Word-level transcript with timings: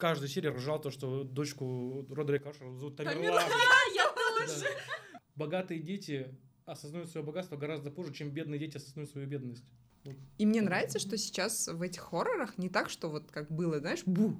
каждой 0.00 0.28
серии 0.28 0.48
ржал 0.48 0.80
то, 0.80 0.90
что 0.90 1.22
дочку 1.22 2.06
Родрика 2.10 2.50
Ашера 2.50 2.72
зовут 2.72 2.96
Тамерлан. 2.96 3.44
Я 3.94 4.46
тоже. 4.46 4.66
Богатые 5.36 5.80
дети 5.80 6.34
осознают 6.64 7.10
свое 7.10 7.24
богатство 7.24 7.56
гораздо 7.56 7.90
позже, 7.90 8.12
чем 8.12 8.30
бедные 8.30 8.58
дети 8.58 8.78
осознают 8.78 9.10
свою 9.10 9.28
бедность. 9.28 9.64
Вот. 10.04 10.16
И 10.38 10.46
мне 10.46 10.62
нравится, 10.62 10.98
что 10.98 11.18
сейчас 11.18 11.68
в 11.68 11.82
этих 11.82 12.00
хоррорах 12.00 12.56
не 12.56 12.70
так, 12.70 12.88
что 12.88 13.10
вот 13.10 13.30
как 13.30 13.50
было, 13.50 13.78
знаешь, 13.78 14.02
бу. 14.06 14.38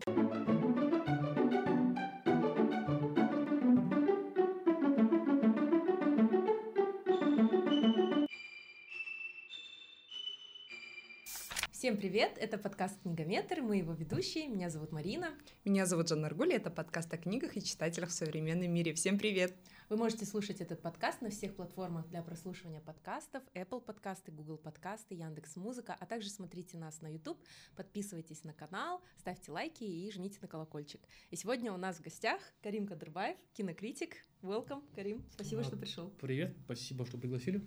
Привет! 12.01 12.38
Это 12.38 12.56
подкаст 12.56 12.98
«Книгометр», 13.03 13.60
мы 13.60 13.76
его 13.76 13.92
ведущие, 13.92 14.49
меня 14.49 14.71
зовут 14.71 14.90
Марина. 14.90 15.35
Меня 15.67 15.85
зовут 15.85 16.09
Жанна 16.09 16.28
Аргули, 16.28 16.55
это 16.55 16.70
подкаст 16.70 17.12
о 17.12 17.19
книгах 17.19 17.59
и 17.59 17.62
читателях 17.62 18.09
в 18.09 18.12
современном 18.12 18.73
мире. 18.73 18.95
Всем 18.95 19.18
привет! 19.18 19.54
Вы 19.90 19.98
можете 19.98 20.24
слушать 20.24 20.62
этот 20.62 20.80
подкаст 20.80 21.20
на 21.20 21.28
всех 21.28 21.54
платформах 21.54 22.09
для 22.09 22.23
прослушивания 22.23 22.80
подкастов, 22.80 23.42
Apple 23.52 23.82
подкасты, 23.82 24.32
Google 24.32 24.56
подкасты, 24.56 25.14
Яндекс 25.14 25.56
Музыка, 25.56 25.95
а 26.00 26.06
также 26.06 26.30
смотрите 26.30 26.78
нас 26.78 27.02
на 27.02 27.09
YouTube, 27.12 27.38
подписывайтесь 27.76 28.45
на 28.45 28.54
канал, 28.54 29.02
ставьте 29.18 29.52
лайки 29.52 29.84
и 29.84 30.10
жмите 30.10 30.38
на 30.40 30.48
колокольчик. 30.48 31.02
И 31.28 31.37
сегодня 31.37 31.70
у 31.70 31.76
нас 31.76 31.98
в 31.98 32.01
гостях 32.01 32.40
Карим 32.62 32.87
Кадырбаев, 32.87 33.37
кинокритик. 33.52 34.16
Welcome, 34.40 34.82
Карим, 34.95 35.23
спасибо, 35.34 35.60
А, 35.60 35.64
что 35.64 35.76
пришел. 35.76 36.09
Привет, 36.18 36.56
спасибо, 36.64 37.04
что 37.04 37.18
пригласили. 37.18 37.60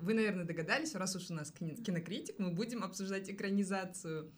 Вы, 0.00 0.14
наверное, 0.14 0.44
догадались, 0.44 0.94
раз 0.94 1.16
уж 1.16 1.30
у 1.30 1.34
нас 1.34 1.50
кино- 1.52 1.74
кинокритик, 1.74 2.38
мы 2.38 2.50
будем 2.50 2.82
обсуждать 2.82 3.28
экранизацию. 3.30 4.32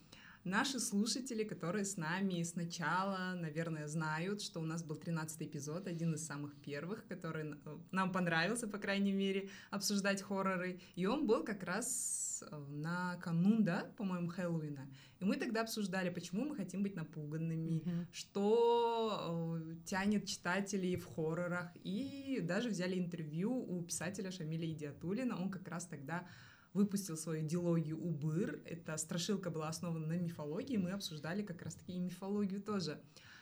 Наши 0.45 0.79
слушатели, 0.79 1.45
которые 1.45 1.85
с 1.85 1.95
нами 1.95 2.43
сначала, 2.43 3.33
наверное, 3.33 3.87
знают, 3.87 4.41
что 4.41 4.59
у 4.59 4.65
нас 4.65 4.83
был 4.83 4.97
13 4.97 5.41
эпизод, 5.43 5.87
один 5.87 6.15
из 6.15 6.25
самых 6.25 6.53
первых, 6.55 7.07
который 7.07 7.53
э, 7.53 7.77
нам 7.91 8.11
понравился, 8.11 8.67
по 8.67 8.77
крайней 8.77 9.13
мере, 9.13 9.49
обсуждать 9.71 10.21
хорроры. 10.21 10.81
И 10.95 11.05
он 11.05 11.27
был 11.27 11.45
как 11.45 11.63
раз 11.63 12.43
э, 12.45 12.57
на 12.69 13.15
канун, 13.21 13.63
да, 13.63 13.89
по-моему, 13.95 14.27
Хэллоуина. 14.27 14.85
И 15.21 15.23
мы 15.25 15.37
тогда 15.37 15.61
обсуждали, 15.61 16.09
почему 16.09 16.43
мы 16.43 16.57
хотим 16.57 16.83
быть 16.83 16.95
напуганными, 16.97 17.81
Мгм. 17.85 18.07
что 18.11 19.61
э, 19.61 19.75
тянет 19.85 20.25
читателей 20.25 20.97
в 20.97 21.05
хоррорах. 21.05 21.71
И 21.85 22.41
даже 22.43 22.67
взяли 22.67 22.99
интервью 22.99 23.53
у 23.55 23.81
писателя 23.81 24.29
Шамиля 24.29 24.69
Идиатулина. 24.69 25.41
Он 25.41 25.49
как 25.49 25.69
раз 25.69 25.85
тогда 25.85 26.27
выпустил 26.73 27.17
свою 27.17 27.47
дилогию 27.47 27.99
«Убыр». 27.99 28.61
Эта 28.65 28.97
страшилка 28.97 29.49
была 29.49 29.69
основана 29.69 30.07
на 30.07 30.17
мифологии, 30.17 30.77
мы 30.77 30.91
обсуждали 30.91 31.43
как 31.43 31.61
раз-таки 31.61 31.93
и 31.93 31.99
мифологию 31.99 32.61
тоже. 32.61 32.99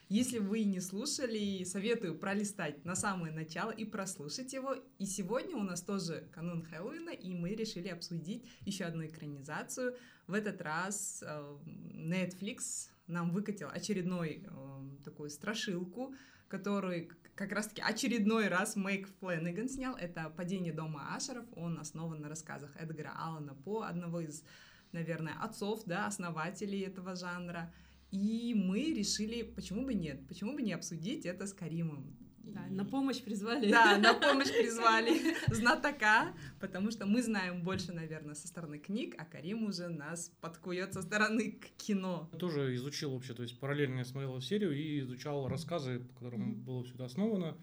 Если 0.10 0.40
вы 0.40 0.66
не 0.66 0.82
слушали, 0.82 1.64
советую 1.64 2.20
пролистать 2.20 2.84
на 2.84 2.96
самое 2.96 3.34
начало 3.34 3.72
и 3.72 3.86
прослушать 3.86 4.52
его. 4.52 4.76
И 4.98 5.06
сегодня 5.06 5.56
у 5.56 5.64
нас 5.64 5.82
тоже 5.82 6.28
канун 6.34 6.64
Хэллоуина, 6.64 7.12
и 7.12 7.34
мы 7.34 7.56
решили 7.56 7.88
обсудить 7.88 8.46
еще 8.66 8.84
одну 8.84 9.06
экранизацию. 9.06 9.96
В 10.28 10.34
этот 10.34 10.62
раз 10.62 11.24
э, 11.26 11.58
Netflix 11.96 12.90
нам 13.08 13.32
выкатил 13.32 13.70
очередной 13.72 14.44
э, 14.46 15.04
такую 15.06 15.30
страшилку, 15.30 16.14
который 16.52 17.10
как 17.36 17.54
раз-таки 17.54 17.82
очередной 17.82 18.50
раз 18.50 18.76
Мэйк 18.76 19.08
Фленнеган 19.20 19.70
снял. 19.70 19.96
Это 19.96 20.30
«Падение 20.30 20.74
дома 20.74 21.16
Ашеров». 21.16 21.46
Он 21.56 21.80
основан 21.80 22.22
на 22.22 22.30
рассказах 22.30 22.76
Эдгара 22.76 23.14
Аллана 23.18 23.56
По, 23.56 23.84
одного 23.84 24.20
из, 24.20 24.44
наверное, 24.92 25.34
отцов, 25.42 25.84
да, 25.86 26.08
основателей 26.08 26.82
этого 26.82 27.16
жанра. 27.16 27.74
И 28.12 28.54
мы 28.54 28.94
решили, 28.94 29.44
почему 29.44 29.86
бы 29.86 29.94
нет, 29.94 30.28
почему 30.28 30.54
бы 30.54 30.62
не 30.62 30.74
обсудить 30.74 31.26
это 31.26 31.48
с 31.48 31.54
Каримом. 31.54 32.18
Да, 32.44 32.68
И- 32.68 32.74
на 32.74 32.84
помощь 32.86 33.22
призвали. 33.22 33.70
да, 33.72 33.98
на 33.98 34.14
помощь 34.20 34.52
призвали 34.52 35.14
знатока, 35.54 36.34
потому 36.60 36.92
что 36.92 37.06
мы 37.06 37.22
знаем 37.22 37.64
больше, 37.64 37.92
наверное, 37.94 38.36
со 38.36 38.48
стороны 38.48 38.80
книг, 38.80 39.16
а 39.18 39.26
Карим 39.26 39.64
уже 39.66 39.88
нас 39.90 40.32
подкует 40.42 40.94
со 40.94 41.02
стороны 41.02 41.52
к 41.54 41.70
кино. 41.78 42.30
Я 42.34 42.40
тоже 42.40 42.76
изучил 42.76 43.12
вообще, 43.14 43.34
то 43.34 43.44
есть 43.44 43.60
параллельно 43.60 44.00
я 44.00 44.06
смотрел 44.06 44.40
серию 44.42 44.72
и 44.76 45.00
изучал 45.02 45.48
рассказы, 45.48 46.00
по 46.00 46.14
которым 46.16 46.42
Мгм. 46.42 46.62
было 46.64 46.84
все 46.84 46.96
это 46.96 47.06
основано. 47.06 47.58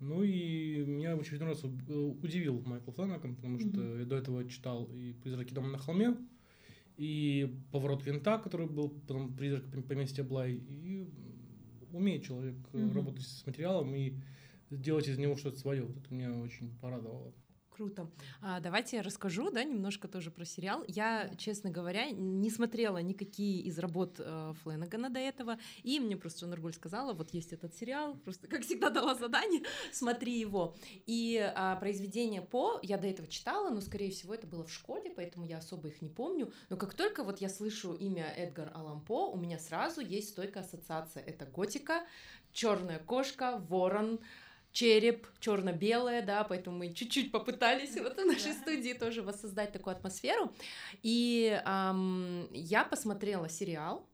Ну 0.00 0.22
и 0.22 0.84
меня 0.84 1.16
в 1.16 1.20
очередной 1.20 1.50
раз 1.50 1.64
э, 1.64 1.68
удивил 1.68 2.60
Майкл 2.66 2.90
Фланаган, 2.90 3.34
потому 3.36 3.58
что 3.58 3.68
Мгм. 3.68 3.98
я 4.00 4.04
до 4.04 4.16
этого 4.16 4.46
читал 4.48 4.84
и 4.92 5.14
«Призраки 5.22 5.54
дома 5.54 5.68
на 5.68 5.78
холме», 5.78 6.16
и 6.98 7.54
«Поворот 7.72 8.04
винта», 8.06 8.38
который 8.38 8.66
был 8.66 8.88
потом 8.90 9.34
«Призрак 9.34 9.64
поместья 9.88 10.22
Блай», 10.24 10.54
и 10.54 11.08
умеет 11.96 12.24
человек 12.24 12.56
Мгм. 12.72 12.92
работать 12.92 13.24
с 13.26 13.46
материалом 13.46 13.94
и 13.94 14.14
делать 14.70 15.08
из 15.08 15.18
него 15.18 15.36
что-то 15.36 15.58
свое. 15.58 15.84
Вот 15.84 15.96
это 15.96 16.12
меня 16.14 16.32
очень 16.38 16.76
порадовало. 16.78 17.32
Круто. 17.76 18.08
А, 18.40 18.58
давайте 18.60 18.96
я 18.96 19.02
расскажу, 19.02 19.50
да, 19.50 19.62
немножко 19.62 20.08
тоже 20.08 20.30
про 20.30 20.46
сериал. 20.46 20.82
Я, 20.88 21.30
честно 21.36 21.68
говоря, 21.68 22.10
не 22.10 22.48
смотрела 22.48 22.96
никакие 23.02 23.60
из 23.60 23.78
работ 23.78 24.14
э, 24.18 24.54
Фленагана 24.62 25.10
до 25.10 25.20
этого, 25.20 25.58
и 25.82 26.00
мне 26.00 26.16
просто 26.16 26.40
Жанна 26.40 26.54
Аргуль 26.54 26.72
сказала, 26.72 27.12
вот 27.12 27.34
есть 27.34 27.52
этот 27.52 27.74
сериал, 27.74 28.14
просто, 28.24 28.48
как 28.48 28.62
всегда, 28.62 28.88
дала 28.88 29.14
задание, 29.14 29.60
смотри 29.92 30.38
его. 30.38 30.74
И 31.04 31.36
а, 31.54 31.76
произведения 31.76 32.40
по 32.40 32.80
я 32.82 32.96
до 32.96 33.08
этого 33.08 33.28
читала, 33.28 33.68
но, 33.68 33.82
скорее 33.82 34.10
всего, 34.10 34.32
это 34.32 34.46
было 34.46 34.64
в 34.64 34.72
школе, 34.72 35.12
поэтому 35.14 35.44
я 35.44 35.58
особо 35.58 35.88
их 35.88 36.00
не 36.00 36.08
помню. 36.08 36.50
Но 36.70 36.78
как 36.78 36.94
только 36.94 37.24
вот 37.24 37.42
я 37.42 37.50
слышу 37.50 37.92
имя 37.92 38.32
Эдгар 38.38 38.70
Аллан 38.74 39.02
По, 39.02 39.30
у 39.30 39.36
меня 39.36 39.58
сразу 39.58 40.00
есть 40.00 40.30
стойкая 40.30 40.62
ассоциация. 40.62 41.22
Это 41.22 41.44
готика, 41.44 42.06
черная 42.52 43.00
кошка, 43.00 43.62
ворон, 43.68 44.18
череп 44.76 45.26
черно-белое, 45.40 46.20
да, 46.20 46.44
поэтому 46.44 46.76
мы 46.76 46.92
чуть-чуть 46.92 47.32
попытались 47.32 47.96
вот 47.96 48.18
в 48.18 48.26
нашей 48.26 48.52
студии 48.52 48.92
тоже 48.92 49.22
воссоздать 49.22 49.72
такую 49.72 49.96
атмосферу. 49.96 50.52
И 51.02 51.58
ам, 51.64 52.46
я 52.52 52.84
посмотрела 52.84 53.48
сериал. 53.48 54.06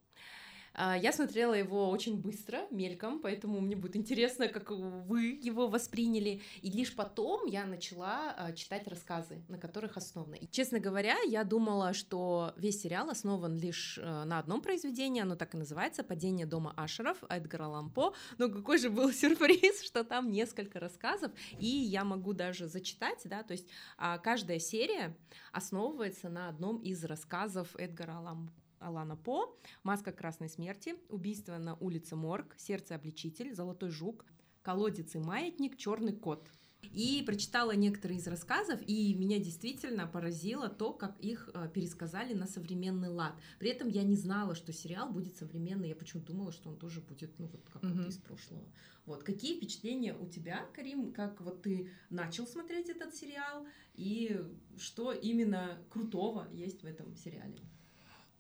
А, 0.75 0.97
Я 0.97 1.13
смотрела 1.13 1.55
его 1.55 1.91
очень 1.91 2.21
быстро, 2.21 2.67
мельком, 2.71 3.21
поэтому 3.21 3.61
мне 3.61 3.77
будет 3.77 3.97
интересно, 3.97 4.49
как 4.49 4.71
вы 4.71 5.39
его 5.43 5.69
восприняли. 5.69 6.41
И 6.63 6.71
лишь 6.71 6.95
потом 6.95 7.47
я 7.47 7.67
начала 7.67 8.35
а, 8.37 8.53
читать 8.53 8.89
рассказы, 8.89 9.43
на 9.49 9.59
которых 9.59 9.97
основаны. 9.97 10.37
И, 10.37 10.49
честно 10.51 10.81
говоря, 10.81 11.17
я 11.27 11.45
думала, 11.45 11.93
что 11.93 12.55
весь 12.57 12.81
сериал 12.81 13.11
основан 13.11 13.55
лишь 13.55 13.99
э, 13.99 14.25
на 14.25 14.39
одном 14.39 14.63
произведении, 14.63 15.23
оно 15.23 15.37
так 15.37 15.55
и 15.55 15.59
называется 15.59 16.03
«Падение 16.03 16.47
дома 16.47 16.73
Ашеров» 16.77 17.19
Эдгара 17.29 17.67
Лампо. 17.67 18.15
Но 18.39 18.49
какой 18.49 18.79
же 18.79 18.91
был 18.91 19.13
сюрприз, 19.13 19.83
что 19.83 20.05
там 20.05 20.31
несколько 20.31 20.81
рассказов, 20.81 21.33
и 21.59 21.67
я 21.67 22.05
могу 22.05 22.33
даже 22.33 22.67
зачитать, 22.67 23.21
да, 23.25 23.43
то 23.43 23.53
есть 23.53 23.67
а, 23.99 24.19
каждая 24.19 24.59
серия 24.59 25.17
основывается 25.53 26.29
на 26.29 26.49
одном 26.49 26.79
из 26.79 27.05
рассказов 27.05 27.77
Эдгара 27.77 28.19
Лампо. 28.19 28.62
Алана 28.83 29.17
По, 29.17 29.57
«Маска 29.83 30.13
красной 30.13 30.49
смерти», 30.49 30.95
«Убийство 31.09 31.59
на 31.59 31.75
улице 31.77 32.17
Морг», 32.17 32.55
«Сердце-обличитель», 32.59 33.55
«Золотой 33.55 33.91
жук», 33.91 34.25
«Колодец 34.63 35.15
и 35.15 35.19
маятник», 35.19 35.77
«Черный 35.77 36.13
кот». 36.13 36.51
И 36.91 37.23
прочитала 37.25 37.73
некоторые 37.73 38.19
из 38.19 38.27
рассказов, 38.27 38.81
и 38.87 39.15
меня 39.15 39.39
действительно 39.39 40.07
поразило 40.07 40.69
то, 40.69 40.93
как 40.93 41.19
их 41.21 41.49
э, 41.55 41.71
пересказали 41.73 42.35
на 42.35 42.47
современный 42.47 43.09
лад. 43.09 43.35
При 43.59 43.71
этом 43.71 43.89
я 43.89 44.03
не 44.03 44.17
знала, 44.17 44.55
что 44.55 44.73
сериал 44.73 45.11
будет 45.11 45.37
современный, 45.37 45.91
я 45.91 45.97
почему-то 45.97 46.33
думала, 46.33 46.53
что 46.53 46.69
он 46.69 46.77
тоже 46.77 47.01
будет, 47.01 47.39
ну, 47.39 47.47
вот 47.47 47.69
как 47.71 47.83
вот 47.85 48.09
из 48.09 48.19
прошлого. 48.19 48.65
Вот. 49.07 49.23
Какие 49.23 49.57
впечатления 49.57 50.15
у 50.15 50.27
тебя, 50.27 50.67
Карим, 50.75 51.13
как 51.13 51.41
вот 51.41 51.63
ты 51.63 51.89
начал 52.11 52.47
смотреть 52.47 52.89
этот 52.89 53.15
сериал, 53.15 53.67
и 53.95 54.45
что 54.77 55.13
именно 55.13 55.79
крутого 55.89 56.49
есть 56.51 56.83
в 56.83 56.87
этом 56.87 57.15
сериале? 57.15 57.61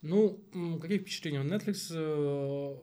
Ну, 0.02 0.42
какие 0.80 0.98
впечатления? 0.98 1.40
Netflix 1.40 1.92
э, 1.94 2.76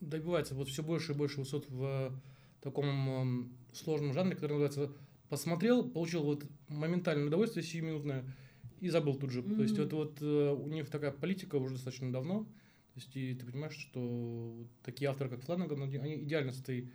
добивается 0.00 0.54
вот 0.54 0.68
все 0.68 0.82
больше 0.82 1.12
и 1.12 1.14
больше 1.14 1.38
высот 1.38 1.68
в 1.68 2.12
таком 2.60 3.52
сложном 3.72 4.12
жанре, 4.12 4.34
который 4.34 4.58
называется 4.58 4.92
посмотрел, 5.28 5.88
получил 5.88 6.22
вот 6.24 6.44
моментальное 6.68 7.26
удовольствие 7.26 7.64
сиюминутное 7.64 8.24
и 8.80 8.88
забыл 8.88 9.14
тут 9.14 9.30
же. 9.30 9.42
То 9.42 9.62
есть 9.62 9.78
это 9.78 9.96
вот 9.96 10.18
э, 10.20 10.50
у 10.52 10.68
них 10.68 10.90
такая 10.90 11.12
политика 11.12 11.56
уже 11.56 11.74
достаточно 11.74 12.12
давно. 12.12 12.44
То 12.44 13.00
есть 13.00 13.16
и 13.16 13.34
ты 13.34 13.46
понимаешь, 13.46 13.76
что 13.76 14.66
такие 14.82 15.10
авторы, 15.10 15.30
как 15.30 15.42
Фланаган, 15.42 15.82
они 15.82 16.22
идеально 16.22 16.52
с 16.52 16.60
этой 16.60 16.90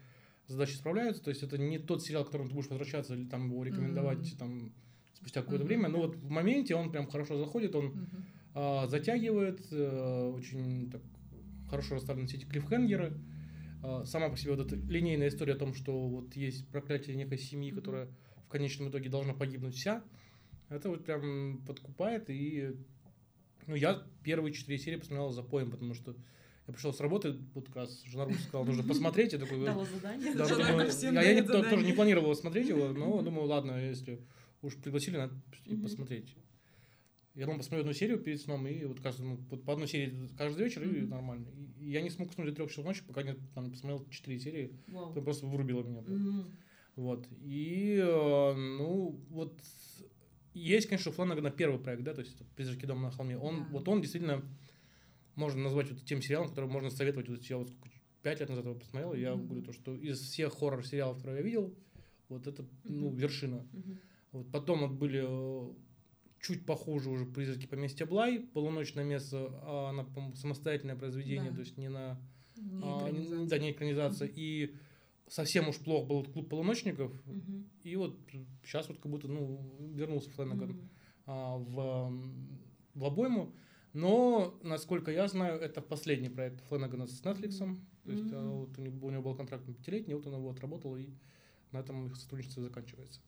задачей 0.47 0.75
справляются. 0.75 1.23
То 1.23 1.29
есть 1.29 1.43
это 1.43 1.57
не 1.57 1.79
тот 1.79 2.03
сериал, 2.03 2.23
к 2.23 2.27
которому 2.27 2.49
ты 2.49 2.55
будешь 2.55 2.69
возвращаться 2.69 3.15
или 3.15 3.25
там 3.25 3.49
его 3.49 3.63
рекомендовать 3.63 4.19
Мгм. 4.19 4.37
там 4.37 4.73
спустя 5.13 5.41
какое-то 5.41 5.63
Мгм. 5.63 5.67
время. 5.67 5.89
Но 5.89 5.99
вот 5.99 6.15
в 6.15 6.29
моменте 6.29 6.75
он 6.75 6.91
прям 6.91 7.07
хорошо 7.07 7.37
заходит, 7.37 7.75
он 7.75 7.85
Мгм. 7.85 8.25
А, 8.53 8.87
затягивает, 8.87 9.65
э, 9.71 10.31
очень 10.35 10.89
так 10.91 11.01
хорошо 11.69 11.95
расставлены 11.95 12.27
все 12.27 12.37
эти 12.37 12.45
клиффхенгеры. 12.45 13.13
А, 13.83 14.03
Сама 14.05 14.29
по 14.29 14.37
себе 14.37 14.55
вот 14.55 14.65
эта 14.65 14.75
линейная 14.75 15.29
история 15.29 15.53
о 15.53 15.57
том, 15.57 15.73
что 15.73 16.07
вот 16.07 16.35
есть 16.35 16.67
проклятие 16.69 17.15
некой 17.15 17.37
семьи, 17.37 17.71
которая 17.71 18.07
в 18.45 18.49
конечном 18.49 18.89
итоге 18.89 19.09
должна 19.09 19.33
погибнуть 19.33 19.75
вся, 19.75 20.03
это 20.69 20.89
вот 20.89 21.05
прям 21.05 21.63
подкупает. 21.65 22.29
И 22.29 22.75
ну, 23.67 23.75
я 23.75 24.03
первые 24.23 24.53
четыре 24.53 24.77
серии 24.79 24.97
посмотрел 24.97 25.29
за 25.31 25.43
поем, 25.43 25.69
потому 25.71 25.93
что 25.93 26.15
Я 26.67 26.73
пришел 26.73 26.93
с 26.93 26.99
работы, 26.99 27.35
вот 27.53 27.67
как 27.67 27.75
раз 27.77 28.03
жена 28.03 28.25
Русь 28.25 28.43
сказала, 28.43 28.65
нужно 28.65 28.83
посмотреть. 28.83 29.33
Я 29.33 29.39
такой, 29.39 29.63
Дала 29.65 29.85
задание. 29.85 30.33
да, 30.35 30.47
думаю, 30.47 31.19
а 31.19 31.23
я 31.23 31.33
не- 31.33 31.41
тоже 31.43 31.83
не 31.83 31.93
планировал 31.93 32.35
смотреть 32.35 32.69
его, 32.69 32.89
но 32.89 33.21
думаю, 33.21 33.45
ладно, 33.47 33.83
если 33.83 34.19
уж 34.61 34.75
пригласили, 34.75 35.17
надо 35.17 35.33
и 35.65 35.75
посмотреть. 35.75 36.35
Я 37.39 37.45
думал, 37.45 37.59
посмотрю 37.59 37.81
одну 37.83 37.93
серию 37.93 38.19
перед 38.19 38.41
сном, 38.41 38.67
и 38.67 38.83
вот 38.83 38.99
каждый, 38.99 39.25
ну, 39.27 39.37
вот 39.49 39.63
по 39.63 39.71
одной 39.71 39.87
серии 39.87 40.27
каждый 40.37 40.65
вечер, 40.65 40.83
и 40.83 40.87
Мгм. 40.87 41.09
нормально. 41.09 41.47
И- 41.55 41.85
и 41.85 41.89
я 41.91 42.01
не 42.01 42.09
смог 42.09 42.29
уснуть 42.31 42.47
до 42.49 42.53
трех 42.53 42.69
часов 42.69 42.83
ночи, 42.83 43.01
пока 43.07 43.23
не 43.23 43.35
там, 43.55 43.71
посмотрел 43.71 44.05
четыре 44.09 44.39
серии, 44.39 44.77
Вау. 44.87 45.11
это 45.13 45.21
просто 45.21 45.45
вырубило 45.45 45.81
меня. 45.83 46.01
М. 46.05 46.45
Вот. 46.97 47.25
И, 47.39 47.97
э, 47.97 48.53
ну, 48.53 49.23
вот 49.29 49.57
есть, 50.53 50.87
конечно, 50.89 51.11
у 51.11 51.13
Фланагана 51.13 51.49
первый 51.49 51.79
проект, 51.79 52.03
да, 52.03 52.13
то 52.13 52.19
есть 52.19 52.35
«Призраки 52.57 52.85
дома 52.85 53.03
на 53.03 53.11
холме». 53.11 53.37
Он, 53.37 53.59
Да. 53.59 53.65
вот 53.69 53.87
он 53.87 54.01
действительно 54.01 54.43
можно 55.35 55.63
назвать 55.63 55.89
вот 55.91 56.03
тем 56.03 56.21
сериалом, 56.21 56.49
который 56.49 56.69
можно 56.69 56.89
советовать. 56.89 57.29
Вот 57.29 57.41
я 57.45 57.55
вот 57.57 57.69
сколько, 57.69 57.95
пять 58.21 58.41
лет 58.41 58.49
назад 58.49 58.65
его 58.65 58.75
посмотрел, 58.75 59.13
и 59.13 59.21
я 59.21 59.33
Мгм. 59.35 59.45
говорю 59.47 59.61
то, 59.63 59.71
что 59.71 59.95
из 59.95 60.19
всех 60.19 60.51
хоррор-сериалов, 60.59 61.15
которые 61.19 61.37
я 61.39 61.45
видел, 61.45 61.73
вот 62.27 62.47
это, 62.47 62.65
ну, 62.83 63.07
Мгм. 63.07 63.15
вершина. 63.15 63.65
Мгм. 63.71 63.97
Вот 64.33 64.51
потом 64.51 64.81
вот 64.81 64.91
были 64.91 65.23
э, 65.25 65.73
чуть 66.41 66.65
похуже 66.65 67.09
уже 67.09 67.25
«Призраки 67.25 67.65
поместья 67.67 68.05
Блай», 68.05 68.39
«Полуночное 68.39 69.03
место», 69.03 69.49
а 69.63 69.89
она, 69.89 70.05
самостоятельное 70.35 70.95
произведение, 70.95 71.49
Да. 71.51 71.55
то 71.55 71.61
есть 71.61 71.77
не 71.77 71.89
на 71.89 72.19
Не 72.57 72.81
а, 72.83 72.97
экранизация. 72.99 73.47
да, 73.47 73.59
не 73.59 73.71
экранизация. 73.71 74.31
И 74.33 74.75
совсем 75.27 75.69
уж 75.69 75.77
плохо 75.77 76.07
был 76.07 76.23
клуб 76.25 76.49
полуночников. 76.49 77.11
Мгм. 77.25 77.69
И 77.83 77.95
вот 77.95 78.17
сейчас 78.63 78.87
вот 78.89 78.99
как 78.99 79.11
будто, 79.11 79.27
ну, 79.27 79.59
вернулся 79.93 80.29
Флэнаган 80.31 80.69
Мгм. 80.69 80.89
а, 81.25 81.57
в, 81.57 82.11
в 82.95 83.05
обойму. 83.05 83.53
Но, 83.93 84.59
насколько 84.63 85.11
я 85.11 85.27
знаю, 85.27 85.59
это 85.59 85.81
последний 85.81 86.29
проект 86.29 86.61
Флэнагана 86.67 87.07
с 87.07 87.21
Netflix. 87.23 87.57
То 88.05 88.11
есть 88.11 88.31
а, 88.33 88.39
Мгм. 88.41 88.49
вот 88.59 88.77
у 88.77 88.81
него, 88.81 89.07
у 89.07 89.11
него 89.11 89.23
был 89.23 89.35
контракт 89.35 89.67
на 89.67 89.73
пятилетний, 89.73 90.13
вот 90.15 90.25
он 90.27 90.35
его 90.35 90.49
отработал, 90.51 90.95
и 90.95 91.09
на 91.71 91.79
этом 91.79 92.07
их 92.07 92.15
сотрудничество 92.15 92.63
заканчивается. 92.63 93.19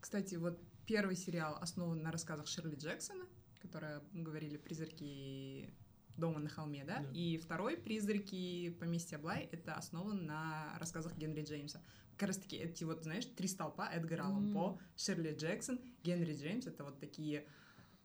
Кстати, 0.00 0.36
вот 0.36 0.58
первый 0.90 1.14
сериал 1.14 1.56
основан 1.60 2.02
на 2.02 2.10
рассказах 2.10 2.48
Ширли 2.48 2.74
Джексона, 2.74 3.24
которые 3.62 4.02
говорили 4.12 4.56
«Призраки 4.56 5.72
дома 6.16 6.40
на 6.40 6.48
холме», 6.48 6.84
да? 6.84 6.98
Да. 6.98 7.10
И 7.14 7.38
второй 7.38 7.76
«Призраки 7.76 8.70
поместья 8.70 9.16
Блай»— 9.16 9.48
это 9.52 9.74
основан 9.74 10.26
на 10.26 10.76
рассказах 10.80 11.16
Генри 11.16 11.44
Джеймса. 11.44 11.80
Как 12.16 12.26
раз 12.26 12.38
таки 12.38 12.56
эти 12.56 12.82
вот, 12.82 13.04
знаешь, 13.04 13.24
три 13.24 13.46
столпа 13.46 13.88
Эдгар 13.88 14.22
Аллан 14.22 14.46
Мгм. 14.46 14.52
По, 14.52 14.80
Ширли 14.96 15.32
Джексон, 15.32 15.78
Генри 16.02 16.34
Джеймс— 16.34 16.66
это 16.66 16.82
вот 16.82 16.98
такие 16.98 17.46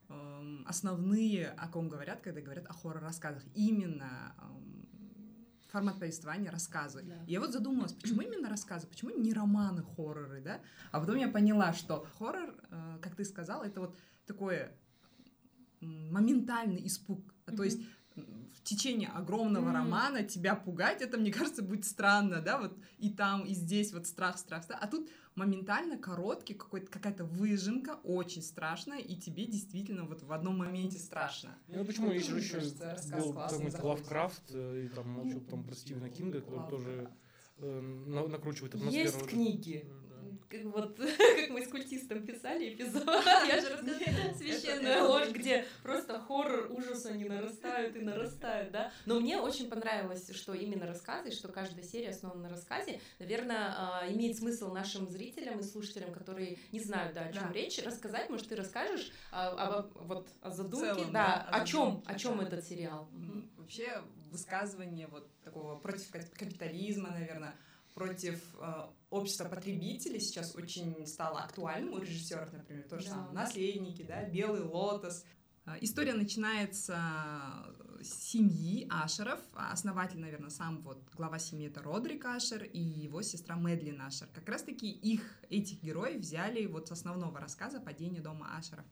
эм, 0.09 0.63
основные, 0.67 1.47
о 1.47 1.67
ком 1.69 1.89
говорят, 1.89 2.21
когда 2.21 2.39
говорят 2.39 2.67
о 2.67 2.73
хоррор-рассказах. 2.73 3.43
Именно 3.55 4.35
эм, 4.39 4.84
формат 5.75 5.99
повествования 5.99 6.51
рассказы. 6.51 7.01
Да. 7.03 7.15
Я 7.27 7.41
вот 7.41 7.51
задумалась, 7.51 7.91
почему 7.91 8.21
именно 8.21 8.47
рассказы, 8.49 8.87
почему 8.87 9.11
не 9.11 9.33
романы 9.33 9.83
хорроры, 9.83 10.39
да? 10.39 10.61
А 10.93 11.01
потом 11.01 11.17
я 11.17 11.27
поняла, 11.27 11.73
что 11.73 12.07
хоррор, 12.17 12.55
э, 12.71 12.97
как 13.01 13.15
ты 13.15 13.25
сказал, 13.25 13.61
это 13.61 13.81
вот 13.81 13.95
такое 14.25 14.71
моментальный 15.81 16.87
испуг. 16.87 17.19
А 17.45 17.51
То 17.51 17.63
есть 17.63 17.81
в 18.15 18.63
течение 18.63 19.09
огромного 19.09 19.67
М. 19.67 19.75
романа 19.75 20.23
тебя 20.23 20.55
пугать, 20.55 21.01
это, 21.01 21.17
мне 21.17 21.33
кажется, 21.33 21.61
будет 21.61 21.83
странно, 21.83 22.41
да, 22.41 22.57
вот 22.57 22.77
и 22.97 23.09
там, 23.09 23.43
и 23.43 23.53
здесь 23.53 23.91
вот 23.91 24.07
страх, 24.07 24.37
страх, 24.37 24.63
страх. 24.63 24.79
А 24.81 24.87
тут 24.87 25.09
моментально 25.35 25.97
короткий 25.97 26.53
какой-то, 26.53 26.89
какая-то 26.89 27.25
выжимка, 27.25 27.99
очень 28.03 28.41
страшная, 28.41 28.99
и 28.99 29.15
тебе 29.15 29.45
действительно 29.45 30.05
вот 30.05 30.23
в 30.23 30.31
одном 30.31 30.57
моменте 30.57 30.97
страшно. 30.97 31.57
Ну, 31.67 31.83
почему 31.85 32.07
Мне 32.07 32.17
еще, 32.17 32.37
еще 32.37 32.59
был. 33.11 33.33
Лавкрафт, 33.83 34.43
э, 34.51 34.85
и 34.85 34.87
там 34.89 35.09
молчу, 35.09 35.41
там 35.41 35.63
про 35.63 35.75
Стивена 35.75 36.09
Кинга, 36.09 36.41
который 36.41 36.69
тоже 36.69 37.09
э, 37.57 37.81
на- 37.81 38.27
накручивает 38.27 38.75
атмосферу. 38.75 39.03
Есть 39.05 39.27
книги. 39.27 39.85
Как 40.49 40.63
Вот 40.65 40.97
как 40.97 41.49
мы 41.49 41.65
с 41.65 41.69
культистом 41.69 42.25
писали 42.25 42.73
эпизод, 42.73 43.03
я 43.47 43.61
же 43.61 43.69
рассказала, 43.69 44.33
священная 44.37 45.03
ложь, 45.03 45.29
где 45.29 45.65
просто 45.83 46.19
хоррор, 46.19 46.71
ужас, 46.71 47.05
они 47.05 47.25
нарастают 47.25 47.95
и 47.95 48.01
нарастают, 48.01 48.71
да. 48.71 48.91
Но 49.05 49.19
мне 49.19 49.37
очень 49.39 49.69
понравилось, 49.69 50.29
что 50.35 50.53
именно 50.53 50.85
рассказы, 50.85 51.31
что 51.31 51.47
каждая 51.49 51.83
серия 51.83 52.09
основана 52.09 52.43
на 52.43 52.49
рассказе. 52.49 52.99
Наверное, 53.19 53.73
а, 53.77 54.07
имеет 54.11 54.37
смысл 54.37 54.71
нашим 54.71 55.07
зрителям 55.07 55.59
и 55.59 55.63
слушателям, 55.63 56.13
которые 56.13 56.57
не 56.71 56.79
знают, 56.79 57.13
да, 57.13 57.21
о 57.21 57.33
чем 57.33 57.47
Да. 57.47 57.53
речь, 57.53 57.79
рассказать. 57.83 58.29
Может, 58.29 58.49
ты 58.49 58.55
расскажешь 58.55 59.11
а, 59.31 59.49
об- 59.49 59.91
вот 60.07 60.29
о 60.41 60.51
задумке, 60.51 60.93
целом, 60.93 61.11
да, 61.11 61.47
да, 61.51 61.57
о 61.57 61.61
о 61.61 61.65
чем, 61.65 62.03
о 62.05 62.15
чем 62.15 62.41
этот 62.41 62.63
сериал. 62.65 63.09
Вообще 63.57 64.01
высказывание 64.31 65.07
вот 65.07 65.27
такого 65.43 65.75
против 65.79 66.11
ка- 66.11 66.19
капитализма, 66.37 67.09
наверное, 67.09 67.55
против 67.95 68.43
э, 68.59 68.87
общества 69.09 69.45
потребителей 69.45 70.19
сейчас 70.19 70.53
очень 70.53 71.07
стало 71.07 71.39
актуальным 71.41 71.93
у 71.95 71.97
режиссеров, 71.99 72.51
например, 72.53 72.83
то 72.87 72.99
же 72.99 73.05
Да. 73.05 73.11
самое. 73.11 73.33
Наследники, 73.33 74.03
да, 74.03 74.25
Белый 74.29 74.61
лотос. 74.61 75.23
Э, 75.65 75.77
История 75.81 76.13
начинается 76.13 76.97
с 78.01 78.09
семьи 78.31 78.85
Ашеров. 78.91 79.39
Основатель, 79.55 80.19
наверное, 80.19 80.49
сам 80.49 80.81
вот 80.83 81.01
глава 81.15 81.39
семьи 81.39 81.67
это 81.67 81.81
Родрик 81.81 82.25
Ашер 82.25 82.63
и 82.63 82.79
его 82.79 83.21
сестра 83.21 83.55
Мэдлин 83.55 83.99
Ашер. 84.01 84.27
Как 84.33 84.47
раз-таки 84.49 84.91
их, 84.91 85.39
этих 85.49 85.81
героев 85.81 86.19
взяли 86.19 86.65
вот 86.67 86.89
с 86.89 86.91
основного 86.91 87.39
рассказа 87.39 87.79
«Падение 87.79 88.21
дома 88.21 88.55
Ашеров». 88.57 88.85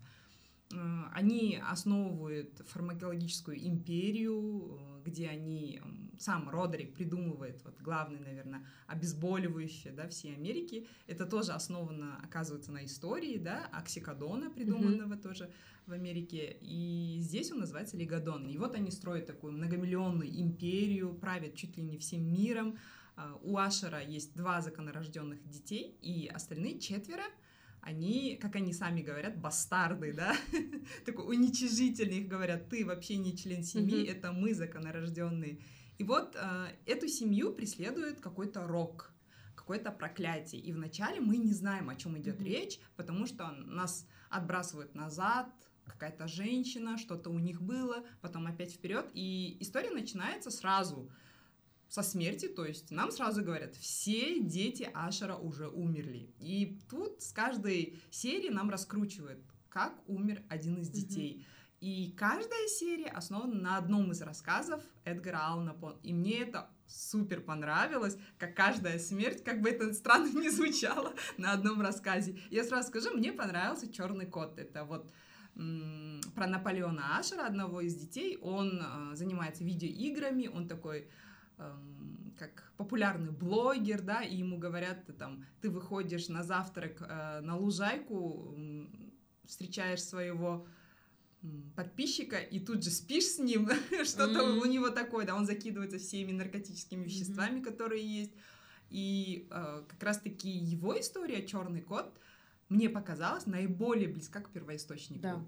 Э, 0.72 1.04
Они 1.14 1.62
основывают 1.62 2.62
фармакологическую 2.70 3.62
империю, 3.68 4.80
э, 4.80 5.02
где 5.06 5.28
они, 5.28 5.82
сам 6.24 6.50
Родерик 6.50 6.94
придумывает, 6.94 7.62
вот 7.64 7.76
главный, 7.82 8.20
наверное, 8.20 8.66
обезболивающее, 8.88 9.94
да, 9.94 10.08
всей 10.08 10.36
Америки. 10.36 10.88
Это 11.08 11.26
тоже 11.26 11.52
основано, 11.52 12.20
оказывается, 12.24 12.72
на 12.72 12.86
истории, 12.86 13.38
да, 13.38 13.70
оксикодона, 13.72 14.50
придуманного 14.50 15.18
тоже 15.18 15.52
в 15.86 15.92
Америке. 15.92 16.58
И 16.62 17.18
здесь 17.20 17.52
он 17.52 17.60
называется 17.60 17.98
Лигадон. 17.98 18.48
И 18.48 18.58
вот 18.58 18.76
они 18.76 18.92
строят 18.92 19.26
такую 19.26 19.54
многомиллионную 19.54 20.30
империю, 20.42 21.14
правят 21.14 21.56
чуть 21.56 21.78
ли 21.78 21.84
не 21.84 21.98
всем 21.98 22.32
миром. 22.32 22.78
А, 23.16 23.38
У 23.44 23.58
Ашера 23.58 24.02
есть 24.02 24.36
два 24.36 24.62
законорожденных 24.62 25.48
детей, 25.48 25.98
и 26.02 26.28
остальные 26.28 26.80
четверо 26.80 27.24
они, 27.84 28.38
как 28.42 28.56
они 28.56 28.72
сами 28.72 29.02
говорят, 29.02 29.38
бастарды, 29.38 30.14
да, 30.14 30.36
такой 31.06 31.36
уничижительный, 31.36 32.20
их 32.20 32.30
говорят, 32.30 32.70
ты 32.70 32.86
вообще 32.86 33.18
не 33.18 33.36
член 33.36 33.64
семьи, 33.64 34.06
это 34.06 34.32
мы 34.32 34.54
законорожденные. 34.54 35.60
И 36.04 36.06
вот 36.06 36.36
э, 36.36 36.68
эту 36.86 37.08
семью 37.08 37.54
преследует 37.54 38.20
какой-то 38.20 38.68
рок, 38.68 39.14
какое-то 39.56 39.90
проклятие. 39.90 40.62
И 40.62 40.74
вначале 40.74 41.22
мы 41.22 41.38
не 41.38 41.54
знаем, 41.54 41.90
о 41.90 41.96
чем 41.96 42.18
идет 42.18 42.40
Мгм. 42.40 42.46
речь, 42.46 42.80
потому 42.98 43.26
что 43.26 43.52
нас 43.52 44.06
отбрасывают 44.30 44.96
назад, 44.96 45.48
какая-то 45.86 46.28
женщина, 46.28 46.98
что-то 46.98 47.30
у 47.30 47.40
них 47.40 47.62
было, 47.62 48.04
потом 48.20 48.48
опять 48.48 48.74
вперед. 48.74 49.10
И 49.14 49.56
история 49.62 49.92
начинается 49.92 50.52
сразу 50.52 51.10
со 51.88 52.04
смерти, 52.04 52.50
то 52.50 52.66
есть 52.66 52.92
нам 52.92 53.10
сразу 53.10 53.42
говорят, 53.42 53.74
все 53.76 54.42
дети 54.42 54.90
Ашера 54.94 55.38
уже 55.38 55.70
умерли. 55.70 56.34
И 56.40 56.82
тут 56.90 57.22
с 57.22 57.32
каждой 57.32 57.98
серии 58.12 58.50
нам 58.50 58.70
раскручивают, 58.70 59.40
как 59.70 59.94
умер 60.10 60.44
один 60.50 60.80
из 60.80 60.90
детей. 60.90 61.46
И 61.84 62.14
каждая 62.18 62.66
серия 62.70 63.10
основана 63.10 63.56
на 63.56 63.78
одном 63.78 64.12
из 64.12 64.22
рассказов 64.22 64.82
Эдгара 65.04 65.48
Аллана 65.48 65.74
По. 65.74 66.00
И 66.02 66.14
мне 66.14 66.40
это 66.40 66.70
супер 66.88 67.42
понравилось, 67.42 68.18
как 68.38 68.56
каждая 68.56 68.98
смерть, 69.00 69.44
как 69.44 69.60
бы 69.60 69.70
это 69.70 69.94
странно 69.94 70.30
не 70.40 70.50
звучало, 70.50 71.14
на 71.38 71.52
одном 71.52 71.82
рассказе. 71.82 72.40
Я 72.50 72.64
сразу 72.64 72.88
скажу, 72.88 73.14
мне 73.14 73.34
понравился 73.34 73.92
Черный 73.92 74.26
кот. 74.26 74.58
Это 74.60 74.86
вот 74.86 75.12
про 75.56 76.48
Наполеона 76.48 77.18
Ашера, 77.18 77.46
одного 77.46 77.82
из 77.82 77.96
детей. 77.96 78.38
Он 78.42 78.82
э, 78.82 79.16
занимается 79.18 79.66
видеоиграми, 79.66 80.48
он 80.48 80.70
такой 80.70 81.10
эм, 81.58 82.34
как 82.40 82.72
популярный 82.78 83.32
блогер, 83.32 84.02
да, 84.02 84.22
и 84.22 84.38
ему 84.38 84.58
говорят, 84.58 85.06
ты 85.06 85.12
там, 85.12 85.44
ты 85.60 85.70
выходишь 85.70 86.30
на 86.30 86.44
завтрак 86.44 87.02
э, 87.02 87.42
на 87.42 87.58
лужайку, 87.58 88.56
встречаешь 89.44 90.02
своего 90.02 90.66
подписчика 91.76 92.38
и 92.38 92.60
тут 92.60 92.84
же 92.84 92.90
спишь 92.90 93.26
с 93.26 93.40
ним, 93.40 93.70
что-то 94.06 94.46
Мгм. 94.48 94.60
у 94.60 94.66
него 94.66 94.90
такое, 94.90 95.26
да, 95.26 95.36
он 95.36 95.46
закидывается 95.46 95.98
всеми 96.00 96.32
наркотическими 96.32 97.04
веществами, 97.04 97.62
которые 97.62 98.04
есть. 98.04 98.32
И 98.90 99.48
э, 99.50 99.84
как 99.88 100.04
раз-таки 100.04 100.50
его 100.50 101.00
история 101.00 101.46
«Черный 101.46 101.82
кот» 101.82 102.14
мне 102.70 102.90
показалась 102.90 103.46
наиболее 103.48 104.08
близка 104.08 104.40
к 104.40 104.50
первоисточнику. 104.52 105.22
Да. 105.22 105.46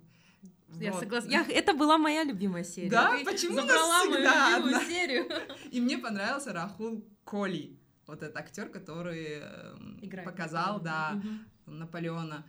Я 0.79 0.91
Вот. 0.91 1.01
согласна. 1.01 1.29
Я- 1.29 1.45
это 1.47 1.73
была 1.73 1.97
моя 1.97 2.23
любимая 2.23 2.63
серия. 2.63 2.89
Да? 2.89 3.17
Ты 3.17 3.23
Почему 3.23 3.55
забрала 3.55 4.03
мою 4.05 4.17
любимую 4.19 4.75
одна? 4.75 4.85
серию? 4.85 5.25
И 5.71 5.79
мне 5.79 5.97
понравился 5.97 6.53
Рахул 6.53 7.05
Коли, 7.23 7.79
вот 8.07 8.21
этот 8.23 8.35
актер, 8.35 8.69
который 8.69 9.39
эм, 9.41 9.99
Играет 10.01 10.25
показал, 10.29 10.81
да, 10.81 11.11
Мгм. 11.13 11.45
Наполеона. 11.67 12.45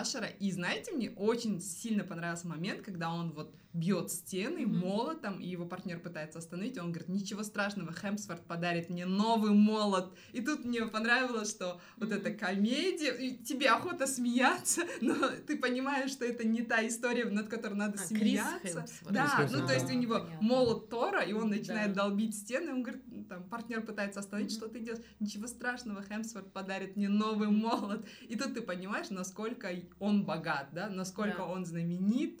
Ашера. 0.00 0.26
И 0.26 0.50
знаете, 0.50 0.92
мне 0.92 1.10
очень 1.10 1.60
сильно 1.60 2.04
понравился 2.04 2.46
момент, 2.48 2.82
когда 2.82 3.12
он 3.12 3.32
вот 3.32 3.54
бьет 3.72 4.10
стены 4.10 4.66
Мгм. 4.66 4.80
молотом, 4.80 5.40
и 5.40 5.46
его 5.48 5.64
партнер 5.64 5.98
пытается 5.98 6.38
остановить, 6.38 6.76
и 6.76 6.80
он 6.80 6.92
говорит, 6.92 7.08
ничего 7.08 7.42
страшного, 7.42 7.92
Хемсворт 7.92 8.44
подарит 8.46 8.90
мне 8.90 9.06
новый 9.06 9.52
молот. 9.52 10.14
И 10.32 10.42
тут 10.42 10.64
мне 10.64 10.84
понравилось, 10.86 11.50
что 11.50 11.80
вот 11.96 12.10
Мгм. 12.10 12.18
эта 12.18 12.32
комедия, 12.34 13.12
и 13.16 13.42
тебе 13.42 13.70
охота 13.70 14.06
смеяться, 14.06 14.82
но 15.00 15.14
ты 15.46 15.56
понимаешь, 15.56 16.10
что 16.10 16.24
это 16.26 16.46
не 16.46 16.62
та 16.62 16.86
история, 16.86 17.24
над 17.24 17.48
которой 17.48 17.74
надо 17.74 17.94
А, 17.94 18.06
Крис 18.08 18.08
смеяться. 18.08 18.80
Хемсворт. 18.80 19.12
Да, 19.14 19.36
Крис 19.38 19.52
ну 19.52 19.66
то 19.66 19.72
есть 19.72 19.90
у 19.90 19.94
него 19.94 20.14
Понятно. 20.18 20.36
молот 20.40 20.90
Тора, 20.90 21.22
и 21.22 21.32
он 21.32 21.48
начинает 21.48 21.94
Да. 21.94 22.02
долбить 22.04 22.36
стены, 22.36 22.68
и 22.68 22.72
он 22.72 22.82
говорит, 22.82 23.02
ну, 23.06 23.24
там, 23.24 23.48
партнер 23.48 23.80
пытается 23.80 24.20
остановить, 24.20 24.50
Мгм. 24.52 24.58
что 24.58 24.68
ты 24.68 24.80
делаешь? 24.80 25.04
Ничего 25.18 25.46
страшного, 25.46 26.02
Хемсворт 26.02 26.52
подарит 26.52 26.96
мне 26.96 27.08
новый 27.08 27.48
молот. 27.48 28.04
И 28.28 28.36
тут 28.36 28.52
ты 28.54 28.60
понимаешь, 28.60 29.08
насколько 29.10 29.70
он 29.98 30.24
богат, 30.26 30.68
да, 30.72 30.90
насколько 30.90 31.38
Да. 31.38 31.44
он 31.46 31.64
знаменит. 31.64 32.38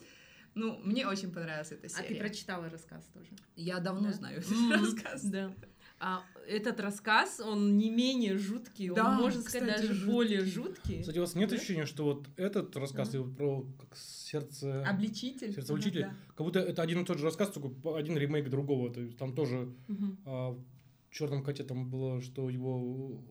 Ну, 0.54 0.78
мне 0.84 1.06
очень 1.06 1.32
понравилась 1.32 1.72
эта 1.72 1.86
А 1.86 1.88
серия. 1.88 2.08
ты 2.08 2.14
прочитала 2.16 2.68
рассказ 2.68 3.04
тоже? 3.14 3.30
Я 3.56 3.80
давно 3.80 4.08
Да? 4.08 4.12
знаю 4.12 4.38
этот 4.38 4.50
Мгм. 4.50 4.72
рассказ. 4.72 5.24
Да. 5.24 5.54
А 5.98 6.22
этот 6.48 6.80
рассказ, 6.80 7.38
он 7.40 7.78
не 7.78 7.88
менее 7.90 8.36
жуткий, 8.36 8.90
Да, 8.90 9.10
он, 9.10 9.14
можно 9.22 9.40
сказать, 9.40 9.62
кстати, 9.62 9.80
даже 9.82 9.94
жуткий. 9.94 10.12
более 10.12 10.44
жуткий. 10.44 11.00
Кстати, 11.00 11.18
у 11.18 11.20
вас 11.20 11.34
нет 11.36 11.48
Да? 11.50 11.56
ощущения, 11.56 11.86
что 11.86 12.04
вот 12.04 12.26
этот 12.36 12.76
рассказ 12.76 13.14
вот 13.14 13.36
про 13.36 13.62
как 13.78 13.96
сердце... 13.96 14.84
Обличитель. 14.84 15.52
Сердцеучитель, 15.54 16.02
Да. 16.02 16.14
как 16.36 16.44
будто 16.46 16.58
это 16.58 16.82
один 16.82 17.02
и 17.02 17.04
тот 17.04 17.18
же 17.18 17.24
рассказ, 17.24 17.50
только 17.52 17.96
один 17.96 18.16
ремейк 18.18 18.50
другого. 18.50 18.92
То 18.92 19.00
есть 19.00 19.16
там 19.16 19.34
тоже 19.34 19.72
Мгм. 19.88 20.18
а, 20.26 20.50
в 20.50 20.64
черном 21.10 21.44
коте 21.44 21.62
там 21.62 21.88
было, 21.88 22.20
что 22.20 22.50
его 22.50 23.22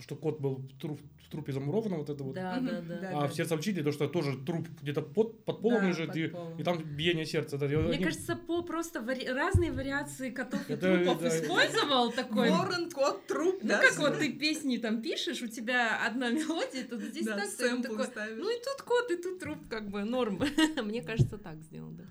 что 0.00 0.16
кот 0.16 0.40
был 0.40 0.56
в, 0.56 0.80
труп, 0.80 1.00
в 1.24 1.30
трупе 1.30 1.52
замурован, 1.52 1.94
вот 1.98 2.08
это 2.10 2.24
вот. 2.24 2.34
Да, 2.34 2.58
да, 2.60 2.80
да. 2.80 2.96
Да, 3.00 3.10
А 3.22 3.28
в 3.28 3.34
сердце 3.34 3.54
учителя 3.54 3.84
то, 3.84 3.92
что 3.92 4.08
тоже 4.08 4.36
труп 4.44 4.66
где-то 4.82 5.02
под, 5.02 5.44
под 5.44 5.60
полом 5.60 5.80
Да, 5.82 5.88
лежит, 5.88 6.06
под 6.08 6.16
и, 6.16 6.28
полом. 6.28 6.58
и 6.58 6.62
там 6.64 6.82
биение 6.82 7.26
сердца. 7.26 7.58
Да, 7.58 7.66
Мне 7.66 7.76
они- 7.78 8.04
кажется, 8.04 8.34
По 8.36 8.62
просто 8.62 9.00
вари- 9.00 9.28
разные 9.30 9.72
вариации 9.72 10.30
котов 10.30 10.60
и 10.68 10.72
Это, 10.72 10.96
трупов 10.96 11.20
да, 11.22 11.28
использовал 11.28 12.12
такой. 12.12 12.50
Ворон, 12.50 12.90
кот, 12.90 13.26
труп, 13.26 13.58
Ну 13.62 13.68
да? 13.68 13.80
как 13.80 13.98
вот 13.98 14.18
ты 14.18 14.32
песни 14.32 14.78
там 14.78 15.02
пишешь, 15.02 15.42
у 15.42 15.48
тебя 15.48 16.04
одна 16.06 16.30
мелодия, 16.30 16.84
тут 16.88 17.02
здесь 17.02 17.26
Да, 17.26 17.36
так, 17.36 17.82
такой, 17.82 18.04
ставишь. 18.06 18.38
ну 18.38 18.50
и 18.50 18.58
тут 18.62 18.82
кот, 18.86 19.10
и 19.10 19.16
тут 19.16 19.38
труп, 19.38 19.58
как 19.68 19.88
бы 19.90 20.04
норм. 20.04 20.40
Мне 20.82 21.02
кажется, 21.02 21.36
так 21.38 21.60
сделано, 21.62 21.96
да. 21.98 22.04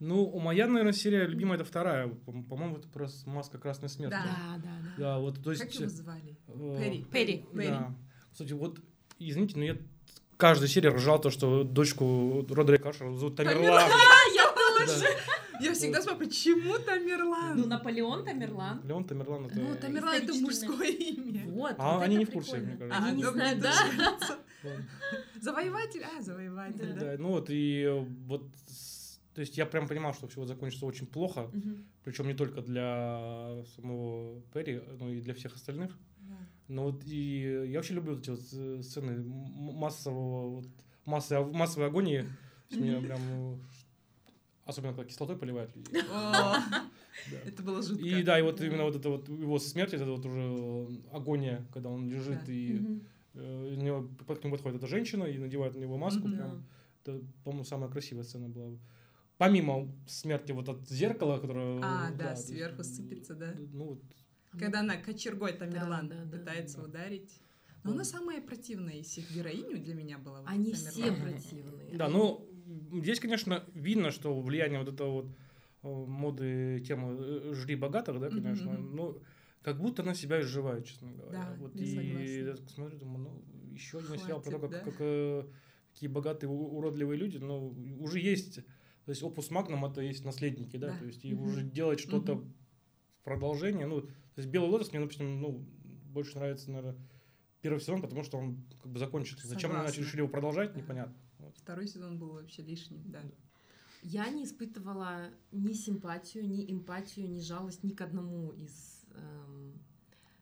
Ну, 0.00 0.24
у 0.24 0.40
моя, 0.40 0.66
наверное, 0.66 0.94
серия 0.94 1.26
любимая 1.26 1.56
это 1.56 1.64
вторая. 1.64 2.08
По- 2.08 2.32
По-моему, 2.32 2.78
это 2.78 2.88
просто 2.88 3.28
маска 3.28 3.58
красной 3.58 3.90
смерти. 3.90 4.12
Да. 4.12 4.24
Да, 4.56 4.62
да, 4.64 4.94
да. 4.98 5.18
Вот, 5.18 5.42
то 5.44 5.50
есть... 5.50 5.62
Как 5.62 5.74
его 5.74 5.88
звали? 5.88 6.36
э, 6.48 6.78
Перри. 6.80 7.04
Перри. 7.04 7.44
Да. 7.68 7.94
Кстати, 8.32 8.54
вот, 8.54 8.80
извините, 9.18 9.58
но 9.58 9.64
я 9.64 9.76
каждая 10.38 10.68
серия 10.68 10.88
ржал 10.90 11.20
то, 11.20 11.28
что 11.28 11.64
дочку 11.64 12.46
Родрика 12.48 12.88
Ашера 12.88 13.14
зовут 13.14 13.36
Тамерлан. 13.36 13.90
Я 14.34 14.86
тоже. 14.86 15.06
Я 15.60 15.74
всегда 15.74 16.00
спрашиваю, 16.00 16.26
почему 16.26 16.78
Тамерлан? 16.78 17.58
Ну, 17.60 17.66
Наполеон 17.66 18.24
Тамерлан. 18.24 18.80
Леон 18.82 19.04
Тамерлан 19.04 19.44
это... 19.46 19.60
Ну, 19.60 19.76
Тамерлан 19.76 20.14
это 20.14 20.32
мужское 20.32 20.88
имя. 20.88 21.44
Вот, 21.48 21.74
А 21.76 22.00
они 22.00 22.16
не 22.16 22.24
в 22.24 22.30
курсе, 22.30 22.56
мне 22.56 22.78
кажется. 22.78 23.04
Они 23.04 23.16
не 23.18 23.24
знают, 23.24 23.60
да? 23.62 23.74
Завоеватель, 25.40 26.02
а, 26.04 26.22
завоеватель, 26.22 26.94
да. 26.98 27.16
Ну 27.18 27.28
вот, 27.28 27.50
и 27.50 27.82
э, 27.82 27.98
вот, 28.26 28.46
то 29.40 29.42
есть 29.42 29.56
я 29.56 29.64
прям 29.64 29.88
понимал, 29.88 30.12
что 30.12 30.28
все 30.28 30.44
закончится 30.44 30.84
очень 30.84 31.06
плохо, 31.06 31.48
Мгм. 31.54 31.86
причем 32.04 32.26
не 32.26 32.34
только 32.34 32.60
для 32.60 33.64
самого 33.74 34.42
Перри, 34.52 34.82
но 34.98 35.08
и 35.08 35.22
для 35.22 35.32
всех 35.32 35.54
остальных. 35.54 35.98
Да. 36.18 36.36
Но 36.68 36.82
вот 36.90 37.02
и 37.06 37.64
я 37.70 37.78
вообще 37.78 37.94
люблю 37.94 38.12
вот 38.16 38.20
эти 38.22 38.28
вот 38.28 38.40
э, 38.52 38.82
сцены 38.82 39.24
массового, 39.24 40.56
вот, 40.56 40.66
массы, 41.06 41.40
массовой 41.40 41.86
агонии. 41.86 42.26
Меня 42.70 43.00
прям, 43.00 43.20
э, 43.22 43.56
особенно 44.66 44.92
когда 44.92 45.08
кислотой 45.08 45.38
поливают 45.38 45.74
людей. 45.74 46.02
Да. 47.30 47.38
Это 47.46 47.62
было 47.62 47.82
жутко. 47.82 48.04
И 48.04 48.22
да, 48.22 48.38
и 48.38 48.42
вот 48.42 48.60
именно 48.60 48.84
вот 48.84 48.96
это 48.96 49.08
вот 49.08 49.26
его 49.28 49.58
смерть, 49.58 49.94
это 49.94 50.04
вот 50.04 50.26
уже 50.26 51.00
агония, 51.12 51.66
когда 51.72 51.88
он 51.88 52.10
лежит, 52.10 52.46
и 52.48 53.00
э, 53.32 53.74
у 53.74 53.80
него, 53.80 54.06
к 54.26 54.44
нему 54.44 54.52
подходит 54.54 54.76
эта 54.82 54.86
женщина 54.86 55.24
и 55.24 55.38
надевает 55.38 55.74
на 55.74 55.80
него 55.80 55.96
маску. 55.96 56.28
Прям. 56.28 56.66
Это, 57.02 57.22
по-моему, 57.44 57.64
самая 57.64 57.90
красивая 57.90 58.24
сцена 58.24 58.48
была. 58.50 58.76
Помимо 59.40 59.90
смерти 60.06 60.52
вот 60.52 60.68
от 60.68 60.86
зеркала, 60.86 61.38
которое... 61.38 61.80
А, 61.82 62.10
да, 62.10 62.32
есть, 62.32 62.48
сверху 62.48 62.84
сыпется, 62.84 63.34
да. 63.34 63.54
Ну, 63.72 63.84
вот, 63.84 64.02
Когда 64.58 64.80
она 64.80 64.98
кочергой 64.98 65.54
Тамерлан 65.54 66.10
Да, 66.10 66.16
да, 66.16 66.24
да, 66.24 66.38
пытается 66.38 66.76
да. 66.76 66.84
ударить. 66.84 67.40
Но 67.82 67.92
она 67.92 68.04
самая 68.04 68.42
противная 68.42 68.96
из 68.96 69.06
всех 69.06 69.34
героиню 69.34 69.82
для 69.82 69.94
меня 69.94 70.18
была. 70.18 70.40
вот 70.42 70.50
Они 70.50 70.74
все 70.74 71.10
противные. 71.10 71.96
Да, 71.96 72.08
ну, 72.10 72.46
здесь, 72.92 73.18
конечно, 73.18 73.64
видно, 73.72 74.10
что 74.10 74.38
влияние 74.38 74.78
вот 74.78 74.92
этого 74.92 75.22
вот 75.22 75.26
э, 75.84 75.88
моды 75.88 76.84
темы 76.86 77.16
э, 77.18 77.54
«жри 77.54 77.76
богатых», 77.76 78.20
да, 78.20 78.28
конечно, 78.28 78.72
мгм. 78.72 78.94
но 78.94 79.18
как 79.62 79.80
будто 79.80 80.02
она 80.02 80.12
себя 80.12 80.42
изживает, 80.42 80.84
честно 80.84 81.12
говоря. 81.12 81.32
Да, 81.32 81.56
вот 81.58 81.74
я 81.76 81.82
и 81.82 81.94
согласна. 81.94 82.50
я 82.50 82.56
так 82.56 82.68
смотрю, 82.68 82.98
думаю, 82.98 83.18
ну, 83.20 83.72
еще 83.72 84.00
один 84.00 84.18
сериал 84.18 84.42
про 84.42 84.50
то, 84.50 84.58
как, 84.58 84.70
да? 84.70 84.80
как, 84.80 84.96
э, 84.98 85.44
какие 85.94 86.10
богатые, 86.10 86.50
уродливые 86.50 87.18
люди, 87.18 87.38
но 87.38 87.68
уже 87.98 88.18
есть, 88.18 88.60
то 89.04 89.10
есть 89.10 89.22
опус 89.22 89.50
магнум 89.50 89.84
это 89.84 90.00
есть 90.00 90.24
наследники, 90.24 90.76
да, 90.76 90.88
Да. 90.88 90.98
то 90.98 91.04
есть 91.06 91.24
и 91.24 91.34
Мгм. 91.34 91.44
уже 91.46 91.62
делать 91.62 92.00
что-то 92.00 92.34
Мгм. 92.36 92.52
в 93.20 93.24
продолжение, 93.24 93.86
ну, 93.86 94.02
то 94.02 94.08
есть 94.36 94.48
«Белый 94.48 94.70
лотос» 94.70 94.90
мне, 94.92 95.00
допустим, 95.00 95.40
ну, 95.40 95.64
больше 96.12 96.36
нравится, 96.38 96.70
наверное, 96.70 96.96
первый 97.60 97.80
сезон, 97.80 98.00
потому 98.02 98.22
что 98.24 98.38
он 98.38 98.62
как 98.82 98.90
бы 98.90 98.98
закончится. 98.98 99.46
Зачем 99.46 99.70
они 99.70 99.78
Согласна. 99.78 99.88
начали 99.90 100.04
решили 100.04 100.20
его 100.20 100.28
продолжать, 100.28 100.72
Да. 100.74 100.80
непонятно. 100.80 101.14
Вот. 101.38 101.56
Второй 101.56 101.86
сезон 101.88 102.18
был 102.18 102.30
вообще 102.32 102.62
лишним, 102.62 103.02
да. 103.10 103.20
Я 104.02 104.28
не 104.30 104.44
испытывала 104.44 105.28
ни 105.52 105.72
симпатию, 105.74 106.48
ни 106.48 106.70
эмпатию, 106.72 107.28
ни 107.30 107.40
жалость 107.40 107.82
ни 107.84 107.90
к 107.90 108.00
одному 108.00 108.50
из 108.52 109.04
эм, 109.14 109.74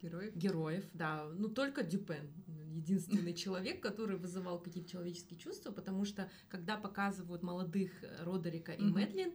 Героев. 0.01 0.37
героев, 0.37 0.85
да, 0.95 1.29
ну 1.37 1.49
только 1.49 1.83
Дюпен, 1.83 2.31
единственный 2.69 3.35
человек, 3.35 3.83
который 3.83 4.17
вызывал 4.17 4.59
какие-то 4.61 4.91
человеческие 4.91 5.39
чувства, 5.39 5.73
потому 5.73 6.05
что 6.05 6.31
когда 6.49 6.77
показывают 6.77 7.43
молодых 7.43 7.91
э, 8.03 8.25
Родерика 8.25 8.73
и. 8.73 8.83
Мэдлин, 8.83 9.29
э, 9.29 9.33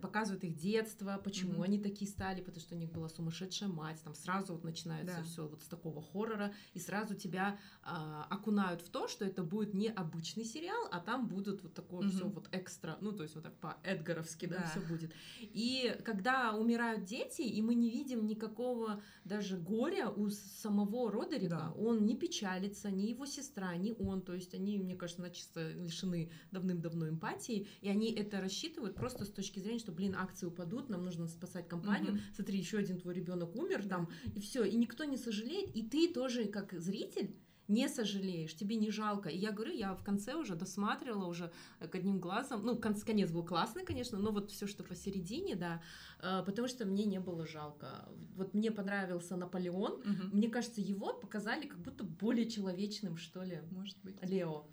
показывают 0.00 0.44
их 0.44 0.56
детство, 0.56 1.20
почему 1.22 1.54
Мгм. 1.54 1.62
они 1.62 1.78
такие 1.78 2.10
стали, 2.10 2.40
потому 2.40 2.60
что 2.60 2.74
у 2.74 2.78
них 2.78 2.90
была 2.90 3.08
сумасшедшая 3.08 3.68
мать, 3.68 4.00
там 4.04 4.14
сразу 4.14 4.52
вот 4.54 4.64
начинается 4.64 5.16
Да. 5.18 5.22
все 5.24 5.46
вот 5.46 5.62
с 5.62 5.66
такого 5.66 6.02
хоррора, 6.02 6.52
и 6.74 6.78
сразу 6.78 7.14
тебя 7.14 7.58
а, 7.82 8.26
окунают 8.30 8.80
в 8.82 8.90
то, 8.90 9.08
что 9.08 9.24
это 9.24 9.42
будет 9.42 9.74
не 9.74 9.88
обычный 9.88 10.44
сериал, 10.44 10.88
а 10.90 11.00
там 11.00 11.28
будут 11.28 11.62
вот 11.62 11.74
такое 11.74 12.08
все 12.08 12.24
Мгм. 12.24 12.32
вот 12.34 12.48
экстра, 12.52 12.96
ну 13.00 13.12
то 13.12 13.22
есть 13.22 13.34
вот 13.34 13.44
так 13.44 13.56
по 13.58 13.76
Эдгаровски, 13.84 14.46
да, 14.46 14.56
Да. 14.56 14.70
все 14.70 14.80
будет. 14.80 15.12
И 15.40 15.96
когда 16.04 16.54
умирают 16.54 17.04
дети, 17.04 17.42
и 17.42 17.60
мы 17.62 17.74
не 17.74 17.90
видим 17.90 18.26
никакого 18.26 19.02
даже 19.24 19.56
горя 19.58 20.08
у 20.10 20.28
самого 20.30 21.10
Родерика, 21.10 21.48
Да. 21.48 21.72
он 21.72 22.04
не 22.06 22.16
печалится, 22.16 22.90
ни 22.90 23.02
его 23.06 23.26
сестра, 23.26 23.76
ни 23.76 23.92
он, 23.98 24.22
то 24.22 24.34
есть 24.34 24.54
они, 24.54 24.78
мне 24.78 24.94
кажется, 24.94 25.22
начисто 25.22 25.72
лишены 25.72 26.30
давным-давно 26.50 27.08
эмпатии, 27.08 27.66
и 27.80 27.88
они 27.88 28.12
это 28.12 28.40
рассчитывают 28.40 28.94
просто 28.94 29.24
с 29.24 29.30
точки 29.30 29.58
зрения, 29.58 29.71
что, 29.78 29.92
блин, 29.92 30.14
акции 30.16 30.46
упадут, 30.46 30.88
нам 30.88 31.04
нужно 31.04 31.28
спасать 31.28 31.68
компанию, 31.68 32.12
Мгм. 32.12 32.20
смотри, 32.34 32.58
еще 32.58 32.78
один 32.78 32.98
твой 32.98 33.14
ребенок 33.14 33.54
умер, 33.56 33.82
Да. 33.84 33.88
там, 33.96 34.08
и 34.34 34.40
все, 34.40 34.64
и 34.64 34.76
никто 34.76 35.04
не 35.04 35.16
сожалеет, 35.16 35.74
и 35.76 35.82
ты 35.82 36.12
тоже, 36.12 36.44
как 36.46 36.72
зритель, 36.80 37.36
не 37.68 37.88
сожалеешь, 37.88 38.54
тебе 38.56 38.76
не 38.76 38.90
жалко. 38.90 39.28
И 39.30 39.38
я 39.38 39.52
говорю, 39.52 39.72
я 39.72 39.94
в 39.94 40.02
конце 40.02 40.34
уже 40.34 40.56
досматривала 40.56 41.26
уже 41.26 41.52
э, 41.80 41.88
к 41.88 41.94
одним 41.94 42.18
глазом. 42.20 42.66
Ну, 42.66 42.76
конц, 42.76 43.02
конец 43.04 43.30
был 43.30 43.44
классный, 43.46 43.84
конечно, 43.84 44.18
но 44.18 44.30
вот 44.32 44.50
все, 44.50 44.66
что 44.66 44.82
посередине, 44.84 45.54
да, 45.54 45.80
э, 46.20 46.42
потому 46.44 46.68
что 46.68 46.84
мне 46.84 47.04
не 47.04 47.20
было 47.20 47.46
жалко. 47.46 48.08
Вот 48.36 48.52
мне 48.52 48.70
понравился 48.72 49.36
Наполеон. 49.36 50.02
Мгм. 50.04 50.30
Мне 50.36 50.48
кажется, 50.48 50.80
его 50.80 51.14
показали 51.14 51.66
как 51.66 51.78
будто 51.78 52.04
более 52.04 52.50
человечным, 52.50 53.16
что 53.16 53.42
ли, 53.44 53.60
Может 53.70 53.96
быть. 54.02 54.16
Лео. 54.22 54.66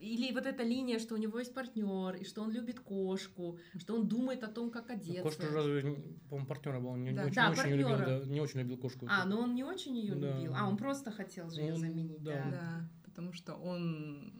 Или 0.00 0.32
вот 0.32 0.46
эта 0.46 0.62
линия, 0.62 0.98
что 0.98 1.14
у 1.14 1.18
него 1.18 1.38
есть 1.38 1.52
партнер, 1.54 2.14
и 2.16 2.24
что 2.24 2.42
он 2.42 2.50
любит 2.50 2.80
кошку, 2.80 3.58
что 3.78 3.94
он 3.94 4.08
думает 4.08 4.42
о 4.42 4.48
том, 4.48 4.70
как 4.70 4.90
одеться. 4.90 5.22
Кошка 5.22 5.46
же 5.46 5.52
разве, 5.54 5.82
не- 5.82 5.96
по-моему, 6.28 6.46
партнера 6.46 6.80
был, 6.80 6.96
не, 6.96 7.10
не 7.10 7.16
Да. 7.16 7.24
очень, 7.24 7.34
Да, 7.34 7.46
не 7.48 7.52
очень 7.60 7.70
любил, 7.76 7.98
да, 7.98 8.18
не 8.26 8.40
очень 8.40 8.60
любил 8.60 8.76
кошку. 8.78 9.06
А, 9.10 9.24
ну 9.26 9.38
он 9.40 9.54
не 9.54 9.62
очень 9.64 9.96
ее 9.96 10.14
Да. 10.14 10.36
любил. 10.38 10.54
А, 10.56 10.66
он 10.68 10.76
просто 10.76 11.10
хотел 11.10 11.50
же 11.50 11.60
ее 11.60 11.74
Он- 11.74 11.80
заменить. 11.80 12.22
да. 12.22 12.32
Да, 12.32 12.50
Да, 12.50 12.88
потому 13.04 13.32
что 13.34 13.54
он 13.54 14.32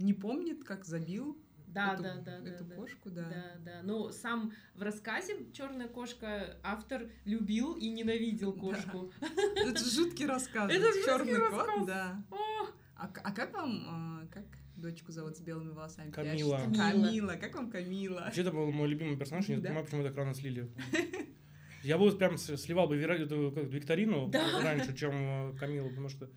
не 0.00 0.12
помнит, 0.12 0.64
как 0.64 0.84
забил 0.84 1.38
да, 1.68 1.94
эту, 1.94 2.02
да, 2.02 2.14
да, 2.16 2.40
да, 2.40 2.50
эту 2.50 2.64
да. 2.64 2.74
кошку, 2.76 3.10
да. 3.10 3.22
Да, 3.30 3.44
да. 3.64 3.80
Ну, 3.84 4.10
сам 4.10 4.52
в 4.74 4.82
рассказе 4.82 5.46
Черная 5.52 5.88
кошка 5.88 6.56
автор 6.64 7.08
любил 7.24 7.74
и 7.74 7.88
ненавидел 7.90 8.52
Да. 8.52 8.60
кошку. 8.60 9.12
Это 9.56 9.84
жуткий 9.84 10.26
рассказ. 10.26 10.70
Это 10.70 10.84
жуткий 10.86 11.04
Черный 11.04 11.38
рассказ. 11.38 11.66
кот, 11.78 11.86
да. 11.86 12.24
О, 12.32 12.66
А, 12.96 13.10
а 13.24 13.32
как 13.32 13.52
вам, 13.52 13.84
а, 13.88 14.26
как 14.32 14.44
дочку 14.84 15.12
зовут 15.12 15.36
с 15.36 15.40
белыми 15.40 15.70
волосами? 15.70 16.10
Камила. 16.10 16.60
Камила. 16.76 17.32
Как 17.34 17.54
вам 17.54 17.70
Камила? 17.70 18.20
Вообще, 18.20 18.42
это 18.42 18.52
был 18.52 18.70
мой 18.70 18.88
любимый 18.88 19.16
персонаж, 19.16 19.48
я 19.48 19.56
не 19.56 19.62
понимаю, 19.62 19.84
почему 19.84 20.02
так 20.02 20.16
рано 20.16 20.34
слили. 20.34 20.68
Я 21.82 21.98
бы 21.98 22.04
вот 22.04 22.18
прям 22.18 22.38
сливал 22.38 22.88
бы 22.88 22.96
эту 22.96 23.52
как, 23.54 23.64
викторину 23.64 24.30
раньше, 24.62 24.96
чем 24.96 25.12
э, 25.12 25.56
Камилу, 25.58 25.90
потому 25.90 26.08
что 26.08 26.30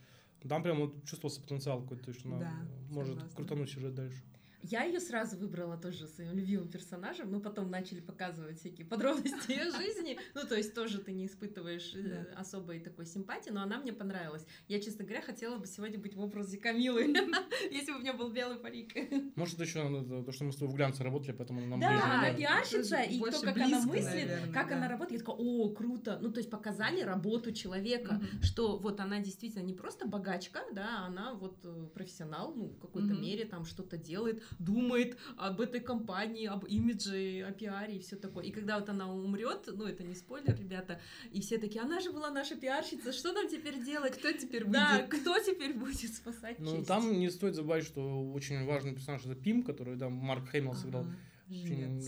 Там 0.47 0.61
прям 0.61 1.01
чувствовался 1.03 1.41
потенциал 1.41 1.81
какой-то, 1.81 2.03
то 2.03 2.11
есть 2.11 2.25
она 2.25 2.37
Да, 2.39 2.53
может 2.89 3.23
крутануть 3.33 3.69
сюжет 3.69 3.95
дальше. 3.95 4.21
Я 4.63 4.83
ее 4.83 4.99
сразу 4.99 5.37
выбрала 5.37 5.77
тоже 5.77 6.07
своим 6.07 6.33
любимым 6.33 6.67
персонажем, 6.67 7.31
но 7.31 7.39
потом 7.39 7.69
начали 7.69 7.99
показывать 7.99 8.59
всякие 8.59 8.85
подробности 8.87 9.51
ее 9.51 9.71
жизни. 9.71 10.17
Ну, 10.33 10.41
то 10.47 10.55
есть 10.55 10.73
тоже 10.73 10.99
ты 10.99 11.11
не 11.13 11.25
испытываешь 11.27 11.93
э, 11.95 12.01
Да. 12.33 12.39
особой 12.39 12.79
такой 12.79 13.05
симпатии, 13.05 13.49
но 13.49 13.61
она 13.61 13.77
мне 13.79 13.93
понравилась. 13.93 14.45
Я, 14.67 14.79
честно 14.79 15.05
говоря, 15.05 15.21
хотела 15.21 15.57
бы 15.57 15.67
сегодня 15.67 15.99
быть 15.99 16.15
в 16.15 16.21
образе 16.21 16.57
Камилы, 16.57 17.03
если 17.71 17.91
бы 17.91 17.97
у 17.97 18.01
меня 18.01 18.13
был 18.13 18.29
белый 18.29 18.57
парик. 18.57 18.93
Может, 19.35 19.59
еще 19.59 20.23
то, 20.23 20.31
что 20.31 20.43
мы 20.43 20.51
с 20.51 20.55
тобой 20.55 20.73
в 20.73 20.75
глянце 20.75 21.03
работали, 21.03 21.31
поэтому 21.33 21.61
нам 21.65 21.79
Да, 21.79 22.33
пиарщица, 22.35 22.97
Тоже 22.97 23.09
и 23.09 23.19
то, 23.19 23.41
как 23.41 23.57
она 23.57 23.81
мыслит, 23.81 24.29
как 24.53 24.71
она 24.71 24.87
работает, 24.87 25.21
я 25.21 25.25
такая, 25.25 25.35
о, 25.37 25.69
круто. 25.69 26.19
Ну, 26.21 26.31
то 26.31 26.39
есть 26.39 26.49
показали 26.49 27.01
работу 27.01 27.51
человека, 27.51 28.21
что 28.41 28.77
вот 28.77 28.99
она 28.99 29.19
действительно 29.19 29.63
не 29.63 29.73
просто 29.73 30.07
богачка, 30.07 30.61
да, 30.73 31.05
она 31.05 31.33
вот 31.33 31.59
э, 31.63 31.87
профессионал, 31.93 32.53
ну, 32.55 32.67
в 32.69 32.79
какой-то 32.79 33.13
мере 33.13 33.45
там 33.45 33.65
что-то 33.65 33.97
делает, 33.97 34.41
думает 34.59 35.17
об 35.37 35.61
этой 35.61 35.79
компании, 35.81 36.45
об 36.47 36.65
имидже, 36.65 37.45
о 37.47 37.51
пиаре 37.51 37.97
и 37.97 37.99
все 37.99 38.15
такое. 38.15 38.45
И 38.45 38.51
когда 38.51 38.79
вот 38.79 38.89
она 38.89 39.11
умрет, 39.11 39.67
ну, 39.67 39.85
это 39.85 40.03
не 40.03 40.15
спойлер, 40.15 40.57
ребята, 40.59 40.99
и 41.31 41.41
все 41.41 41.57
такие, 41.57 41.81
она 41.81 41.99
же 41.99 42.11
была 42.11 42.29
наша 42.31 42.55
пиарщица, 42.55 43.11
что 43.13 43.31
нам 43.33 43.47
теперь 43.47 43.83
делать? 43.83 44.17
Кто 44.17 44.31
теперь 44.31 44.65
Да, 44.65 44.97
выйдет? 45.07 45.21
кто 45.21 45.39
теперь 45.39 45.73
будет 45.73 46.13
спасать 46.13 46.59
Ну, 46.59 46.77
честь? 46.77 46.87
там 46.87 47.11
не 47.19 47.29
стоит 47.29 47.55
забывать, 47.55 47.83
что 47.85 48.31
очень 48.33 48.65
важный 48.65 48.93
персонаж 48.93 49.25
это 49.25 49.35
Пим, 49.35 49.63
который, 49.63 49.95
да, 49.95 50.09
Марк 50.09 50.49
Хеймел 50.51 50.73
сыграл. 50.75 51.03
Ага, 51.03 51.15
Очень, 51.49 51.65
жнец. 51.67 52.05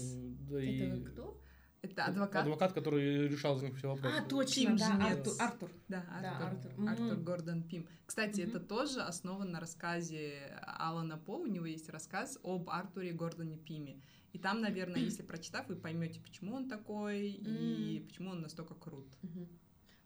да, 0.49 0.57
Это 0.57 0.65
и 0.97 1.03
кто? 1.03 1.38
Это 1.81 2.05
адвокат? 2.05 2.41
Адвокат, 2.43 2.73
который 2.73 3.27
решал 3.27 3.57
за 3.57 3.65
них 3.67 3.77
все 3.77 3.87
вопросы. 3.87 4.15
А, 4.17 4.21
точно, 4.27 4.65
Пим 4.65 4.75
да. 4.77 5.07
Артур. 5.11 5.33
Артур. 5.39 5.69
Да, 5.87 6.05
Да, 6.21 6.37
Артур. 6.37 6.71
Артур. 6.71 6.89
Артур 6.89 7.05
Мгм. 7.15 7.23
Гордон 7.23 7.63
Пим. 7.63 7.87
Кстати, 8.05 8.41
Мгм. 8.41 8.49
это 8.49 8.59
тоже 8.59 9.01
основано 9.01 9.51
на 9.51 9.59
рассказе 9.59 10.59
Алана 10.65 11.17
По. 11.17 11.37
У 11.37 11.45
него 11.47 11.65
есть 11.65 11.89
рассказ 11.89 12.37
об 12.43 12.69
Артуре 12.69 13.13
Гордоне 13.13 13.57
Пиме. 13.57 14.01
И 14.33 14.39
там, 14.39 14.61
наверное, 14.61 14.99
если 15.01 15.23
прочитав, 15.23 15.67
вы 15.69 15.75
поймете, 15.77 16.19
почему 16.19 16.55
он 16.55 16.67
такой 16.69 17.29
и 17.31 17.99
М. 17.99 18.07
почему 18.07 18.31
он 18.31 18.41
настолько 18.41 18.75
крут. 18.75 19.07
Мгм. 19.21 19.47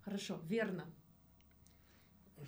Хорошо, 0.02 0.40
верно. 0.48 0.86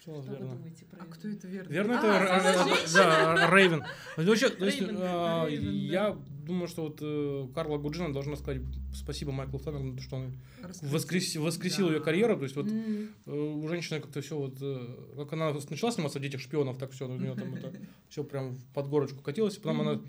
Что 0.02 0.22
Что 0.22 0.32
вы 0.32 0.38
верно? 0.38 0.56
думаете 0.56 0.86
про 0.86 1.02
А 1.02 1.06
кто 1.06 1.28
это 1.30 1.48
верно? 1.48 1.72
Верно, 1.72 2.00
А, 2.02 2.38
это 2.38 2.64
женщина? 2.66 2.94
да, 2.94 3.50
Рейвен. 3.50 3.84
Ну, 4.18 4.24
вообще, 4.26 4.50
то 4.50 4.66
есть, 4.66 4.82
а, 4.82 5.48
я 5.48 6.18
думаю, 6.46 6.68
что 6.68 6.84
вот 6.84 7.00
э, 7.02 7.48
Карла 7.54 7.78
Гуджина 7.78 8.14
должна 8.14 8.36
сказать 8.36 8.62
спасибо 8.94 9.32
Майклу 9.32 9.60
Флэннеру, 9.60 10.00
что 10.02 10.18
он 10.18 10.34
воскрес- 10.82 11.40
воскресил 11.40 11.88
Да. 11.88 11.94
ее 11.96 12.00
карьеру. 12.02 12.38
То 12.38 12.44
есть, 12.44 12.56
вот 12.56 12.68
М. 12.68 13.10
э, 13.26 13.32
у 13.32 13.68
женщины 13.68 14.00
как-то 14.00 14.22
все 14.22 14.38
вот, 14.38 14.58
э, 14.62 14.88
как 15.18 15.34
она 15.34 15.52
начала 15.54 15.92
сниматься 15.92 16.20
в 16.20 16.22
детях 16.22 16.42
шпионов, 16.42 16.78
так 16.78 16.92
все, 16.92 17.08
у 17.08 17.18
нее 17.18 17.36
там 17.36 17.54
это 17.56 17.72
все 18.10 18.24
прям 18.24 18.58
под 18.74 18.88
горочку 18.90 19.22
катилось. 19.22 19.58
Потом 19.58 19.82
она 19.82 20.02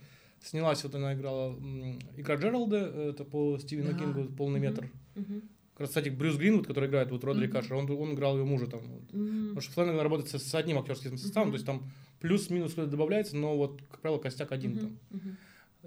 снялась, 0.43 0.83
вот 0.85 0.95
она 0.95 1.15
играла 1.15 1.57
игра 2.17 2.37
Джералда, 2.37 2.77
это 3.11 3.25
по 3.25 3.59
Стивену 3.59 3.93
Да. 3.93 3.99
Кингу 3.99 4.25
полный 4.37 4.61
метр. 4.61 4.91
Мгм. 5.15 5.43
Как 5.73 5.81
раз, 5.81 5.89
кстати, 5.91 6.09
Брюс 6.09 6.37
Гринвуд, 6.37 6.67
который 6.67 6.89
играет 6.89 7.11
вот 7.11 7.23
Родри 7.25 7.45
Мгм. 7.47 7.53
Кашер, 7.53 7.75
он, 7.75 7.91
он 7.91 8.15
играл 8.15 8.39
ее 8.39 8.45
мужа 8.45 8.67
там. 8.67 8.81
вот. 8.81 9.03
М. 9.13 9.49
Потому 9.49 9.61
что 9.61 9.73
Флэннеган 9.73 10.01
работает 10.01 10.31
с, 10.31 10.43
с 10.43 10.55
одним 10.55 10.79
актерским 10.79 11.19
составом, 11.19 11.51
то 11.51 11.55
есть 11.57 11.67
там 11.67 11.83
плюс-минус 12.21 12.73
добавляется, 12.75 13.37
но 13.37 13.57
вот, 13.57 13.83
как 13.91 14.01
правило, 14.01 14.19
костяк 14.19 14.53
один 14.53 14.79
там. 14.79 14.99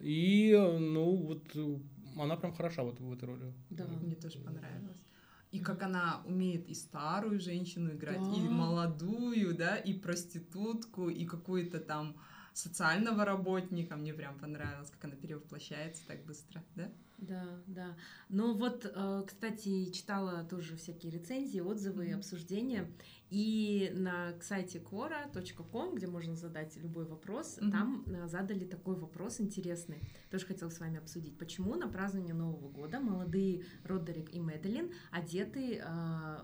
И, 0.01 0.51
э, 0.51 0.77
ну, 0.77 1.15
вот 1.15 1.43
э, 1.55 1.79
она 2.17 2.35
прям 2.35 2.53
хороша 2.53 2.83
вот 2.83 2.99
в 2.99 3.13
этой 3.13 3.25
роли. 3.25 3.53
Да. 3.69 3.85
Мне 3.87 4.15
тоже 4.15 4.39
понравилось. 4.39 5.05
И 5.51 5.59
как 5.59 5.81
она 5.83 6.21
умеет 6.25 6.67
и 6.69 6.75
старую 6.75 7.39
женщину 7.39 7.91
играть, 7.91 8.21
и 8.37 8.41
Да. 8.41 8.51
молодую, 8.51 9.55
да, 9.55 9.77
и 9.77 9.93
проститутку, 9.93 11.09
и 11.09 11.25
какую-то 11.25 11.79
там 11.79 12.15
социального 12.53 13.25
работника. 13.25 13.95
Мне 13.95 14.13
прям 14.13 14.37
понравилось, 14.39 14.89
как 14.89 15.05
она 15.05 15.15
перевоплощается 15.15 16.01
так 16.07 16.23
быстро, 16.25 16.63
да? 16.75 16.91
Да, 17.17 17.43
да. 17.67 17.97
Ну 18.29 18.53
вот, 18.53 18.85
э, 18.85 19.23
кстати, 19.27 19.91
читала 19.91 20.45
тоже 20.45 20.77
всякие 20.77 21.11
рецензии, 21.11 21.59
отзывы, 21.59 22.05
Мгм. 22.07 22.19
обсуждения. 22.19 22.89
И 23.29 23.91
на 23.93 24.33
сайте 24.41 24.79
quora.com, 24.79 25.95
где 25.95 26.07
можно 26.07 26.35
задать 26.37 26.77
любой 26.77 27.05
вопрос, 27.05 27.57
Мгм. 27.59 27.71
там 27.71 28.03
э, 28.07 28.27
задали 28.29 28.65
такой 28.65 28.95
вопрос 28.95 29.41
интересный. 29.41 29.99
Тоже 30.31 30.45
хотела 30.45 30.69
с 30.69 30.79
вами 30.79 30.97
обсудить. 30.97 31.37
Почему 31.37 31.75
на 31.75 31.89
празднование 31.89 32.33
Нового 32.33 32.69
года 32.69 33.01
молодые 33.01 33.65
Родерик 33.83 34.33
и 34.33 34.39
Мэдалин 34.39 34.91
одеты 35.11 35.75
э, 35.75 35.83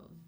в 0.09 0.24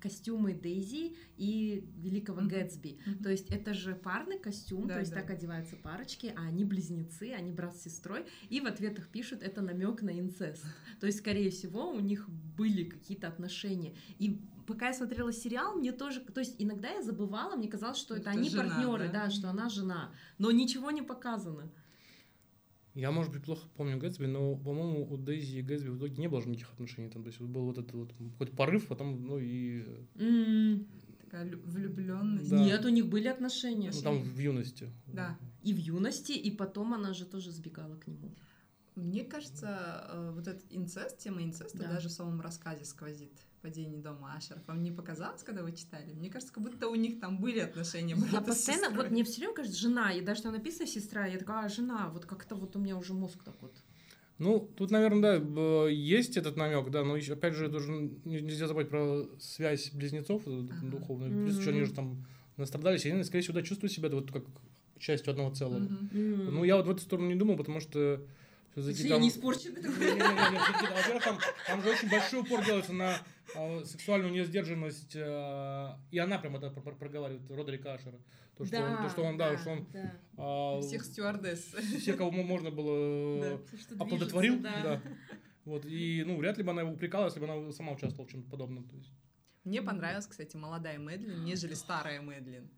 костюмы 0.00 0.54
Дейзи 0.54 1.16
и 1.36 1.84
Великого. 1.96 2.40
Гэтсби? 2.42 2.98
То 3.22 3.30
есть 3.30 3.50
это 3.50 3.74
же 3.74 3.94
парный 3.94 4.38
костюм, 4.38 4.86
Да, 4.86 4.94
то 4.94 5.00
есть 5.00 5.12
да. 5.12 5.20
так 5.20 5.30
одеваются 5.30 5.76
парочки, 5.76 6.32
а 6.36 6.42
они 6.42 6.64
близнецы, 6.64 7.32
они 7.32 7.52
брат 7.52 7.76
с 7.76 7.82
сестрой, 7.82 8.24
и 8.48 8.60
в 8.60 8.66
ответах 8.66 9.08
пишут, 9.08 9.42
это 9.42 9.60
намек 9.62 10.02
на 10.02 10.18
инцест. 10.18 10.64
То 11.00 11.06
есть, 11.06 11.18
скорее 11.18 11.50
всего, 11.50 11.90
у 11.90 12.00
них 12.00 12.28
были 12.28 12.84
какие-то 12.84 13.28
отношения. 13.28 13.94
И 14.18 14.40
пока 14.66 14.88
я 14.88 14.94
смотрела 14.94 15.32
сериал, 15.32 15.74
мне 15.76 15.92
тоже, 15.92 16.20
то 16.20 16.40
есть 16.40 16.56
иногда 16.58 16.88
я 16.88 17.02
забывала, 17.02 17.56
мне 17.56 17.68
казалось, 17.68 17.98
что 17.98 18.14
это, 18.14 18.30
Это 18.30 18.38
они 18.38 18.48
жена, 18.48 18.64
партнеры, 18.64 19.06
да? 19.08 19.24
да? 19.24 19.30
что 19.30 19.50
она 19.50 19.68
жена, 19.68 20.12
но 20.38 20.50
ничего 20.50 20.90
не 20.90 21.02
показано. 21.02 21.70
Я, 22.94 23.12
может 23.12 23.32
быть, 23.32 23.42
плохо 23.44 23.68
помню 23.76 23.98
Гэтсби, 23.98 24.26
но, 24.26 24.56
по-моему, 24.56 25.06
у 25.08 25.16
Дейзи 25.16 25.58
и 25.58 25.62
Гэтсби 25.62 25.88
в 25.90 25.98
итоге 25.98 26.16
не 26.16 26.28
было 26.28 26.40
же 26.42 26.48
никаких 26.48 26.72
отношений. 26.72 27.08
Там, 27.08 27.22
то 27.22 27.28
есть 27.28 27.40
был 27.40 27.64
вот 27.66 27.78
этот 27.78 27.92
вот 27.94 28.12
хоть 28.38 28.50
порыв, 28.50 28.86
потом, 28.88 29.24
ну 29.24 29.38
и 29.38 29.84
М, 30.16 30.86
Такая 31.22 31.48
влюбленность. 31.64 32.50
Да. 32.50 32.58
Нет, 32.58 32.84
у 32.84 32.88
них 32.88 33.06
были 33.06 33.28
отношения. 33.28 33.92
ну, 33.94 34.02
там 34.02 34.20
в 34.20 34.38
юности. 34.38 34.88
Да. 35.06 35.38
И 35.62 35.72
в 35.72 35.78
юности, 35.78 36.32
и 36.32 36.50
потом 36.50 36.92
она 36.92 37.14
же 37.14 37.24
тоже 37.24 37.52
сбегала 37.52 37.94
к 37.96 38.08
нему. 38.08 38.34
Мне 39.00 39.24
кажется, 39.24 40.06
э, 40.10 40.32
вот 40.34 40.46
этот 40.46 40.64
инцест, 40.70 41.18
тема 41.18 41.42
инцеста 41.42 41.78
Да. 41.78 41.88
даже 41.88 42.08
в 42.08 42.12
самом 42.12 42.40
рассказе 42.40 42.84
сквозит 42.84 43.32
«Падение 43.62 43.98
дома 44.00 44.34
Ашеров». 44.36 44.66
Вам 44.66 44.82
не 44.82 44.90
показалось, 44.90 45.42
когда 45.42 45.62
вы 45.62 45.72
читали? 45.72 46.12
Мне 46.12 46.30
кажется, 46.30 46.52
как 46.52 46.62
будто 46.62 46.88
у 46.88 46.94
них 46.94 47.18
там 47.20 47.38
были 47.40 47.60
отношения 47.60 48.14
Я 48.14 48.20
брата 48.20 48.52
с 48.52 48.56
постоянно, 48.56 48.84
сестрой. 48.86 49.02
вот 49.04 49.10
мне 49.12 49.24
все 49.24 49.40
время 49.40 49.54
кажется, 49.54 49.78
жена, 49.78 50.12
и 50.12 50.20
даже 50.20 50.42
там 50.42 50.52
написано 50.52 50.86
сестра, 50.86 51.26
я 51.26 51.38
такая, 51.38 51.64
а, 51.66 51.68
жена, 51.68 52.08
вот 52.12 52.26
как-то 52.26 52.54
вот 52.54 52.76
у 52.76 52.78
меня 52.78 52.96
уже 52.96 53.14
мозг 53.14 53.42
так 53.42 53.54
вот. 53.60 53.74
Ну, 54.38 54.60
тут, 54.76 54.90
наверное, 54.90 55.38
да, 55.40 55.88
есть 55.88 56.36
этот 56.38 56.56
намек, 56.56 56.90
да, 56.90 57.04
но 57.04 57.16
еще, 57.16 57.34
опять 57.34 57.54
же, 57.54 57.68
тоже 57.68 57.92
не- 57.92 58.40
нельзя 58.40 58.66
забывать 58.66 58.88
про 58.88 59.28
связь 59.38 59.92
близнецов 59.92 60.42
э, 60.46 60.50
Ага. 60.50 60.90
духовную. 60.90 61.42
Плюс 61.42 61.58
еще 61.58 61.70
они 61.70 61.84
же 61.84 61.92
там 61.92 62.26
настрадались, 62.56 63.04
и 63.04 63.10
они, 63.10 63.22
скорее 63.24 63.42
всего, 63.42 63.54
да, 63.54 63.62
чувствуют 63.62 63.92
себя 63.92 64.08
вот 64.08 64.32
как 64.32 64.44
частью 64.98 65.30
одного 65.32 65.54
целого. 65.54 65.80
Мгм. 65.80 66.54
Ну, 66.54 66.64
я 66.64 66.76
вот 66.76 66.86
в 66.86 66.90
эту 66.90 67.02
сторону 67.02 67.28
не 67.28 67.34
думал, 67.34 67.56
потому 67.56 67.80
что 67.80 68.22
все-таки 68.80 69.04
Все 69.04 69.08
там... 69.08 69.22
не 69.22 69.28
испорчены. 69.28 69.80
Во-первых, 69.82 71.24
там, 71.24 71.38
там 71.66 71.82
же 71.82 71.90
очень 71.90 72.08
большой 72.10 72.40
упор 72.40 72.64
делается 72.64 72.92
на 72.92 73.18
а, 73.54 73.84
сексуальную 73.84 74.32
несдержанность, 74.32 75.14
а, 75.16 75.98
и 76.10 76.18
она 76.18 76.38
прям 76.38 76.56
это 76.56 76.70
про- 76.70 76.82
про- 76.82 76.94
проговаривает, 76.94 77.50
Родерик 77.50 77.86
Ашер. 77.86 78.14
То, 78.56 78.64
что 78.66 78.78
он, 78.78 78.96
то, 79.02 79.08
что 79.08 79.22
он, 79.22 79.36
да, 79.38 79.56
что 79.56 79.70
он 79.70 79.86
да. 79.92 80.12
а, 80.36 80.80
Всех 80.82 81.04
стюардесс. 81.04 81.64
все, 81.98 82.12
кого 82.14 82.30
мо- 82.30 82.42
можно 82.42 82.70
было 82.70 83.40
Да. 83.58 83.78
Что 83.78 83.94
оплодотворил, 84.02 84.58
движется, 84.58 84.82
да. 84.82 85.02
Вот, 85.64 85.86
и, 85.86 86.24
ну, 86.26 86.36
вряд 86.36 86.58
ли 86.58 86.64
бы 86.64 86.70
она 86.70 86.82
его 86.82 86.92
упрекала, 86.92 87.26
если 87.26 87.40
бы 87.40 87.48
она 87.48 87.72
сама 87.72 87.92
участвовала 87.92 88.26
в 88.26 88.30
чем-то 88.30 88.50
подобном. 88.50 88.88
То 88.88 88.96
есть. 88.96 89.12
Мне 89.64 89.82
понравилась, 89.82 90.26
кстати, 90.26 90.56
молодая 90.56 90.98
Мэдлин, 90.98 91.44
нежели 91.44 91.74
старая 91.74 92.20
Мэдлин. 92.22 92.70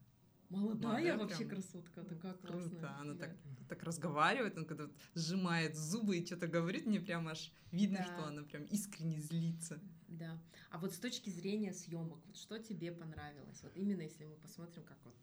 Молодая 0.53 0.93
Молодая 0.93 1.19
вообще 1.19 1.45
прям. 1.45 1.49
красотка, 1.51 2.05
такая 2.05 2.35
классная. 2.35 2.69
Круто. 2.71 2.97
Она 3.01 3.15
Да. 3.15 3.21
так, 3.27 3.37
так 3.69 3.83
разговаривает, 3.85 4.57
он 4.59 4.67
когда 4.67 4.89
сжимает 5.15 5.77
зубы 5.77 6.19
и 6.19 6.27
что-то 6.27 6.47
говорит, 6.47 6.87
мне 6.87 7.01
прям 7.01 7.27
аж 7.29 7.51
видно, 7.71 7.99
Да. 7.99 8.05
что 8.05 8.27
она 8.27 8.43
прям 8.43 8.65
искренне 8.65 9.21
злится. 9.21 9.81
Да. 10.09 10.39
А 10.71 10.79
вот 10.79 10.93
с 10.93 10.99
точки 10.99 11.31
зрения 11.31 11.73
съемок, 11.73 12.21
вот 12.27 12.37
что 12.37 12.59
тебе 12.59 12.93
понравилось? 12.93 13.63
Вот 13.63 13.73
именно 13.77 14.03
если 14.03 14.25
мы 14.25 14.35
посмотрим, 14.37 14.83
как 14.85 14.99
вот. 15.05 15.15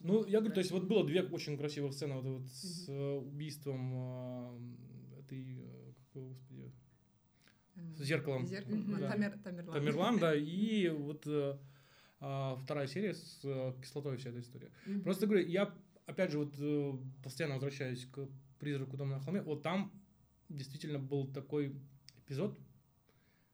Ну, 0.00 0.24
я 0.26 0.40
говорю, 0.40 0.54
то 0.54 0.60
есть 0.60 0.72
вот 0.72 0.84
было 0.84 1.06
две 1.06 1.22
очень 1.22 1.56
красивых 1.56 1.92
сцены 1.94 2.14
вот, 2.14 2.24
вот 2.24 2.46
с 2.48 2.88
э, 2.88 3.12
убийством 3.18 3.92
а, 3.94 4.60
этой, 5.20 5.60
э, 5.60 5.92
как 5.94 6.14
его, 6.16 6.28
господи, 6.30 6.72
С 7.96 8.02
зеркалом. 8.04 8.46
Зеркало. 8.46 8.74
Мгм. 8.74 9.00
Да. 9.00 9.10
Тамер, 9.12 9.38
Тамерлан. 9.38 9.72
Тамерлан, 9.74 10.18
да, 10.18 10.34
и 10.34 10.88
вот 10.98 11.26
э, 11.26 11.56
а, 12.26 12.56
вторая 12.56 12.86
серия 12.86 13.12
с 13.14 13.40
э, 13.44 13.74
кислотой 13.82 14.16
вся 14.16 14.30
эта 14.30 14.40
история. 14.40 14.70
Мгм. 14.86 15.02
Просто 15.02 15.26
говорю, 15.26 15.46
я, 15.46 15.74
опять 16.06 16.30
же, 16.30 16.38
вот 16.38 16.54
э, 16.58 16.92
постоянно 17.22 17.54
возвращаюсь 17.56 18.06
к 18.06 18.26
«Призраку 18.58 18.96
дома 18.96 19.16
на 19.16 19.20
холме». 19.20 19.42
Вот 19.42 19.62
там 19.62 19.92
действительно 20.48 20.98
был 20.98 21.26
такой 21.32 21.74
эпизод, 22.24 22.58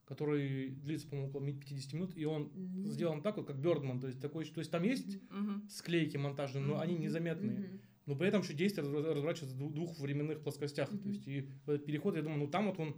который 0.05 0.71
длится, 0.71 1.07
по-моему, 1.09 1.31
около 1.31 1.53
50 1.53 1.93
минут, 1.95 2.17
и 2.17 2.25
он 2.25 2.51
М. 2.55 2.85
сделан 2.87 3.23
так 3.23 3.37
вот, 3.37 3.47
как 3.47 3.57
Бёрдман. 3.61 4.01
То 4.01 4.07
есть, 4.09 4.21
такой, 4.21 4.45
то 4.45 4.61
есть 4.61 4.71
там 4.71 4.83
есть 4.83 5.19
Мгм. 5.31 5.69
склейки 5.69 6.17
монтажные, 6.17 6.65
но 6.65 6.79
они 6.81 6.95
Мгм. 6.95 7.03
незаметные. 7.03 7.59
Мгм. 7.59 7.81
Но 8.07 8.17
при 8.17 8.29
этом 8.29 8.43
еще 8.43 8.55
действие 8.55 8.89
раз- 8.89 9.05
разворачивается 9.05 9.57
в 9.57 9.73
двух- 9.73 9.99
временных 10.01 10.43
плоскостях. 10.43 10.89
То 10.91 10.97
Мгм. 10.97 11.09
есть, 11.11 11.29
и 11.29 11.49
переход, 11.87 12.17
я 12.17 12.23
думаю, 12.23 12.41
ну 12.41 12.47
там 12.49 12.67
вот 12.67 12.79
он 12.81 12.97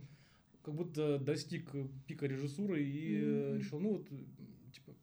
как 0.62 0.74
будто 0.74 1.18
достиг 1.18 1.70
пика 2.06 2.26
режиссуры 2.26 2.82
и 2.82 3.16
Мгм. 3.20 3.58
решил, 3.58 3.80
ну 3.80 3.92
вот, 3.98 4.08
типа, 4.72 4.94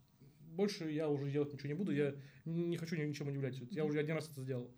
больше 0.60 0.92
я 0.92 1.08
уже 1.08 1.32
делать 1.32 1.54
ничего 1.54 1.70
не 1.70 1.74
буду, 1.74 1.92
я 1.94 2.14
не 2.46 2.76
хочу 2.78 2.96
ни- 2.98 3.06
ничем 3.06 3.28
удивлять. 3.30 3.58
Я 3.72 3.86
уже 3.86 4.00
один 4.00 4.16
раз 4.16 4.30
это 4.30 4.42
сделал. 4.42 4.70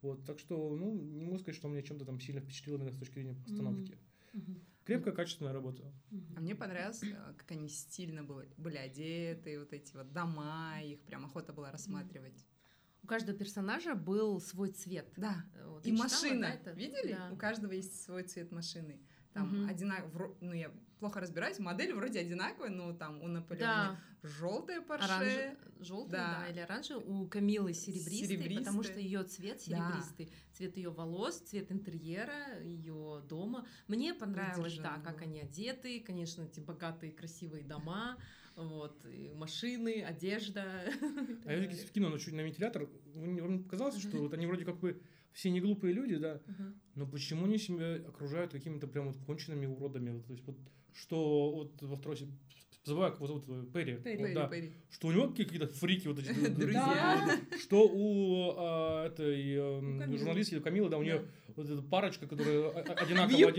Вот, 0.00 0.24
так 0.24 0.38
что, 0.38 0.76
ну, 0.76 0.94
не 0.94 1.24
могу 1.24 1.38
сказать, 1.38 1.56
что 1.56 1.68
меня 1.68 1.82
чем-то 1.82 2.04
там 2.04 2.20
сильно 2.20 2.40
впечатлило 2.40 2.76
именно 2.76 2.92
с 2.92 2.98
точки 2.98 3.14
зрения 3.14 3.34
постановки. 3.34 3.98
Крепкая, 4.84 5.14
качественная 5.14 5.52
работа. 5.52 5.82
А 6.36 6.40
мне 6.40 6.54
понравилось, 6.54 7.02
э, 7.02 7.16
как 7.38 7.50
они 7.50 7.68
стильно 7.68 8.22
были, 8.22 8.48
были 8.58 8.76
одеты, 8.76 9.58
вот 9.58 9.72
эти 9.72 9.96
вот 9.96 10.12
дома, 10.12 10.78
их 10.84 11.00
прям 11.00 11.24
охота 11.24 11.52
была 11.54 11.72
рассматривать. 11.72 12.44
У 13.02 13.06
каждого 13.06 13.36
персонажа 13.36 13.94
был 13.94 14.40
свой 14.40 14.70
цвет. 14.70 15.06
Да, 15.16 15.44
Э, 15.54 15.68
вот, 15.68 15.86
и 15.86 15.90
читала, 15.90 16.04
машина. 16.08 16.40
да, 16.48 16.54
это? 16.54 16.70
Видели? 16.72 17.12
Да. 17.12 17.30
У 17.32 17.36
каждого 17.36 17.72
есть 17.72 18.02
свой 18.04 18.22
цвет 18.24 18.52
машины. 18.52 19.00
Там 19.34 19.48
Мгм. 19.62 19.68
одинаково, 19.68 20.36
ну 20.40 20.52
я 20.52 20.70
плохо 21.00 21.20
разбираюсь, 21.20 21.58
модель 21.58 21.92
вроде 21.92 22.20
одинаковая, 22.20 22.70
но 22.70 22.92
там 22.94 23.20
у 23.20 23.26
Наполеона 23.26 23.98
Да, 24.22 24.28
желтая 24.28 24.80
Порше, 24.80 25.04
оранж... 25.04 25.56
желтый, 25.80 26.12
да. 26.12 26.40
Да. 26.44 26.48
или 26.52 26.60
оранжевый. 26.60 27.04
У 27.04 27.26
Камилы 27.28 27.74
серебристый, 27.74 28.56
потому 28.58 28.84
что 28.84 28.94
Серебристый. 28.94 29.02
ее 29.04 29.22
цвет 29.24 29.56
Да. 29.56 29.90
серебристый. 29.90 30.32
Цвет 30.52 30.76
ее 30.76 30.90
волос, 30.90 31.40
цвет 31.40 31.72
интерьера, 31.72 32.60
ее 32.62 33.22
дома. 33.28 33.66
Мне 33.88 34.14
понравилось, 34.14 34.78
да, 34.78 35.00
как 35.04 35.20
они 35.20 35.40
одеты. 35.40 36.00
Конечно, 36.00 36.42
эти 36.44 36.60
богатые, 36.60 37.10
красивые 37.12 37.64
дома, 37.64 38.16
вот, 38.54 39.04
и 39.04 39.32
машины, 39.34 40.04
одежда. 40.04 40.64
А 41.44 41.52
я 41.52 41.68
в 41.68 41.90
кино 41.90 42.08
ну, 42.08 42.18
чуть 42.18 42.34
на 42.34 42.42
вентилятор, 42.42 42.88
мне- 43.16 43.42
вам 43.42 43.56
не 43.56 43.62
показалось, 43.64 43.98
что 44.00 44.16
вот 44.18 44.32
они 44.32 44.46
вроде 44.46 44.64
как 44.64 44.78
бы 44.78 45.02
все 45.34 45.50
не 45.50 45.60
глупые 45.60 45.92
люди, 45.92 46.16
да, 46.16 46.40
Мгм. 46.46 46.80
но 46.94 47.06
почему 47.06 47.44
они 47.44 47.58
себя 47.58 47.96
окружают 48.08 48.52
какими-то 48.52 48.86
прям 48.86 49.08
вот 49.08 49.16
конченными 49.26 49.66
уродами? 49.66 50.10
Вот, 50.12 50.26
то 50.26 50.32
есть 50.32 50.46
вот 50.46 50.56
что 50.94 51.50
вот 51.52 51.82
во 51.82 51.96
второй 51.96 52.16
забываю, 52.84 53.14
его 53.14 53.26
зовут, 53.26 53.44
э, 53.48 53.64
Перри, 53.72 53.96
Перри. 53.96 54.16
вот, 54.18 54.34
да, 54.34 54.46
Пэри. 54.46 54.72
что 54.90 55.08
у 55.08 55.12
него 55.12 55.28
какие-то 55.30 55.66
фрики 55.68 56.06
вот 56.06 56.18
эти 56.18 56.28
Друзья. 56.50 57.40
что 57.60 57.88
у 57.88 58.52
а, 58.56 59.06
этой 59.06 59.56
Камилы. 59.98 60.18
журналистки 60.18 60.60
Камилы, 60.60 60.88
да, 60.88 60.98
у 60.98 61.02
нее 61.02 61.24
вот 61.56 61.68
эта 61.68 61.82
парочка, 61.82 62.26
которая 62.26 62.68
о- 62.68 62.80
о- 62.80 62.92
одинаково 62.94 63.52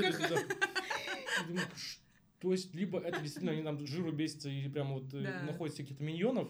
ш- 1.75 1.99
То 2.39 2.51
есть, 2.51 2.73
либо 2.75 2.99
это 2.99 3.19
действительно 3.21 3.51
они 3.51 3.63
там 3.63 3.85
жиру 3.87 4.11
бесятся 4.11 4.49
и 4.49 4.67
прям 4.69 4.93
вот 4.93 5.13
э, 5.13 5.43
находят 5.45 5.75
каких-то 5.75 6.03
миньонов, 6.03 6.47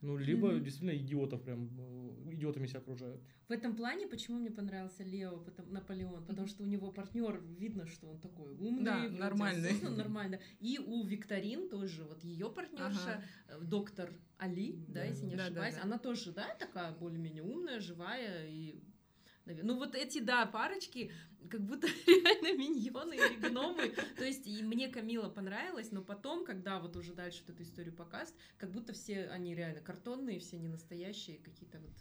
ну, 0.00 0.16
либо 0.16 0.54
действительно 0.54 0.96
идиотов 0.96 1.42
прям, 1.42 1.68
э, 1.78 2.05
идиотами 2.36 2.66
себя 2.66 2.80
окружают. 2.80 3.20
В 3.48 3.52
этом 3.52 3.74
плане, 3.74 4.06
почему 4.06 4.38
мне 4.38 4.50
понравился 4.50 5.02
Лео, 5.02 5.38
потом, 5.38 5.72
Наполеон? 5.72 6.24
Потому 6.26 6.46
что 6.46 6.62
у 6.62 6.66
него 6.66 6.92
партнер, 6.92 7.40
видно, 7.58 7.86
что 7.86 8.08
он 8.08 8.20
такой 8.20 8.52
умный, 8.54 8.84
Да, 8.84 8.98
вроде 9.00 9.18
нормальный. 9.18 9.80
нормально. 9.96 10.40
И 10.60 10.78
у 10.78 11.04
Викторин 11.04 11.68
тоже, 11.68 12.04
вот 12.04 12.22
ее 12.24 12.50
партнерша, 12.50 13.22
э, 13.48 13.60
доктор 13.62 14.12
Али, 14.38 14.84
да, 14.88 14.94
Да, 15.00 15.04
если 15.04 15.24
не 15.26 15.36
да. 15.36 15.36
Да, 15.36 15.42
да, 15.42 15.46
ошибаюсь, 15.46 15.74
да. 15.76 15.82
она 15.82 15.98
тоже, 15.98 16.32
да, 16.32 16.54
такая 16.58 16.92
более-менее 16.92 17.42
умная, 17.42 17.80
живая 17.80 18.46
и 18.46 18.80
ну 19.46 19.76
вот 19.76 19.94
эти, 19.94 20.18
да, 20.18 20.44
парочки, 20.46 21.12
как 21.48 21.60
будто 21.64 21.86
реально 22.06 22.58
миньоны 22.58 23.14
или 23.14 23.48
гномы. 23.48 23.92
То 24.16 24.24
есть 24.24 24.46
и 24.46 24.62
мне 24.62 24.88
Камила 24.88 25.28
понравилась, 25.28 25.92
но 25.92 26.02
потом, 26.02 26.44
когда 26.44 26.80
вот 26.80 26.96
уже 26.96 27.14
дальше 27.14 27.44
вот 27.46 27.54
эту 27.54 27.62
историю 27.62 27.94
показывают, 27.94 28.36
как 28.58 28.72
будто 28.72 28.92
все 28.92 29.28
они 29.28 29.54
реально 29.54 29.80
картонные, 29.80 30.40
все 30.40 30.58
не 30.58 30.66
настоящие, 30.68 31.38
какие-то 31.38 31.78
вот 31.78 31.92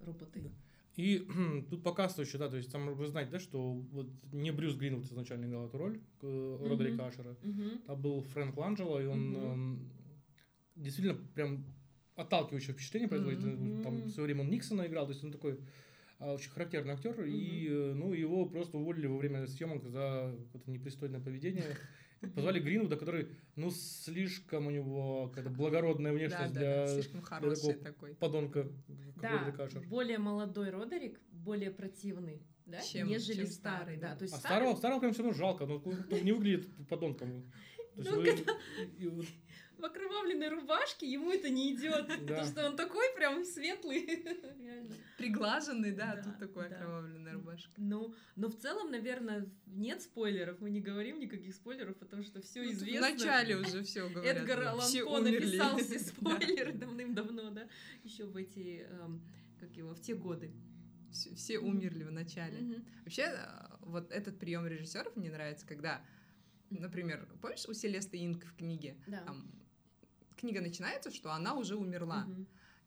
роботы. 0.00 0.40
Да. 0.40 0.50
И 0.96 1.26
тут 1.70 1.82
показывают 1.82 2.28
еще, 2.28 2.38
да, 2.38 2.48
то 2.48 2.56
есть 2.56 2.70
там 2.70 2.94
вы 2.94 3.06
знаете, 3.06 3.30
да, 3.32 3.38
что 3.38 3.72
вот 3.72 4.08
не 4.32 4.50
Брюс 4.50 4.74
Гринвуд 4.76 5.04
изначально 5.06 5.46
играл 5.46 5.66
эту 5.66 5.78
роль 5.78 6.00
э, 6.22 6.66
Родерика 6.68 7.06
Ашера, 7.06 7.36
Мгм. 7.42 7.78
там 7.86 8.02
был 8.02 8.22
Фрэнк 8.22 8.56
Ланджело, 8.56 9.00
и 9.00 9.06
он 9.06 9.30
Мгм. 9.30 9.36
эм, 9.36 9.90
действительно 10.76 11.18
прям 11.34 11.64
отталкивающее 12.16 12.74
впечатление 12.74 13.08
производит. 13.08 13.42
Мгм. 13.42 13.82
Там 13.82 14.02
в 14.02 14.10
свое 14.10 14.26
время 14.26 14.42
он 14.42 14.50
Никсона 14.50 14.86
играл, 14.86 15.06
то 15.06 15.12
есть 15.12 15.24
он 15.24 15.32
такой 15.32 15.58
а, 16.18 16.34
очень 16.34 16.50
характерный 16.50 16.92
актер, 16.92 17.24
и 17.24 17.66
э, 17.70 17.94
ну, 17.94 18.12
его 18.12 18.44
просто 18.44 18.76
уволили 18.76 19.06
во 19.06 19.16
время 19.16 19.46
съемок 19.46 19.86
за 19.86 20.36
какое-то 20.46 20.70
непристойное 20.70 21.20
поведение. 21.20 21.64
Позвали 22.34 22.60
Гринвуда, 22.60 22.96
который, 22.96 23.28
ну, 23.56 23.70
слишком 23.70 24.66
у 24.66 24.70
него 24.70 25.28
какая-то 25.28 25.48
благородная 25.50 26.12
Да, 26.12 26.18
внешность 26.18 26.52
да, 26.52 26.60
для 26.60 26.86
да, 26.86 26.88
слишком 26.88 27.22
хороший 27.22 27.56
такого 27.56 27.74
такой. 27.84 28.14
подонка, 28.14 28.68
Да, 29.16 29.54
более 29.88 30.18
молодой 30.18 30.68
Родерик, 30.70 31.18
более 31.32 31.70
противный, 31.70 32.42
да, 32.66 32.80
Чем- 32.82 33.08
нежели 33.08 33.44
чем 33.44 33.46
старый, 33.46 33.96
да. 33.96 34.10
да. 34.10 34.16
То 34.16 34.22
есть 34.24 34.34
А 34.34 34.38
старый- 34.38 34.56
старого, 34.64 34.76
старого 34.76 35.00
прям 35.00 35.12
все 35.14 35.22
равно 35.22 35.36
жалко, 35.38 35.64
но 35.66 35.76
он 35.78 36.24
не 36.24 36.32
выглядит 36.32 36.68
подонком. 36.88 37.50
То 37.96 38.22
есть 38.22 38.44
Ну, 38.46 38.54
и 38.98 39.08
вот 39.08 39.26
в 39.80 39.84
окровавленной 39.84 40.48
рубашке 40.48 41.10
ему 41.10 41.30
это 41.32 41.50
не 41.50 41.74
идет, 41.74 42.06
Да. 42.06 42.16
потому 42.16 42.44
что 42.46 42.66
он 42.66 42.76
такой 42.76 43.06
прям 43.16 43.44
светлый. 43.44 44.24
Приглаженный, 45.18 45.92
да, 45.92 46.12
а 46.12 46.16
Да, 46.16 46.22
тут 46.22 46.38
такой 46.38 46.68
да. 46.68 46.76
окровавленная 46.76 47.32
рубашка. 47.34 47.70
Ну, 47.76 48.14
но 48.36 48.48
в 48.48 48.56
целом, 48.56 48.90
наверное, 48.90 49.48
нет 49.66 50.02
спойлеров, 50.02 50.60
мы 50.60 50.70
не 50.70 50.80
говорим 50.80 51.18
никаких 51.18 51.54
спойлеров, 51.54 51.96
потому 51.98 52.22
что 52.22 52.40
все 52.40 52.62
Ну, 52.62 52.72
известно. 52.72 53.08
В 53.08 53.10
начале 53.12 53.56
уже 53.56 53.82
все 53.84 54.08
говорят. 54.08 54.36
Эдгар 54.36 54.62
Аллан 54.68 54.92
По 55.04 55.20
написал 55.20 55.78
все 55.78 55.98
спойлеры 55.98 56.72
давным-давно, 56.72 57.50
да, 57.50 57.68
еще 58.04 58.24
в 58.24 58.36
эти, 58.36 58.86
эм, 58.88 59.22
как 59.58 59.76
его, 59.76 59.94
в 59.94 60.00
те 60.00 60.14
годы. 60.14 60.52
Все, 61.12 61.34
все 61.34 61.58
умерли 61.58 62.04
в 62.04 62.12
начале. 62.12 62.58
Мгм. 62.60 62.84
Вообще, 63.04 63.22
э, 63.22 63.76
вот 63.80 64.12
этот 64.12 64.38
прием 64.38 64.66
режиссеров 64.66 65.16
мне 65.16 65.30
нравится, 65.30 65.66
когда, 65.66 66.04
например, 66.70 67.28
помнишь 67.42 67.66
у 67.66 67.74
Селесты 67.74 68.24
Инк 68.24 68.44
в 68.44 68.54
книге? 68.56 68.96
Да. 69.08 69.18
Там, 69.24 69.50
книга 70.40 70.60
начинается, 70.60 71.10
что 71.10 71.32
она 71.32 71.54
уже 71.54 71.76
умерла. 71.76 72.26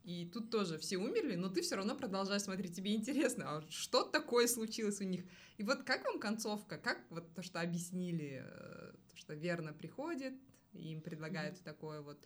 И 0.03 0.25
тут 0.33 0.49
тоже 0.51 0.77
все 0.77 0.97
умерли, 0.97 1.35
но 1.35 1.47
ты 1.47 1.61
все 1.61 1.75
равно 1.75 1.95
продолжаешь 1.95 2.41
смотреть. 2.41 2.75
Тебе 2.75 2.93
интересно, 2.93 3.57
а 3.57 3.63
что 3.69 4.03
такое 4.03 4.47
случилось 4.47 4.99
у 4.99 5.05
них? 5.05 5.23
И 5.57 5.63
вот 5.63 5.83
как 5.83 6.03
вам 6.03 6.19
концовка? 6.19 6.77
Как 6.77 6.99
вот 7.09 7.33
то, 7.33 7.41
что 7.41 7.61
объяснили, 7.61 8.43
э, 8.45 8.93
то, 9.09 9.15
что 9.15 9.33
верно 9.33 9.71
приходит, 9.71 10.33
и 10.73 10.91
им 10.91 11.01
предлагают 11.01 11.61
такое 11.63 12.01
вот 12.01 12.21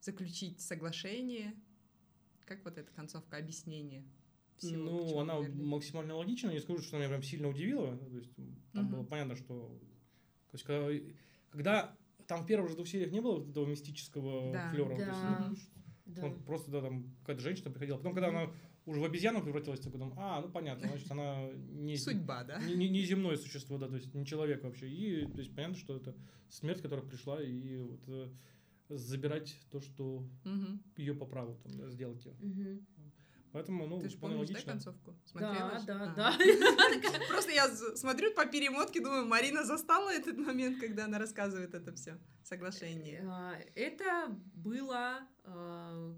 заключить 0.00 0.60
соглашение? 0.60 1.54
Как 2.44 2.64
вот 2.64 2.76
эта 2.76 2.90
концовка 2.92 3.36
объяснения? 3.36 4.02
всего, 4.56 4.82
Ну, 4.84 5.18
она 5.20 5.38
умерли? 5.38 5.62
максимально 5.62 6.14
логична. 6.16 6.50
Не 6.50 6.60
скажу, 6.60 6.82
что 6.82 6.96
она 6.96 7.04
меня 7.06 7.10
прям 7.14 7.22
сильно 7.22 7.48
удивила. 7.48 7.96
То 7.96 8.16
есть 8.16 8.34
там 8.72 8.84
Мгм. 8.84 8.90
было 8.92 9.04
понятно, 9.04 9.36
что... 9.36 9.78
То 10.50 10.54
есть, 10.56 10.64
когда, 10.64 10.88
когда 11.50 11.96
там 12.34 12.44
в 12.44 12.46
первых 12.46 12.70
же 12.70 12.76
двух 12.76 12.88
сериях 12.88 13.12
не 13.12 13.20
было 13.20 13.46
этого 13.48 13.66
мистического 13.66 14.52
Да. 14.52 14.70
флера. 14.70 14.96
Да. 14.96 15.52
Да. 16.06 16.24
Он 16.26 16.42
просто, 16.42 16.70
да, 16.70 16.80
там 16.80 17.04
какая-то 17.20 17.42
женщина 17.42 17.70
приходила. 17.70 17.96
Потом, 17.96 18.12
когда 18.14 18.28
она 18.28 18.50
уже 18.86 19.00
в 19.00 19.04
обезьяну 19.04 19.42
превратилась, 19.42 19.80
такой, 19.80 20.00
там, 20.00 20.12
а, 20.16 20.40
ну 20.42 20.48
понятно, 20.50 20.88
значит, 20.88 21.10
она 21.10 21.48
не, 21.70 21.96
Судьба, 21.96 22.44
да? 22.44 22.60
не, 22.62 22.74
не- 22.74 22.88
не 22.88 23.02
земное 23.04 23.36
существо, 23.36 23.78
да, 23.78 23.86
то 23.88 23.94
есть 23.96 24.12
не 24.14 24.26
человек 24.26 24.64
вообще. 24.64 24.88
И 24.90 25.26
то 25.26 25.38
есть 25.38 25.54
понятно, 25.54 25.76
что 25.76 25.96
это 25.96 26.14
смерть, 26.48 26.82
которая 26.82 27.06
пришла, 27.06 27.40
и 27.42 27.78
вот 27.78 28.00
э, 28.08 28.28
забирать 28.88 29.56
то, 29.70 29.80
что 29.80 30.26
Мгм. 30.44 30.82
ее 30.96 31.14
по 31.14 31.24
праву 31.26 31.54
там, 31.62 31.76
да, 31.78 31.88
сделать 31.88 32.24
ее. 32.26 32.34
Поэтому, 33.52 33.86
ну, 33.86 34.00
Ты 34.00 34.08
же 34.08 34.16
помнишь, 34.16 34.48
да, 34.48 34.54
логично. 34.54 34.72
концовку? 34.72 35.14
Смотрела 35.26 35.70
Да, 35.72 35.78
же? 35.78 35.86
да, 35.86 36.02
А. 36.04 36.14
да. 36.16 36.38
Просто 37.28 37.52
я 37.52 37.68
смотрю 37.96 38.32
по 38.34 38.46
перемотке, 38.46 39.00
думаю, 39.00 39.26
Марина 39.26 39.64
застала 39.64 40.10
этот 40.10 40.38
момент, 40.38 40.80
когда 40.80 41.04
она 41.04 41.18
рассказывает 41.18 41.74
это 41.74 41.92
все 41.92 42.18
соглашение. 42.44 43.22
А, 43.28 43.54
Это 43.74 44.28
было 44.54 45.20
а, 45.44 46.14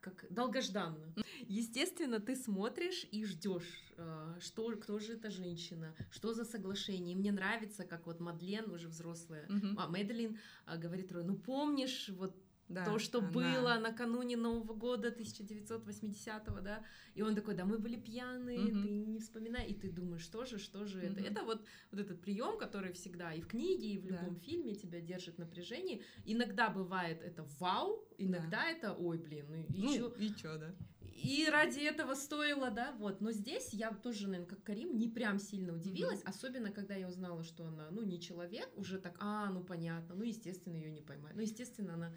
как 0.00 0.26
долгожданно. 0.30 1.14
Естественно, 1.46 2.18
ты 2.20 2.34
смотришь 2.34 3.06
и 3.12 3.24
ждешь, 3.24 3.92
что, 4.40 4.70
кто 4.76 4.98
же 4.98 5.14
эта 5.14 5.30
женщина, 5.30 5.94
что 6.10 6.34
за 6.34 6.44
соглашение. 6.44 7.12
И 7.14 7.16
мне 7.16 7.30
нравится, 7.32 7.84
как 7.84 8.06
вот 8.06 8.20
Мадлен, 8.20 8.70
уже 8.70 8.88
взрослая, 8.88 9.46
Мгм. 9.48 9.78
а, 9.78 9.86
Мэдлин 9.88 10.38
говорит 10.76 11.12
Рой, 11.12 11.24
ну 11.24 11.36
помнишь 11.36 12.08
вот 12.10 12.36
Да, 12.68 12.84
то, 12.84 12.98
что 12.98 13.18
она- 13.20 13.30
было 13.32 13.78
накануне 13.80 14.36
Нового 14.36 14.74
года 14.74 15.10
1980-го, 15.10 16.60
да, 16.60 16.84
и 17.14 17.22
он 17.22 17.34
такой, 17.34 17.54
да, 17.54 17.64
мы 17.64 17.78
были 17.78 17.96
пьяные, 17.96 18.58
Мгм. 18.70 18.82
ты 18.82 18.88
не 19.06 19.20
вспоминай, 19.20 19.66
и 19.66 19.74
ты 19.74 19.90
думаешь, 19.90 20.22
что 20.22 20.44
же, 20.44 20.58
что 20.58 20.84
же 20.84 21.00
это? 21.00 21.20
Мгм. 21.20 21.24
Это 21.32 21.44
вот, 21.44 21.64
вот 21.90 22.00
этот 22.00 22.20
прием, 22.20 22.58
который 22.58 22.92
всегда 22.92 23.32
и 23.32 23.40
в 23.40 23.46
книге, 23.46 23.88
и 23.88 23.98
в 23.98 24.06
Да. 24.06 24.10
любом 24.16 24.36
фильме 24.36 24.74
тебя 24.74 25.00
держит 25.00 25.36
в 25.36 25.38
напряжении. 25.38 26.02
Иногда 26.26 26.68
бывает 26.68 27.22
это 27.22 27.44
вау, 27.58 28.06
иногда 28.18 28.68
это, 28.68 28.92
ой, 28.92 29.18
блин, 29.18 29.46
ну 29.48 29.56
и 29.56 29.80
Ну, 29.82 29.96
чё? 29.96 30.08
и 30.18 30.28
чё, 30.34 30.58
да? 30.58 30.74
И 31.00 31.48
ради 31.50 31.80
этого 31.80 32.14
стоило, 32.14 32.70
да, 32.70 32.92
вот. 32.98 33.20
Но 33.20 33.32
здесь 33.32 33.72
я 33.72 33.90
тоже, 33.92 34.28
наверное, 34.28 34.46
как 34.48 34.62
Карим, 34.62 34.96
не 34.98 35.08
прям 35.08 35.38
сильно 35.38 35.72
удивилась, 35.74 36.22
особенно 36.24 36.70
когда 36.70 36.94
я 36.94 37.08
узнала, 37.08 37.42
что 37.42 37.64
она, 37.66 37.88
ну, 37.90 38.02
не 38.02 38.20
человек, 38.20 38.68
уже 38.76 38.98
так, 38.98 39.16
а, 39.20 39.50
ну, 39.50 39.64
понятно, 39.64 40.14
ну, 40.14 40.22
естественно, 40.22 40.76
ее 40.76 40.90
не 40.90 41.00
поймают. 41.02 41.36
Ну, 41.36 41.42
естественно, 41.42 41.94
она... 41.94 42.12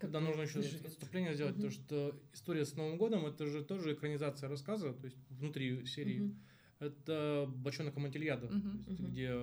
Когда 0.00 0.20
нужно 0.20 0.42
еще 0.42 0.58
выживет. 0.58 0.86
отступление 0.86 1.34
сделать, 1.34 1.56
Мгм. 1.56 1.62
то 1.62 1.70
что 1.70 2.20
история 2.32 2.64
с 2.64 2.74
Новым 2.74 2.96
годом 2.98 3.26
это 3.26 3.46
же 3.46 3.62
тоже 3.62 3.92
экранизация 3.92 4.48
рассказа, 4.48 4.92
то 4.94 5.04
есть 5.04 5.18
внутри 5.28 5.84
серии. 5.86 6.20
Мгм. 6.20 6.36
Это 6.78 7.46
бочонок 7.54 7.96
Амантильяда, 7.98 8.46
есть 8.88 9.00
Мгм. 9.00 9.10
где, 9.10 9.34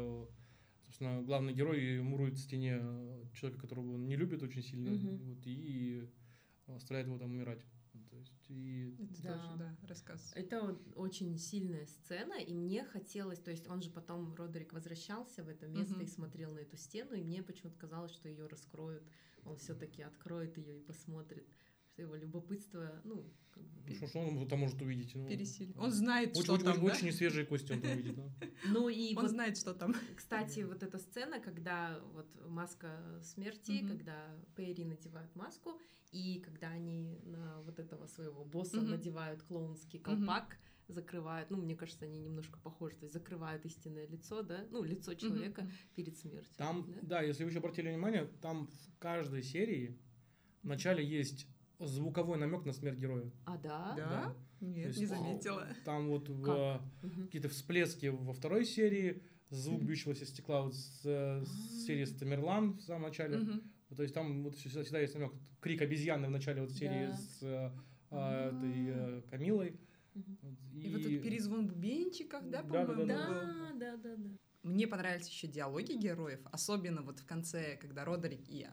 собственно, 0.85 1.21
главный 1.21 1.53
герой 1.53 2.01
мурует 2.01 2.33
в 2.35 2.39
стене 2.39 2.79
человека, 3.35 3.61
которого 3.61 3.93
он 3.93 4.07
не 4.07 4.15
любит 4.15 4.41
очень 4.41 4.63
сильно. 4.63 4.91
Мгм. 4.91 5.17
Вот, 5.17 5.37
и 5.45 6.07
оставляет 6.67 7.07
его 7.07 7.19
там 7.19 7.29
умирать. 7.31 7.63
То 8.09 8.17
есть, 8.17 8.33
и... 8.49 8.95
Это 8.99 9.21
Да. 9.23 9.33
тоже, 9.37 9.57
да, 9.57 9.77
рассказ. 9.87 10.31
Это 10.35 10.77
очень 10.95 11.37
сильная 11.37 11.85
сцена, 11.85 12.33
и 12.39 12.53
мне 12.53 12.83
хотелось, 12.83 13.39
то 13.39 13.51
есть 13.51 13.67
он 13.67 13.81
же 13.81 13.89
потом, 13.89 14.33
Родерик, 14.35 14.73
возвращался 14.73 15.43
в 15.43 15.49
это 15.49 15.67
место 15.67 15.95
Мгм. 15.95 16.03
и 16.03 16.07
смотрел 16.07 16.53
на 16.53 16.59
эту 16.59 16.77
стену, 16.77 17.13
и 17.13 17.23
мне 17.23 17.43
почему-то 17.43 17.77
казалось, 17.77 18.11
что 18.11 18.29
ее 18.29 18.47
раскроют, 18.47 19.03
он 19.45 19.55
все-таки 19.57 20.01
откроет 20.01 20.57
ее 20.57 20.77
и 20.77 20.81
посмотрит, 20.81 21.47
его 22.01 22.15
любопытство, 22.15 23.01
ну, 23.03 23.25
как 23.51 23.63
бы, 23.63 23.81
Ну, 23.87 23.95
что, 23.95 24.07
что 24.07 24.19
он 24.19 24.47
там 24.47 24.59
может 24.59 24.81
увидеть? 24.81 25.15
Ну, 25.15 25.27
Пересилие. 25.27 25.75
Он 25.77 25.91
знает, 25.91 26.31
Очень, 26.31 26.43
что 26.43 26.53
очень, 26.53 26.65
там, 26.65 26.85
да? 26.85 26.93
очень 26.93 27.11
свежие 27.11 27.45
кости 27.45 27.71
он 27.71 27.81
там 27.81 27.91
увидит, 27.91 28.15
да. 28.15 28.29
ну 28.65 28.89
и 28.89 29.15
Он 29.15 29.23
вот 29.23 29.31
знает, 29.31 29.57
что 29.57 29.73
там. 29.73 29.93
Кстати, 30.15 30.61
вот 30.61 30.83
эта 30.83 30.97
сцена, 30.97 31.39
когда 31.39 31.99
вот 32.13 32.27
маска 32.47 33.19
смерти, 33.21 33.79
Мгм. 33.81 33.87
когда 33.87 34.35
Перри 34.55 34.85
надевают 34.85 35.35
маску, 35.35 35.79
и 36.11 36.39
когда 36.45 36.69
они 36.69 37.19
на 37.23 37.61
вот 37.61 37.79
этого 37.79 38.07
своего 38.07 38.45
босса 38.45 38.81
Мгм. 38.81 38.91
надевают 38.91 39.43
клоунский 39.43 39.99
колпак, 39.99 40.57
закрывают, 40.87 41.49
ну, 41.49 41.57
мне 41.57 41.75
кажется, 41.75 42.05
они 42.05 42.19
немножко 42.19 42.59
похожи, 42.59 42.95
то 42.95 43.03
есть 43.03 43.13
закрывают 43.13 43.65
истинное 43.65 44.07
лицо, 44.07 44.41
да, 44.41 44.65
ну, 44.71 44.83
лицо 44.83 45.13
человека 45.15 45.63
Мгм. 45.63 45.71
перед 45.95 46.17
смертью. 46.17 46.53
Там, 46.55 46.85
да? 46.87 46.99
да, 47.01 47.21
если 47.21 47.43
вы 47.43 47.49
еще 47.49 47.59
обратили 47.59 47.89
внимание, 47.89 48.25
там 48.41 48.67
в 48.67 48.97
каждой 48.99 49.43
серии 49.43 49.99
в 50.63 50.67
начале 50.67 51.05
есть 51.05 51.47
звуковой 51.79 52.37
намек 52.37 52.65
на 52.65 52.73
смерть 52.73 52.97
героя. 52.97 53.31
А, 53.45 53.57
да? 53.57 53.93
Да? 53.95 54.35
То 54.59 54.65
Нет, 54.65 54.87
есть, 54.87 54.99
не 54.99 55.05
заметила. 55.05 55.67
Там 55.85 56.07
вот 56.09 56.29
в? 56.29 56.81
Мгм. 57.03 57.25
какие-то 57.25 57.49
всплески 57.49 58.07
во 58.07 58.33
второй 58.33 58.65
серии, 58.65 59.23
звук 59.49 59.83
бьющегося 59.83 60.25
стекла 60.25 60.63
вот 60.63 60.75
с, 60.75 61.01
э, 61.05 61.43
с 61.45 61.85
серии 61.85 62.05
с 62.05 62.15
Тамерлан 62.15 62.73
в 62.77 62.81
самом 62.81 63.03
начале. 63.03 63.37
Мгм. 63.37 63.61
То 63.95 64.03
есть 64.03 64.13
там 64.13 64.43
вот 64.43 64.55
всегда, 64.55 64.83
всегда 64.83 64.99
есть 64.99 65.13
намек. 65.13 65.33
Крик 65.61 65.81
обезьяны 65.81 66.27
в 66.27 66.31
начале 66.31 66.61
вот 66.61 66.71
серии 66.71 67.07
Да. 67.07 67.13
с 67.17 67.43
э, 67.43 67.71
А. 68.11 68.47
этой 68.49 68.87
э, 68.87 69.21
Камилой. 69.29 69.79
Вот, 70.15 70.25
И 70.73 70.89
вот 70.91 71.01
этот 71.01 71.21
перезвон 71.21 71.67
бубенчиков, 71.67 72.49
да, 72.49 72.63
Да, 72.63 72.69
да, 72.69 72.85
по-моему, 72.85 73.07
да, 73.07 73.27
был? 73.27 73.33
Да, 73.35 73.73
да, 73.73 73.97
да, 73.97 74.15
да. 74.17 74.29
Мне 74.63 74.87
понравились 74.87 75.29
еще 75.29 75.47
диалоги 75.47 75.93
героев, 75.93 76.39
особенно 76.51 77.03
вот 77.03 77.19
в 77.19 77.25
конце, 77.25 77.77
когда 77.77 78.03
Родерик 78.03 78.49
и 78.49 78.65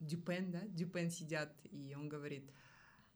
Дюпен, 0.00 0.50
да, 0.50 0.60
Дюпен 0.66 1.10
сидят, 1.10 1.52
и 1.70 1.94
он 1.96 2.08
говорит, 2.08 2.50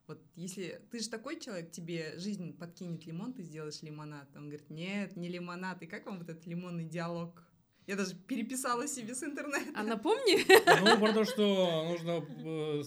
вот 0.06 0.20
если 0.34 0.82
ты 0.90 0.98
же 0.98 1.08
такой 1.08 1.38
человек, 1.38 1.70
тебе 1.70 2.18
жизнь 2.18 2.56
подкинет 2.56 3.06
лимон, 3.06 3.32
ты 3.32 3.42
сделаешь 3.42 3.82
лимонад. 3.82 4.28
Он 4.34 4.48
говорит, 4.48 4.68
нет, 4.68 5.16
не 5.16 5.28
лимонад. 5.28 5.82
И 5.82 5.86
как 5.86 6.06
вам 6.06 6.18
вот 6.18 6.28
этот 6.28 6.46
лимонный 6.46 6.84
диалог? 6.84 7.44
Я 7.90 7.96
даже 7.96 8.14
переписала 8.14 8.86
себе 8.86 9.14
с 9.16 9.22
интернета. 9.24 9.72
А 9.74 9.82
напомни, 9.82 10.44
Ну, 10.84 10.98
про 11.00 11.12
то, 11.12 11.24
что 11.24 11.88
нужно 11.90 12.24
э, 12.44 12.82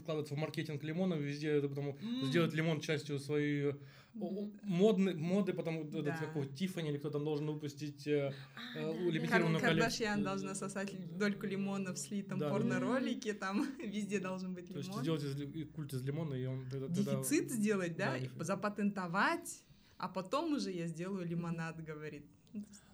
вкладываться 0.00 0.34
в 0.34 0.36
маркетинг 0.38 0.82
лимона, 0.84 1.14
везде 1.14 1.48
это 1.48 1.68
потом 1.68 1.96
сделать 2.24 2.52
лимон 2.52 2.80
частью 2.82 3.18
своей 3.20 3.70
э, 3.70 3.74
модны, 4.62 5.14
моды, 5.14 5.54
потом 5.54 5.78
вот 5.78 5.88
этот 5.94 6.04
Да. 6.04 6.16
какой 6.18 6.46
Тиффани 6.46 6.90
или 6.90 6.98
кто 6.98 7.08
там 7.08 7.24
должен 7.24 7.46
выпустить 7.46 8.06
э, 8.06 8.34
А, 8.76 8.78
э, 8.78 8.82
да, 8.82 8.92
да. 8.92 8.92
Кар- 8.98 9.12
лимитированную 9.12 9.60
Кардашьян 9.62 10.14
коллекцию. 10.16 10.24
должна 10.24 10.54
сосать 10.54 11.16
дольку 11.18 11.46
лимона 11.46 11.92
в 11.94 11.96
слитом 11.98 12.38
Да. 12.38 12.50
порно-ролике, 12.50 13.32
там 13.32 13.66
везде 13.78 14.18
должен 14.20 14.52
быть 14.52 14.68
То 14.68 14.76
есть 14.78 14.88
лимон. 14.90 15.02
сделать 15.02 15.24
из 15.24 15.70
культ 15.72 15.94
из 15.94 16.02
лимона, 16.02 16.34
и 16.34 16.44
он 16.44 16.68
тогда... 16.70 16.88
тогда- 16.88 17.14
Дефицит 17.22 17.50
сделать, 17.50 17.96
да, 17.96 18.10
Да, 18.10 18.16
и 18.18 18.20
дефицит. 18.24 18.46
запатентовать, 18.46 19.62
а 19.96 20.06
потом 20.08 20.52
уже 20.52 20.70
я 20.70 20.86
сделаю 20.86 21.24
лимонад, 21.26 21.82
говорит. 21.82 22.26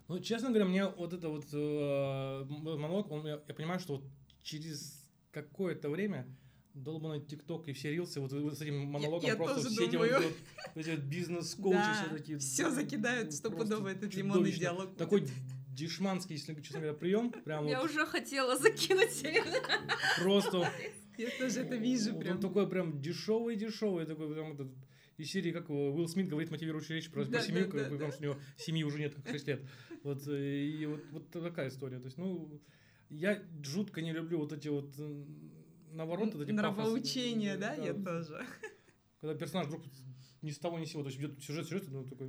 Ну, 0.07 0.19
честно 0.19 0.49
говоря, 0.49 0.65
мне 0.65 0.87
вот 0.87 1.13
это 1.13 1.29
вот 1.29 1.45
э, 1.51 2.45
монолог, 2.49 3.11
он, 3.11 3.25
я, 3.25 3.41
я 3.47 3.53
понимаю, 3.53 3.79
что 3.79 3.95
вот 3.97 4.03
через 4.43 5.03
какое-то 5.31 5.89
время 5.89 6.27
долбанный 6.75 7.21
ТикТок 7.21 7.67
и 7.69 7.73
все 7.73 7.91
рилсы 7.91 8.19
вот, 8.19 8.31
вот 8.33 8.57
с 8.57 8.61
этим 8.61 8.85
монологом 8.85 9.25
я 9.27 9.35
просто 9.35 9.69
все 9.69 9.85
эти 9.85 9.93
думаю. 9.93 10.21
вот, 10.21 10.33
вот 10.75 10.81
эти 10.85 10.91
вот 10.95 11.05
бизнес-коучи 11.05 11.77
Да, 11.77 11.93
все 11.93 12.09
такие. 12.17 12.37
все 12.37 12.69
закидают 12.69 13.27
ну, 13.27 13.31
стопудово 13.31 13.87
этот 13.87 14.13
лимонный 14.13 14.51
диалог. 14.51 14.95
Такой 14.95 15.25
дешманский, 15.69 16.35
если 16.35 16.53
честно 16.61 16.79
говоря, 16.81 16.93
прием. 16.97 17.31
Прям 17.31 17.65
Я 17.65 17.81
вот 17.81 17.89
уже 17.89 18.05
хотела 18.05 18.57
закинуть. 18.57 19.23
просто 20.21 20.69
Я 21.17 21.29
тоже 21.39 21.61
это 21.61 21.75
вижу 21.75 22.11
Вот 22.13 22.21
прям. 22.21 22.35
Он 22.35 22.41
такой 22.41 22.67
прям 22.69 23.01
дешевый-дешевый, 23.01 24.05
такой 24.05 24.33
прям 24.33 24.53
этот, 24.53 24.67
из 25.17 25.31
серии, 25.31 25.51
как 25.51 25.69
Уилл 25.69 26.07
Смит 26.09 26.27
говорит 26.27 26.51
мотивирующую 26.51 26.97
речь 26.97 27.09
про, 27.09 27.23
про 27.23 27.31
Да, 27.31 27.41
семью, 27.41 27.65
да, 27.65 27.71
как- 27.71 27.83
да, 27.83 27.89
потому 27.89 28.11
что 28.11 28.19
у 28.21 28.23
него 28.23 28.37
семьи 28.57 28.83
уже 28.83 28.99
нет, 28.99 29.15
как 29.15 29.29
6 29.31 29.47
лет. 29.47 29.61
Вот, 30.05 30.27
э, 30.27 30.65
и 30.65 30.85
вот, 30.85 31.01
вот 31.11 31.31
такая 31.31 31.69
история. 31.69 31.97
То 31.97 32.05
есть, 32.05 32.17
ну, 32.19 32.61
я 33.09 33.41
жутко 33.63 34.03
не 34.03 34.13
люблю 34.13 34.37
вот 34.37 34.53
эти 34.53 34.67
вот 34.67 34.93
навороты, 35.91 36.37
вот 36.37 36.43
эти 36.43 36.51
Нравоучения, 36.51 37.55
пафосы, 37.57 37.77
да, 37.77 37.83
я 37.83 37.93
тоже. 37.93 38.45
Когда 39.19 39.33
персонаж 39.33 39.65
вдруг 39.65 39.81
ни 40.43 40.51
с 40.51 40.59
того 40.59 40.77
ни 40.77 40.85
с 40.85 40.91
сего, 40.91 41.01
то 41.01 41.09
есть 41.09 41.19
идет 41.19 41.41
сюжет, 41.41 41.67
сюжет, 41.67 41.85
ну, 41.89 42.05
такой, 42.05 42.27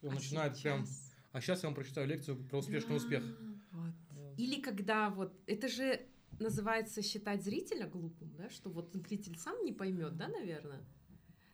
и 0.00 0.06
он 0.06 0.12
А 0.12 0.14
начинает 0.16 0.60
прям, 0.60 0.84
сейчас? 0.84 1.12
а 1.30 1.40
сейчас 1.40 1.62
я 1.62 1.68
вам 1.68 1.76
прочитаю 1.76 2.08
лекцию 2.08 2.44
про 2.48 2.58
успешный 2.58 2.96
успех. 2.96 3.22
Вот. 3.70 3.94
Или 4.36 4.60
когда 4.60 5.10
вот 5.10 5.40
это 5.46 5.68
же 5.68 6.00
называется 6.40 7.02
считать 7.02 7.44
зрителя 7.44 7.86
глупым, 7.86 8.34
да, 8.36 8.50
что 8.50 8.68
вот 8.68 8.92
зритель 8.94 9.38
сам 9.38 9.64
не 9.64 9.72
поймет, 9.72 10.16
да, 10.16 10.26
наверное. 10.26 10.84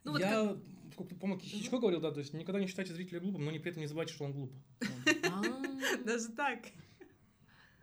Ну 0.06 0.12
вот 0.12 0.20
я, 0.20 0.56
сколько 0.92 1.16
помню, 1.16 1.38
Хичкок 1.40 1.80
говорил, 1.80 2.00
да, 2.00 2.12
то 2.12 2.20
есть 2.20 2.32
никогда 2.32 2.60
не 2.60 2.68
считайте 2.68 2.94
зрителя 2.94 3.18
глупым, 3.18 3.44
но 3.44 3.50
не 3.50 3.58
при 3.58 3.72
этом 3.72 3.80
не 3.80 3.88
забывайте, 3.88 4.14
что 4.14 4.24
он 4.24 4.32
глуп. 4.32 4.52
А, 5.28 5.42
Даже 6.04 6.28
так. 6.28 6.60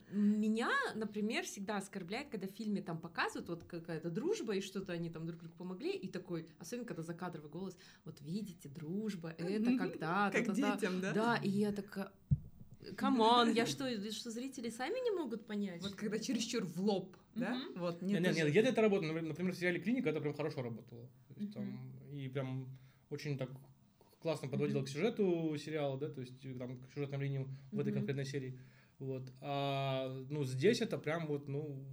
Меня, 0.09 0.69
например, 0.95 1.43
всегда 1.43 1.77
оскорбляет, 1.77 2.29
когда 2.29 2.47
в 2.47 2.51
фильме 2.51 2.81
там 2.81 2.97
показывают 2.97 3.49
вот 3.49 3.63
какая-то 3.65 4.09
дружба 4.09 4.55
и 4.55 4.61
что-то 4.61 4.93
они 4.93 5.09
там 5.09 5.25
друг 5.25 5.41
другу 5.41 5.55
помогли, 5.57 5.91
и 5.91 6.07
такой, 6.07 6.47
особенно 6.59 6.85
когда 6.85 7.01
закадровый 7.01 7.49
голос, 7.49 7.75
вот 8.05 8.21
видите, 8.21 8.69
дружба, 8.69 9.35
это 9.37 9.77
когда 9.77 10.31
Как 10.31 10.45
та-та-та». 10.45 10.75
детям, 10.75 11.01
да? 11.01 11.13
Да, 11.13 11.35
и 11.43 11.49
я 11.49 11.73
такая, 11.73 12.09
come 12.95 13.27
on, 13.27 13.51
я 13.51 13.65
что, 13.65 13.89
что 14.11 14.31
зрители 14.31 14.69
сами 14.69 15.03
не 15.03 15.11
могут 15.11 15.45
понять? 15.45 15.81
Вот 15.81 15.95
когда 15.95 16.19
чересчур 16.19 16.63
в 16.63 16.79
лоб, 16.79 17.17
да? 17.35 17.59
Вот, 17.75 18.01
Нет, 18.01 18.11
нет. 18.11 18.21
нет, 18.21 18.23
даже- 18.23 18.39
нет, 18.39 18.49
где-то 18.49 18.69
это 18.69 18.81
работает. 18.81 19.11
Например, 19.11 19.29
например, 19.29 19.53
в 19.53 19.57
сериале 19.57 19.79
«Клиника» 19.79 20.09
это 20.09 20.21
прям 20.21 20.33
хорошо 20.33 20.61
работало. 20.61 21.09
Там, 21.53 21.93
и 22.13 22.27
прям 22.29 22.67
очень 23.09 23.37
так 23.37 23.49
классно 24.21 24.47
подводило 24.47 24.83
к 24.83 24.87
сюжету 24.87 25.55
сериала, 25.57 25.97
да, 25.97 26.09
то 26.09 26.21
есть 26.21 26.43
и 26.45 26.53
там 26.53 26.79
к 26.79 26.93
сюжетным 26.93 27.21
линиям 27.21 27.57
в 27.71 27.79
этой 27.79 27.93
конкретной 27.93 28.25
серии. 28.25 28.59
Вот. 28.99 29.29
А, 29.41 30.07
ну, 30.29 30.45
здесь 30.45 30.81
это 30.81 30.97
прям 30.97 31.27
вот, 31.27 31.47
ну, 31.47 31.85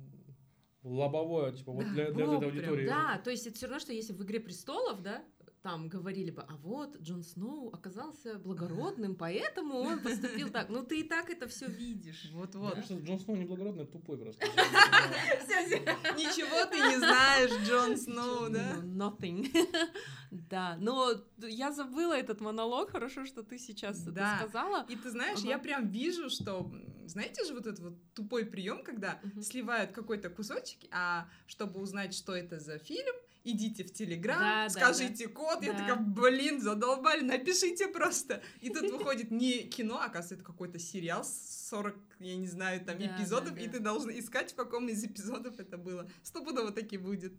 лобовое, 0.82 1.52
типа, 1.52 1.72
вот 1.72 1.84
Да, 1.84 1.92
для, 1.92 2.10
для 2.12 2.26
лоб 2.26 2.36
этой 2.42 2.50
прям, 2.50 2.70
аудитории. 2.70 2.86
Да, 2.86 3.18
то 3.18 3.30
есть 3.30 3.46
это 3.46 3.56
все 3.56 3.66
равно, 3.66 3.80
что 3.80 3.92
если 3.92 4.12
в 4.12 4.22
«Игре 4.22 4.40
престолов», 4.40 5.02
да, 5.02 5.24
там 5.62 5.88
говорили 5.88 6.30
бы, 6.30 6.42
а 6.42 6.56
вот 6.56 6.96
Джон 7.00 7.22
Сноу 7.22 7.70
оказался 7.70 8.38
благородным, 8.38 9.14
поэтому 9.14 9.78
он 9.78 10.00
поступил 10.00 10.50
так. 10.50 10.68
Ну 10.70 10.84
ты 10.84 11.00
и 11.00 11.02
так 11.02 11.28
это 11.28 11.48
все 11.48 11.66
видишь. 11.66 12.30
Вот-вот. 12.32 12.76
Потому 12.76 12.84
что 12.84 12.94
Джон 12.98 13.20
Сноу 13.20 13.36
не 13.36 13.44
благородный, 13.44 13.84
а 13.84 13.86
тупой 13.86 14.18
просто. 14.18 14.44
Ничего 16.16 16.66
ты 16.70 16.78
не 16.78 16.98
знаешь, 16.98 17.50
Джон 17.66 17.96
Сноу, 17.96 18.48
да? 18.50 18.76
Ну, 18.82 19.10
Nothing. 19.10 19.48
Да, 20.30 20.76
но 20.80 21.10
я 21.38 21.72
забыла 21.72 22.16
этот 22.16 22.40
монолог, 22.40 22.90
хорошо, 22.90 23.24
что 23.24 23.42
ты 23.42 23.58
сейчас 23.58 24.06
это 24.06 24.36
сказала. 24.38 24.86
И 24.88 24.94
ты 24.94 25.10
знаешь, 25.10 25.40
я 25.40 25.58
прям 25.58 25.88
вижу, 25.88 26.30
что, 26.30 26.70
знаете 27.04 27.44
же, 27.44 27.52
вот 27.52 27.66
этот 27.66 27.80
вот 27.80 27.94
тупой 28.14 28.46
прием, 28.46 28.84
когда 28.84 29.20
сливают 29.42 29.90
какой-то 29.90 30.30
кусочек, 30.30 30.82
а 30.92 31.28
чтобы 31.48 31.80
узнать, 31.80 32.14
что 32.14 32.32
это 32.32 32.60
за 32.60 32.78
фильм, 32.78 33.14
идите 33.44 33.84
в 33.84 33.92
Телеграм, 33.92 34.38
Да, 34.38 34.64
да, 34.64 34.68
скажите 34.68 35.28
код. 35.28 35.62
Я 35.62 35.72
Да. 35.72 35.78
такая, 35.78 35.96
блин, 35.96 36.60
задолбали, 36.60 37.22
напишите 37.22 37.88
просто. 37.88 38.42
И 38.60 38.70
тут 38.70 38.90
выходит 38.90 39.30
не 39.30 39.64
кино, 39.64 39.96
а 39.96 40.04
оказывается, 40.06 40.34
это 40.36 40.44
какой-то 40.44 40.78
сериал 40.78 41.24
с 41.24 41.68
40, 41.70 41.96
я 42.18 42.36
не 42.36 42.46
знаю, 42.46 42.84
там 42.84 42.98
Да, 42.98 43.06
эпизодов, 43.06 43.54
да, 43.54 43.60
и 43.60 43.66
да. 43.66 43.72
ты 43.72 43.80
должен 43.80 44.10
искать, 44.10 44.52
в 44.52 44.56
каком 44.56 44.88
из 44.88 45.02
эпизодов 45.04 45.58
это 45.58 45.78
было. 45.78 46.08
Стопудово 46.22 46.70
таки 46.72 46.96
будет. 46.98 47.32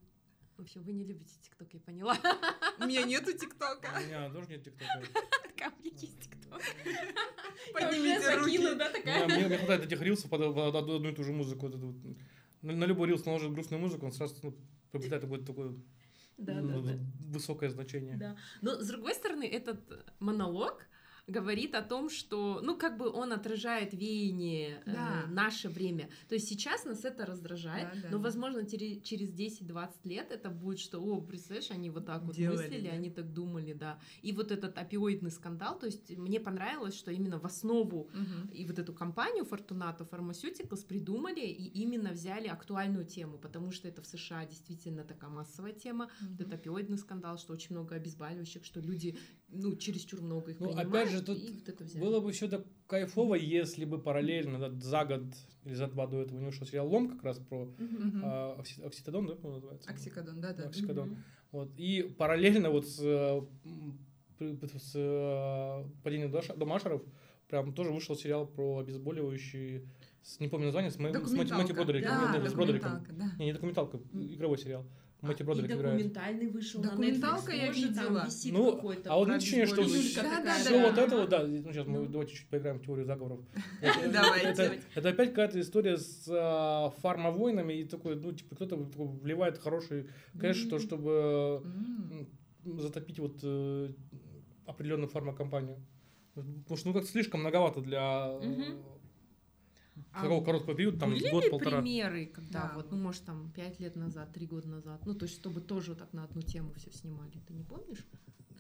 В 0.58 0.62
общем, 0.62 0.84
вы 0.84 0.94
не 0.94 1.04
любите 1.04 1.34
ТикТок, 1.42 1.74
я 1.74 1.80
поняла. 1.80 2.16
У 2.80 2.86
меня 2.86 3.04
нету 3.04 3.32
У 3.32 3.34
ТикТока. 3.34 4.00
меня 4.06 4.30
тоже 4.30 4.48
нет 4.48 4.64
тиктока. 4.64 5.02
Как 5.58 5.80
мне 5.80 5.92
есть 5.92 6.20
ТикТок? 6.22 6.62
Поднимите 7.74 8.36
руки. 8.36 8.76
да, 8.76 9.26
Мне, 9.28 9.58
хватает 9.58 9.86
этих 9.86 10.02
рилсов 10.02 10.30
под, 10.30 10.42
одну 10.42 11.10
и 11.10 11.14
ту 11.16 11.24
же 11.24 11.32
музыку. 11.32 11.70
На 12.62 12.86
любой 12.86 13.08
рилс 13.08 13.26
наложит 13.26 13.52
грустную 13.54 13.82
музыку, 13.82 14.06
он 14.06 14.12
сразу 14.12 14.36
ну, 14.44 14.56
приобретает 14.92 15.24
какое-то 15.24 15.46
такое 15.46 15.70
Да, 16.38 16.56
да, 16.56 16.62
ну, 16.62 16.82
да. 16.82 16.94
высокое 17.30 17.70
значение. 17.70 18.18
Да. 18.18 18.38
Но 18.62 18.76
с 18.80 18.88
другой 18.88 19.14
стороны, 19.14 19.48
этот 19.48 19.80
монолог, 20.20 20.86
говорит 21.28 21.76
о 21.76 21.82
том, 21.82 22.10
что, 22.10 22.60
ну, 22.64 22.78
как 22.78 22.98
бы 22.98 23.10
он 23.10 23.32
отражает 23.32 23.94
веяние 23.94 24.82
э, 24.86 24.92
Да. 24.92 25.26
наше 25.30 25.70
время. 25.70 26.10
То 26.28 26.36
есть 26.36 26.48
сейчас 26.48 26.86
нас 26.86 27.06
это 27.06 27.26
раздражает, 27.26 27.90
Да, 27.94 28.02
да, 28.02 28.08
но, 28.12 28.18
да. 28.18 28.24
возможно, 28.24 28.64
тере- 28.64 29.00
через 29.02 29.32
10-20 29.32 30.06
лет 30.06 30.32
это 30.32 30.50
будет, 30.50 30.80
что, 30.80 31.00
о, 31.00 31.22
представляешь, 31.22 31.72
они 31.72 31.90
вот 31.90 32.06
так 32.06 32.24
вот 32.24 32.36
Делали, 32.36 32.58
мыслили, 32.58 32.88
да. 32.88 32.94
они 32.94 33.10
так 33.10 33.34
думали, 33.34 33.74
да. 33.74 34.00
И 34.22 34.32
вот 34.34 34.52
этот 34.52 34.78
опиоидный 34.78 35.32
скандал, 35.32 35.78
то 35.80 35.86
есть 35.86 36.10
мне 36.18 36.40
понравилось, 36.40 36.96
что 36.96 37.12
именно 37.12 37.40
в 37.40 37.46
основу 37.46 38.10
Мгм. 38.14 38.50
и 38.52 38.66
вот 38.66 38.80
эту 38.80 38.94
компанию 38.94 39.44
Fortunato 39.46 40.08
Pharmaceuticals 40.10 40.86
придумали 40.86 41.42
и 41.42 41.82
именно 41.84 42.12
взяли 42.12 42.48
актуальную 42.48 43.06
тему, 43.06 43.38
потому 43.38 43.72
что 43.72 43.88
это 43.88 44.02
в 44.02 44.06
США 44.08 44.46
действительно 44.46 45.04
такая 45.04 45.30
массовая 45.30 45.74
тема, 45.74 46.10
вот 46.22 46.42
этот 46.42 46.54
опиоидный 46.54 46.98
скандал, 46.98 47.38
что 47.38 47.54
очень 47.54 47.76
много 47.76 47.96
обезболивающих, 47.96 48.66
что 48.66 48.80
люди, 48.80 49.18
ну, 49.50 49.76
чересчур 49.76 50.22
много 50.22 50.52
их 50.52 50.60
Ну, 50.60 50.66
принимают, 50.68 50.90
опять 50.90 51.11
же, 51.12 51.22
тут 51.24 51.38
вот. 51.40 51.96
Было 52.00 52.20
бы 52.20 52.32
все 52.32 52.48
так 52.48 52.66
кайфово, 52.88 53.36
если 53.36 53.86
бы 53.86 54.00
параллельно 54.00 54.58
да, 54.60 54.70
за 54.80 55.06
год 55.06 55.24
или 55.66 55.74
за 55.74 55.88
два 55.88 56.08
до 56.08 56.22
этого 56.22 56.38
не 56.40 56.46
вышел 56.46 56.66
сериал 56.66 56.88
«Лом» 56.88 57.10
как 57.10 57.24
раз 57.24 57.40
про 57.40 57.66
окси- 58.60 58.84
окситодон, 58.84 59.28
да, 59.28 59.36
по-моему, 59.36 59.56
называется? 59.56 59.90
Оксикодон, 59.90 60.42
да, 60.42 60.54
да. 60.54 60.64
Оксикодон. 60.68 61.18
Вот. 61.52 61.72
И 61.78 62.04
параллельно 62.18 62.70
вот 62.70 62.88
с, 62.88 63.00
э, 63.02 63.42
с 64.40 64.92
э, 64.96 65.84
падением 66.04 66.32
Домашеров 66.58 67.04
прям 67.48 67.74
тоже 67.74 67.92
вышел 67.92 68.16
сериал 68.16 68.48
про 68.48 68.80
обезболивающие, 68.80 69.86
с- 70.22 70.40
не 70.40 70.48
помню 70.48 70.68
название, 70.68 70.92
с, 70.92 70.96
с 70.96 70.98
Мэтью. 70.98 71.76
Бродериком. 71.76 72.12
Да, 72.32 72.38
нет, 72.38 72.50
с 72.50 72.54
Бродериком. 72.54 73.06
да. 73.18 73.32
Не, 73.38 73.46
не 73.46 73.54
документалка, 73.54 74.00
игровой 74.14 74.58
сериал. 74.58 74.86
Мэтью 75.22 75.44
и 75.44 75.48
Бродерик 75.48 75.72
играет. 75.72 75.98
документальный 75.98 76.48
вышел 76.48 76.82
Документалка 76.82 77.52
на 77.52 77.56
Netflix, 77.56 77.60
я 77.60 77.68
тоже 77.68 77.82
там 77.94 78.04
видела. 78.08 78.26
висит 78.26 78.54
Ну, 78.54 78.76
какой-то 78.76 79.14
а 79.14 79.18
вот 79.18 79.30
ощущение, 79.30 79.66
что 79.68 79.82
обезболивающее. 79.82 80.24
Да, 80.24 80.30
да, 80.30 80.36
Такая, 80.38 80.46
да. 80.46 80.64
Все 80.64 80.82
вот 80.82 80.98
это 80.98 81.18
вот, 81.18 81.30
да, 81.30 81.48
ну 81.48 81.72
сейчас 81.74 81.88
мы 81.88 82.00
Ну. 82.00 82.06
давайте 82.08 82.34
чуть 82.34 82.48
поиграем 82.48 82.80
в 82.80 82.84
теорию 82.84 83.06
заговоров. 83.06 83.40
Это- 83.82 84.12
Давайте. 84.12 84.82
Это, 84.96 85.10
опять 85.10 85.30
какая-то 85.30 85.62
история 85.62 85.98
с 85.98 86.28
а, 86.28 86.90
фармавойнами 87.02 87.74
и 87.74 87.84
такой, 87.86 88.16
ну, 88.16 88.32
типа, 88.32 88.56
кто-то 88.56 88.76
вливает 88.76 89.60
хороший 89.60 90.08
кэш, 90.40 90.64
то, 90.70 90.80
чтобы 90.80 91.64
затопить 92.66 93.20
вот 93.20 93.40
э, 93.44 93.92
определенную 94.66 95.10
фармакомпанию. 95.10 95.78
Потому 96.34 96.78
что, 96.78 96.88
ну, 96.88 96.94
как 96.94 97.06
слишком 97.06 97.42
многовато 97.42 97.82
для 97.82 98.38
э. 98.42 98.78
А 100.14 100.24
такого 100.24 100.44
короткого 100.44 100.76
периода, 100.76 101.00
там, 101.00 101.18
год-полтора. 101.32 101.82
примеры, 101.82 102.26
когда 102.26 102.68
Да. 102.68 102.72
вот, 102.76 102.92
ну, 102.92 102.98
может, 102.98 103.24
там, 103.24 103.52
пять 103.52 103.80
лет 103.80 103.96
назад, 103.96 104.34
три 104.34 104.46
года 104.46 104.68
назад, 104.68 105.06
ну, 105.06 105.14
то 105.14 105.24
есть, 105.24 105.36
чтобы 105.36 105.62
тоже 105.62 105.96
так 105.96 106.12
на 106.14 106.24
одну 106.26 106.42
тему 106.42 106.74
все 106.74 106.92
снимали, 106.92 107.32
ты 107.48 107.54
не 107.54 107.64
помнишь? 107.64 108.06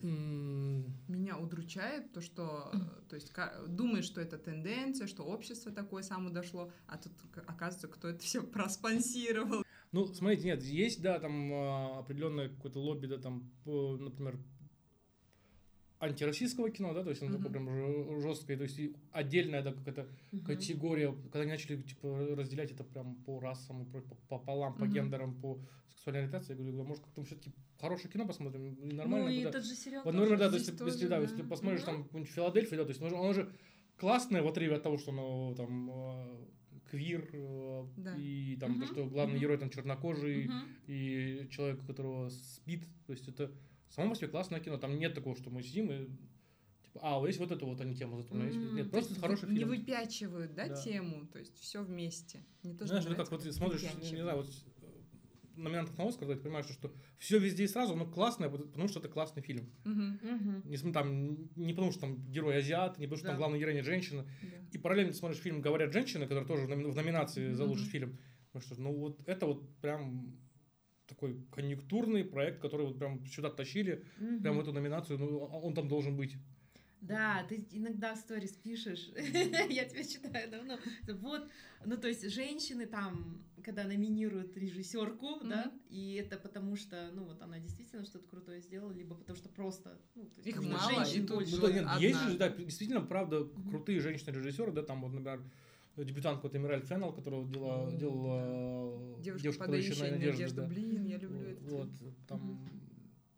Меня 0.01 1.37
удручает 1.37 2.11
то, 2.11 2.21
что, 2.21 2.71
то 3.09 3.15
есть, 3.15 3.31
думаешь, 3.67 4.05
что 4.05 4.19
это 4.21 4.37
тенденция, 4.37 5.07
что 5.07 5.23
общество 5.23 5.71
такое 5.71 6.03
само 6.03 6.29
дошло, 6.29 6.71
а 6.87 6.97
тут 6.97 7.13
оказывается, 7.45 7.87
кто 7.87 8.07
это 8.07 8.19
все 8.23 8.41
проспонсировал. 8.41 9.63
Ну, 9.91 10.05
смотрите, 10.07 10.45
нет, 10.45 10.63
есть, 10.63 11.01
да, 11.01 11.19
там 11.19 11.51
а, 11.53 11.99
определенное 11.99 12.47
какое-то 12.47 12.79
лобби, 12.79 13.07
да, 13.07 13.17
там, 13.17 13.51
по, 13.65 13.97
например, 13.97 14.39
антироссийского 16.01 16.69
кино, 16.71 16.93
да, 16.93 17.03
то 17.03 17.11
есть 17.11 17.21
оно 17.21 17.37
такое 17.37 17.59
Мгм. 17.61 18.07
прям 18.07 18.21
жесткое, 18.21 18.57
то 18.57 18.63
есть 18.63 18.79
отдельная, 19.11 19.61
да, 19.61 19.71
какая-то 19.71 20.07
Мгм. 20.31 20.43
категория, 20.45 21.13
когда 21.13 21.41
они 21.41 21.51
начали, 21.51 21.81
типа, 21.81 22.35
разделять 22.35 22.71
это 22.71 22.83
прям 22.83 23.15
по 23.23 23.39
расам, 23.39 23.85
по, 23.85 24.01
по, 24.01 24.15
по 24.15 24.39
полам, 24.39 24.73
по 24.73 24.85
Мгм. 24.85 24.93
гендерам, 24.93 25.35
по 25.39 25.59
сексуальной 25.89 26.21
ориентации, 26.21 26.53
я 26.53 26.57
говорю, 26.57 26.77
да, 26.77 26.83
может, 26.83 27.03
как-то 27.03 27.23
все-таки 27.23 27.51
хорошее 27.79 28.11
кино 28.11 28.25
посмотрим, 28.25 28.73
и 28.73 28.93
нормально. 28.93 29.27
ну, 29.27 29.31
и 29.31 29.43
да. 29.43 29.49
этот 29.49 29.63
же 29.65 29.75
сериал 29.75 30.03
Вот, 30.03 30.13
например, 30.15 30.39
да, 30.39 30.49
то 30.49 30.55
есть, 30.55 30.67
если, 30.67 30.77
тоже, 30.77 31.07
да, 31.07 31.17
да. 31.17 31.21
если 31.21 31.43
посмотришь 31.43 31.81
Мгм. 31.81 31.85
там 31.91 32.03
какую-нибудь 32.03 32.33
Филадельфию, 32.33 32.77
да, 32.79 32.83
то 32.85 32.89
есть 32.89 33.01
оно 33.01 33.33
же- 33.33 33.51
классное 33.97 34.41
в 34.41 34.47
отрыве 34.47 34.75
от 34.77 34.83
того, 34.83 34.97
что 34.97 35.11
оно 35.11 35.53
там 35.55 35.89
э, 35.91 36.45
квир, 36.89 37.29
э, 37.31 37.85
Да. 37.97 38.15
и 38.17 38.57
там 38.59 38.73
то, 38.73 38.85
Мгм. 38.85 38.87
что 38.87 39.05
главный 39.05 39.33
Мгм. 39.35 39.41
герой 39.41 39.57
там 39.59 39.69
чернокожий, 39.69 40.47
Мгм. 40.47 40.61
и 40.87 41.47
человек, 41.51 41.83
у 41.83 41.85
которого 41.85 42.29
спит, 42.29 42.85
то 43.05 43.13
есть 43.13 43.27
это 43.27 43.51
само 43.91 44.09
по 44.09 44.15
себе 44.15 44.27
классное 44.29 44.59
кино, 44.59 44.77
там 44.77 44.97
нет 44.97 45.13
такого, 45.13 45.35
что 45.35 45.49
мы 45.49 45.61
сидим 45.63 45.91
и 45.91 46.07
типа, 46.83 46.99
а, 47.03 47.19
вот 47.19 47.27
есть 47.27 47.39
вот 47.39 47.51
эту 47.51 47.65
вот 47.67 47.79
они 47.81 47.95
тему 47.95 48.17
затронули, 48.17 48.47
есть- 48.47 48.57
М, 48.57 48.75
нет, 48.75 48.85
То 48.87 48.91
просто 48.91 49.15
хороший 49.19 49.49
не 49.49 49.55
фильм. 49.57 49.69
выпячивают, 49.69 50.53
да, 50.55 50.67
Да. 50.67 50.75
тему, 50.81 51.27
то 51.27 51.39
есть 51.39 51.57
все 51.59 51.83
вместе. 51.83 52.43
Не 52.63 52.71
то, 52.73 52.79
что 52.79 52.87
Знаешь, 52.87 53.05
это 53.05 53.15
как 53.15 53.31
вот 53.31 53.43
ты 53.43 53.51
смотришь, 53.51 53.83
не 53.83 53.87
выпячивают. 53.89 54.21
знаю, 54.23 54.37
вот 54.37 54.47
э, 54.47 55.57
номинантов 55.57 55.97
на 55.97 56.07
Оскар, 56.07 56.27
да, 56.27 56.35
ты 56.35 56.41
понимаешь, 56.41 56.65
что 56.65 56.91
все 57.17 57.37
везде 57.37 57.65
и 57.65 57.67
сразу, 57.67 57.95
но 57.95 58.05
классное, 58.09 58.49
потому 58.49 58.87
что 58.87 58.99
это 58.99 59.09
классный 59.09 59.41
фильм. 59.43 59.69
Мгм. 59.85 60.63
Не, 60.65 60.77
там, 60.91 61.37
не 61.55 61.73
потому, 61.73 61.91
что 61.91 62.01
там 62.01 62.25
герой 62.31 62.57
азиат, 62.57 62.97
не 62.97 63.05
потому, 63.05 63.17
что 63.17 63.27
там 63.27 63.35
Да. 63.35 63.39
главная 63.39 63.59
героиня 63.59 63.83
женщина. 63.83 64.25
да. 64.41 64.47
И 64.71 64.77
параллельно 64.77 65.11
ты 65.11 65.17
смотришь 65.17 65.39
фильм 65.39 65.61
«Говорят 65.61 65.91
женщины», 65.93 66.25
который 66.27 66.45
тоже 66.47 66.65
в 66.65 66.69
номи- 66.69 66.89
в 66.89 66.95
номинации 66.95 67.51
за 67.53 67.65
лучший 67.65 67.83
Мгм. 67.83 67.91
фильм. 67.91 68.19
Ну 68.53 68.61
что, 68.61 68.81
ну 68.81 68.93
вот 68.95 69.21
это 69.27 69.45
вот 69.45 69.77
прям 69.81 70.35
такой 71.11 71.37
конъюнктурный 71.51 72.23
проект, 72.23 72.61
который 72.61 72.85
вот 72.87 72.97
прям 72.97 73.25
сюда 73.25 73.49
тащили, 73.49 74.03
Мгм. 74.17 74.41
прям 74.41 74.57
в 74.57 74.61
эту 74.61 74.71
номинацию, 74.71 75.19
ну 75.19 75.43
а 75.43 75.57
он 75.59 75.73
там 75.73 75.87
должен 75.87 76.15
быть. 76.15 76.35
Да, 77.01 77.43
ты 77.49 77.65
иногда 77.71 78.13
в 78.13 78.17
сторис 78.17 78.51
пишешь, 78.51 79.09
я 79.69 79.85
тебя 79.85 80.03
читаю 80.03 80.49
давно. 80.49 80.77
Вот, 81.07 81.49
ну 81.83 81.97
то 81.97 82.07
есть 82.07 82.29
женщины 82.29 82.85
там, 82.85 83.43
когда 83.63 83.83
номинируют 83.85 84.55
режиссерку, 84.55 85.39
да, 85.43 85.65
Мгм. 85.65 85.81
и 85.89 86.13
это 86.23 86.37
потому 86.37 86.75
что, 86.75 87.09
ну 87.13 87.23
вот 87.25 87.41
она 87.41 87.59
действительно 87.59 88.05
что-то 88.05 88.27
крутое 88.27 88.61
сделала, 88.61 88.91
либо 88.91 89.15
потому 89.15 89.35
что 89.35 89.49
просто, 89.49 89.99
ну, 90.15 90.25
то 90.25 90.37
есть 90.37 90.47
Их 90.47 90.55
нужно 90.57 90.73
мало, 90.73 91.03
женщин 91.03 91.23
и 91.23 91.27
тут 91.27 91.37
больше. 91.37 91.55
Ну, 91.55 91.61
да, 91.61 91.71
нет, 91.71 91.83
одна. 91.85 91.97
есть 91.97 92.19
же, 92.21 92.37
да, 92.37 92.49
действительно, 92.49 93.01
правда, 93.01 93.45
крутые 93.69 93.99
женщины-режиссеры, 93.99 94.71
да, 94.71 94.83
там 94.83 95.01
вот, 95.01 95.11
например, 95.11 95.41
дебютантка 95.97 96.43
вот 96.43 96.55
Эмираль 96.55 96.81
Феннел, 96.83 97.11
которая 97.13 97.43
делала, 97.45 97.91
делала 97.91 99.19
Девушка, 99.21 99.43
«Девушка, 99.43 99.65
подающая 99.65 100.11
надежду. 100.11 100.41
надежду», 100.41 100.55
да. 100.61 100.67
Блин, 100.67 101.05
я 101.05 101.17
люблю 101.17 101.41
этот 101.41 101.63
Вот, 101.63 101.89
фильм. 101.97 102.15
там 102.27 102.59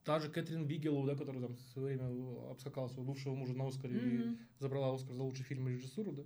та 0.03 0.19
же 0.19 0.29
Кэтрин 0.29 0.65
Бигелоу, 0.67 1.05
да, 1.05 1.15
которая 1.15 1.41
там 1.41 1.55
в 1.55 1.59
свое 1.59 1.97
время 1.97 2.49
обскакала 2.51 2.87
своего 2.87 3.11
бывшего 3.13 3.35
мужа 3.35 3.53
на 3.53 3.67
Оскаре 3.67 3.95
и 3.97 4.17
Мгм. 4.17 4.37
забрала 4.59 4.93
Оскар 4.93 5.13
за 5.15 5.23
лучший 5.23 5.43
фильм 5.45 5.67
и 5.67 5.73
режиссуру, 5.73 6.11
да. 6.11 6.23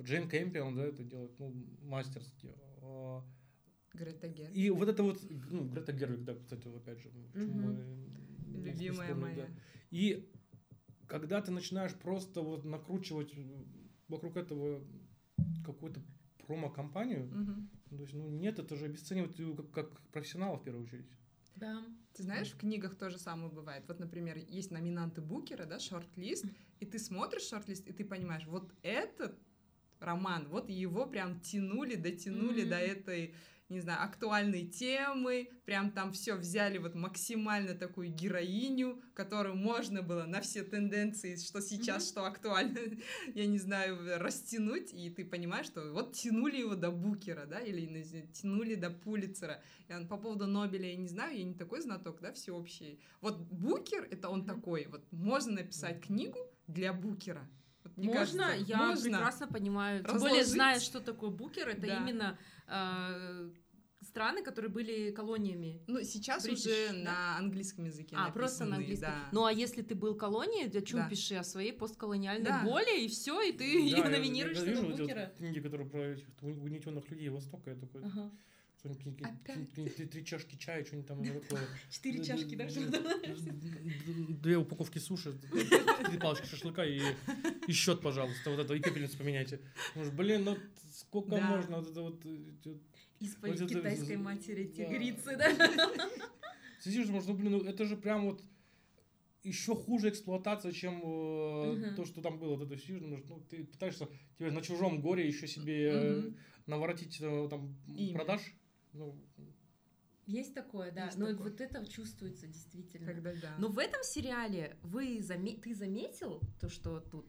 Джейн 0.00 0.28
Кэмпион, 0.28 0.76
да, 0.76 0.84
это 0.84 1.02
делает, 1.02 1.38
ну, 1.38 1.52
мастерски. 1.82 2.54
А, 2.82 3.24
Грета 3.94 4.28
Гервиг. 4.28 4.56
И 4.56 4.70
вот 4.70 4.88
это 4.88 5.02
вот, 5.02 5.18
ну, 5.50 5.68
Грета 5.68 5.92
Гервиг, 5.92 6.22
да, 6.24 6.34
кстати, 6.34 6.68
опять 6.68 7.00
же, 7.00 7.10
почему 7.32 7.54
Мгм. 7.54 8.12
мы 8.52 8.60
Любимая 8.60 9.14
моя. 9.14 9.34
да. 9.34 9.48
И 9.90 10.24
когда 11.06 11.40
ты 11.40 11.50
начинаешь 11.50 11.94
просто 11.94 12.42
вот 12.42 12.64
накручивать 12.64 13.34
вокруг 14.08 14.36
этого 14.36 14.82
какую-то 15.64 16.00
промо-компанию, 16.46 17.26
Мгм. 17.26 17.70
то 17.90 17.96
есть, 18.02 18.14
ну, 18.14 18.28
нет, 18.30 18.58
это 18.58 18.76
же 18.76 18.86
обесценивает 18.86 19.38
его 19.38 19.54
как, 19.54 19.70
как 19.70 20.00
профессионала 20.12 20.56
в 20.56 20.64
первую 20.64 20.84
очередь. 20.84 21.10
Да. 21.56 21.84
Ты 22.14 22.22
знаешь, 22.22 22.52
в 22.52 22.56
книгах 22.56 22.96
то 22.96 23.10
же 23.10 23.18
самое 23.18 23.50
бывает. 23.50 23.84
Вот, 23.88 23.98
например, 23.98 24.36
есть 24.36 24.70
номинанты 24.70 25.20
Букера, 25.20 25.66
да, 25.66 25.78
шорт-лист, 25.78 26.44
и 26.80 26.86
ты 26.86 26.98
смотришь 26.98 27.48
шорт-лист, 27.48 27.86
и 27.86 27.92
ты 27.92 28.04
понимаешь, 28.04 28.46
вот 28.46 28.72
этот 28.82 29.38
роман, 30.00 30.48
вот 30.48 30.70
его 30.70 31.06
прям 31.06 31.40
тянули, 31.40 31.96
дотянули 31.96 32.62
Мгм. 32.62 32.70
до 32.70 32.76
этой, 32.78 33.34
не 33.68 33.80
знаю, 33.80 34.02
актуальной 34.02 34.66
темы, 34.66 35.50
прям 35.64 35.90
там 35.90 36.12
все 36.12 36.34
взяли 36.34 36.78
вот 36.78 36.94
максимально 36.94 37.74
такую 37.74 38.08
героиню, 38.08 39.02
которую 39.14 39.56
можно 39.56 40.02
было 40.02 40.24
на 40.24 40.40
все 40.40 40.62
тенденции, 40.62 41.36
что 41.36 41.60
сейчас, 41.60 42.04
Мгм. 42.04 42.08
что 42.10 42.24
актуально, 42.26 42.78
я 43.34 43.46
не 43.46 43.58
знаю, 43.58 43.98
растянуть, 44.18 44.92
и 44.94 45.10
ты 45.10 45.24
понимаешь, 45.24 45.66
что 45.66 45.92
вот 45.92 46.14
тянули 46.14 46.56
его 46.56 46.74
до 46.74 46.90
Букера, 46.90 47.44
да, 47.46 47.60
или 47.60 48.26
тянули 48.32 48.74
до 48.74 48.90
Пулицера, 48.90 49.62
я 49.88 50.00
по 50.06 50.16
поводу 50.16 50.46
Нобеля 50.46 50.88
я 50.90 50.96
не 50.96 51.08
знаю, 51.08 51.36
я 51.36 51.44
не 51.44 51.54
такой 51.54 51.82
знаток, 51.82 52.20
да, 52.20 52.32
всеобщий. 52.32 53.00
Вот 53.20 53.38
Букер, 53.38 54.06
это 54.10 54.28
он 54.30 54.40
Мгм. 54.40 54.48
такой, 54.48 54.86
вот 54.86 55.02
можно 55.12 55.52
написать 55.52 56.00
книгу 56.00 56.38
для 56.66 56.92
Букера. 56.92 57.46
Вот 57.84 57.96
можно, 57.96 58.12
кажется, 58.46 58.72
я 58.72 58.86
можно. 58.86 59.02
прекрасно 59.02 59.46
понимаю. 59.46 60.04
Тем 60.04 60.14
разложить. 60.14 60.30
более, 60.30 60.44
зная, 60.44 60.80
что 60.80 61.00
такое 61.00 61.30
букер, 61.30 61.68
это 61.68 61.86
Да. 61.86 61.96
именно 61.96 62.38
э, 62.68 63.50
страны, 64.00 64.42
которые 64.42 64.70
были 64.70 65.10
колониями. 65.10 65.82
Ну, 65.86 66.02
сейчас 66.04 66.46
British, 66.46 66.52
уже 66.54 66.88
да? 66.92 66.98
на 67.04 67.38
английском 67.38 67.84
языке 67.84 68.16
А, 68.18 68.30
просто 68.30 68.64
на 68.64 68.76
английском. 68.76 69.10
да. 69.10 69.28
Ну, 69.32 69.44
а 69.44 69.52
если 69.52 69.82
ты 69.82 69.94
был 69.94 70.14
колонией, 70.14 70.68
о 70.68 70.82
чем 70.82 71.00
Да. 71.00 71.08
пиши 71.08 71.34
о 71.34 71.44
своей 71.44 71.72
постколониальной 71.72 72.44
Да. 72.48 72.62
боли, 72.64 73.04
и 73.04 73.08
все, 73.08 73.40
и 73.42 73.52
ты 73.52 73.58
Да, 73.58 73.64
ее 73.78 73.96
я- 73.98 74.08
номинируешь 74.08 74.56
я, 74.58 74.64
на 74.64 74.68
вижу 74.70 74.82
эти 74.82 74.90
вот 74.92 75.00
букера. 75.00 75.32
книги, 75.38 75.60
которые 75.60 75.88
про 75.90 76.00
этих 76.12 76.26
угнетенных 76.42 77.10
людей 77.10 77.28
Востока, 77.28 77.70
я 77.70 77.76
такой, 77.76 78.02
Ага. 78.04 78.30
три, 79.74 79.88
три 80.06 80.24
чашки 80.24 80.56
чая, 80.56 80.84
что-нибудь 80.84 81.08
там 81.08 81.24
такое. 81.24 81.60
Четыре 81.90 82.24
чашки, 82.24 82.54
д- 82.54 82.56
да, 82.56 82.64
д- 82.64 83.34
что 83.34 83.50
д- 83.52 84.34
Две 84.40 84.56
упаковки 84.56 84.98
суши, 85.00 85.32
три 86.06 86.18
палочки 86.18 86.46
шашлыка 86.46 86.84
и, 86.84 87.02
и 87.66 87.72
счет, 87.72 88.00
пожалуйста, 88.00 88.50
вот 88.50 88.60
это, 88.60 88.74
и 88.74 88.80
пепельницу 88.80 89.18
поменяйте. 89.18 89.60
Может, 89.96 90.14
блин, 90.14 90.44
ну 90.44 90.56
сколько 91.08 91.30
Да. 91.30 91.56
можно 91.56 91.76
вот 91.78 91.90
это 91.90 92.02
вот... 92.02 92.24
э, 92.26 92.78
Исповедь 93.20 93.60
Вот 93.60 93.70
это- 93.70 93.80
китайской 93.80 94.16
матери 94.16 94.64
да. 94.64 94.72
тигрицы, 94.84 95.36
да? 95.38 95.50
Сидишь, 96.80 97.08
может, 97.08 97.28
ну, 97.28 97.34
блин, 97.34 97.52
ну 97.52 97.60
это 97.64 97.84
же 97.84 97.96
прям 97.96 98.26
вот 98.26 98.42
еще 99.42 99.74
хуже 99.74 100.10
эксплуатация, 100.10 100.72
чем 100.72 101.00
э, 101.02 101.72
Мгм. 101.72 101.94
то, 101.96 102.04
что 102.04 102.20
там 102.20 102.38
было. 102.38 102.56
Вот 102.56 102.66
это 102.66 102.76
все, 102.76 102.94
ну, 103.00 103.22
ну, 103.28 103.40
ты 103.48 103.64
пытаешься 103.64 104.08
теперь 104.34 104.52
на 104.52 104.60
чужом 104.62 105.00
горе 105.00 105.26
еще 105.26 105.46
себе 105.48 105.92
Мгм. 105.92 106.36
наворотить 106.66 107.18
э, 107.20 107.48
там 107.50 107.74
Имя. 107.96 108.14
продаж. 108.14 108.54
Ну, 108.92 109.16
Есть 110.26 110.54
такое, 110.54 110.92
да. 110.92 111.06
Есть 111.06 111.18
Но 111.18 111.26
такое. 111.28 111.50
вот 111.50 111.60
это 111.60 111.86
чувствуется 111.86 112.46
действительно. 112.46 113.06
Когда 113.06 113.32
да. 113.34 113.56
Но 113.58 113.68
в 113.68 113.78
этом 113.78 114.02
сериале 114.02 114.76
вы 114.82 115.18
заме- 115.20 115.58
ты 115.60 115.74
заметил 115.74 116.40
то, 116.60 116.68
что 116.68 117.00
тут 117.00 117.26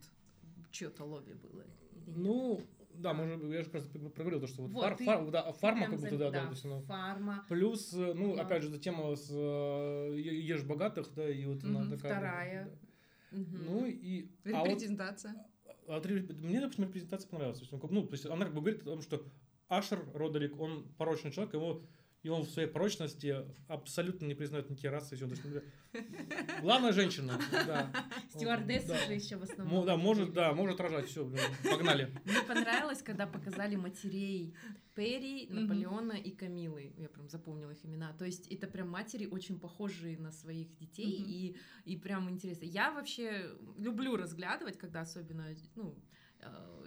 чье-то 0.72 1.06
лобби 1.06 1.34
было? 1.34 1.64
или 1.94 2.10
нет? 2.10 2.18
ну, 2.18 2.62
да, 3.00 3.14
мы 3.14 3.28
же, 3.28 3.56
я 3.56 3.64
же 3.64 3.72
раз 3.72 3.86
проговорил, 4.14 4.40
то, 4.42 4.48
что 4.48 4.62
вот, 4.64 4.72
Вот, 4.72 4.84
фар- 4.84 4.96
ты- 4.98 5.06
фар- 5.06 5.30
да, 5.32 5.52
фарма 5.54 5.86
как 5.88 5.96
будто, 6.00 6.10
зам- 6.10 6.18
да, 6.20 6.32
да, 6.32 6.46
то 6.46 6.52
есть, 6.52 6.66
ну, 6.66 6.82
фарма. 6.82 7.46
Плюс, 7.48 7.94
э, 7.94 8.14
ну, 8.14 8.36
Да. 8.36 8.44
опять 8.44 8.64
же, 8.64 8.70
эта 8.70 8.80
тема 8.80 9.16
с 9.16 9.30
э, 9.32 10.16
ешь 10.20 10.64
богатых, 10.64 11.14
да, 11.16 11.30
и 11.30 11.46
вот 11.46 11.64
она 11.64 11.80
Мгм, 11.82 11.98
такая. 11.98 12.12
вторая. 12.14 12.66
да. 13.32 13.38
Ну 13.60 13.86
и. 13.86 14.30
а 14.46 14.66
Репрезентация. 14.66 15.36
А 15.88 15.94
вот 15.96 16.06
ре- 16.06 16.22
мне, 16.22 16.60
например, 16.60 16.92
презентация 16.92 17.30
понравилась. 17.30 17.60
То 17.60 17.66
есть, 17.66 17.84
ну, 17.92 18.06
то 18.06 18.14
есть 18.14 18.26
она 18.26 18.46
как 18.46 18.54
бы 18.54 18.62
говорит 18.62 18.82
о 18.82 18.86
том, 18.86 19.02
что 19.02 19.24
Ашер 19.70 20.00
Родерик, 20.14 20.60
он 20.60 20.88
порочный 20.98 21.32
человек, 21.32 21.54
ему 21.54 21.82
и 22.22 22.30
он 22.30 22.44
в 22.44 22.50
своей 22.50 22.68
порочности 22.68 23.46
абсолютно 23.68 24.26
не 24.26 24.36
признает 24.36 24.70
никакие 24.70 24.92
расы. 24.92 25.16
например, 25.26 25.64
главная 26.62 26.92
женщина, 26.92 27.40
да. 27.52 27.92
Стюардессы 28.30 28.88
Да. 28.90 28.98
же 29.06 29.14
еще 29.14 29.38
в 29.38 29.44
основном. 29.44 29.86
Да, 29.86 29.96
может, 29.96 30.34
да, 30.34 30.54
может 30.54 30.80
рожать, 30.82 31.08
все, 31.08 31.30
погнали. 31.70 32.12
Мне 32.26 32.42
понравилось, 32.48 33.02
когда 33.02 33.26
показали 33.26 33.76
матерей 33.76 34.54
Перри. 34.96 35.48
Наполеона 35.50 36.14
и 36.14 36.32
Камилы. 36.32 36.94
Я 36.98 37.08
прям 37.08 37.30
запомнила 37.30 37.72
их 37.72 37.86
имена. 37.86 38.12
То 38.14 38.26
есть 38.26 38.48
это 38.52 38.68
прям 38.68 38.90
матери 38.90 39.26
очень 39.26 39.58
похожие 39.58 40.18
на 40.18 40.32
своих 40.32 40.76
детей. 40.78 41.24
И, 41.26 41.56
и 41.86 41.96
прям 41.96 42.30
интересно. 42.30 42.66
Я 42.66 42.92
вообще 42.92 43.50
люблю 43.78 44.18
разглядывать, 44.18 44.78
когда 44.78 45.02
особенно, 45.02 45.48
ну, 45.76 45.96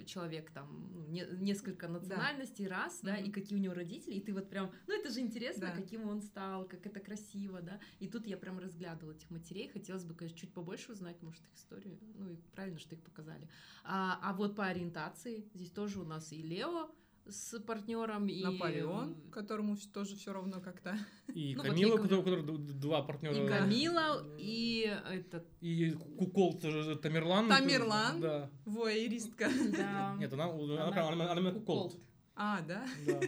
человек 0.07 0.51
там 0.51 0.91
ну, 0.93 1.07
не- 1.07 1.27
несколько 1.41 1.89
национальностей 1.89 2.67
раз, 2.67 3.01
да, 3.03 3.17
Мгм. 3.17 3.25
и 3.25 3.31
какие 3.31 3.59
у 3.59 3.63
него 3.63 3.75
родители, 3.75 4.15
и 4.15 4.21
ты 4.21 4.33
вот 4.33 4.49
прям, 4.49 4.73
ну 4.87 4.95
это 4.99 5.11
же 5.11 5.21
интересно, 5.21 5.69
Да. 5.69 5.77
каким 5.77 6.09
он 6.09 6.23
стал, 6.23 6.65
как 6.67 6.87
это 6.87 7.01
красиво, 7.01 7.61
да, 7.61 7.81
и 8.01 8.09
тут 8.09 8.27
я 8.27 8.37
прям 8.37 8.59
разглядывала 8.59 9.15
этих 9.15 9.31
матерей, 9.31 9.69
хотелось 9.69 10.05
бы, 10.05 10.15
конечно, 10.15 10.39
чуть 10.39 10.53
побольше 10.53 10.93
узнать, 10.93 11.23
может, 11.23 11.43
их 11.45 11.55
историю, 11.55 11.99
ну 12.19 12.31
и 12.31 12.37
правильно, 12.55 12.79
что 12.79 12.95
их 12.95 13.03
показали. 13.03 13.49
А, 13.85 14.19
а 14.23 14.33
вот 14.33 14.57
по 14.57 14.67
ориентации, 14.67 15.45
здесь 15.55 15.71
тоже 15.71 16.01
у 16.01 16.05
нас 16.05 16.33
и 16.33 16.43
Лео 16.43 16.91
с 17.29 17.59
партнером, 17.61 18.27
и... 18.29 18.43
Наполеон, 18.43 19.17
которому 19.31 19.77
тоже 19.93 20.17
все 20.17 20.33
равно 20.33 20.61
как-то. 20.61 20.97
И 21.35 21.55
Ну, 21.55 21.63
Камила, 21.63 21.95
у 21.95 22.59
д- 22.59 22.73
два 22.75 23.03
партнера. 23.03 23.35
И 23.35 23.49
Камила, 23.49 24.27
и 24.39 24.93
этот, 25.11 25.47
И 25.61 25.93
Кукол 26.19 26.59
тоже 26.59 26.97
Тамерлан. 26.97 27.49
Тамерлан. 27.49 28.21
Да. 28.21 28.51
Воеристка. 28.65 29.49
да, 29.77 30.17
Нет, 30.19 30.33
она, 30.33 30.45
она, 30.47 30.83
Она- 30.85 30.93
прям- 30.93 31.09
она, 31.09 31.33
она 31.33 31.51
Кукол. 31.53 31.83
Куколт. 31.91 32.03
А, 32.35 32.61
да? 32.63 32.85
Да. 33.07 33.21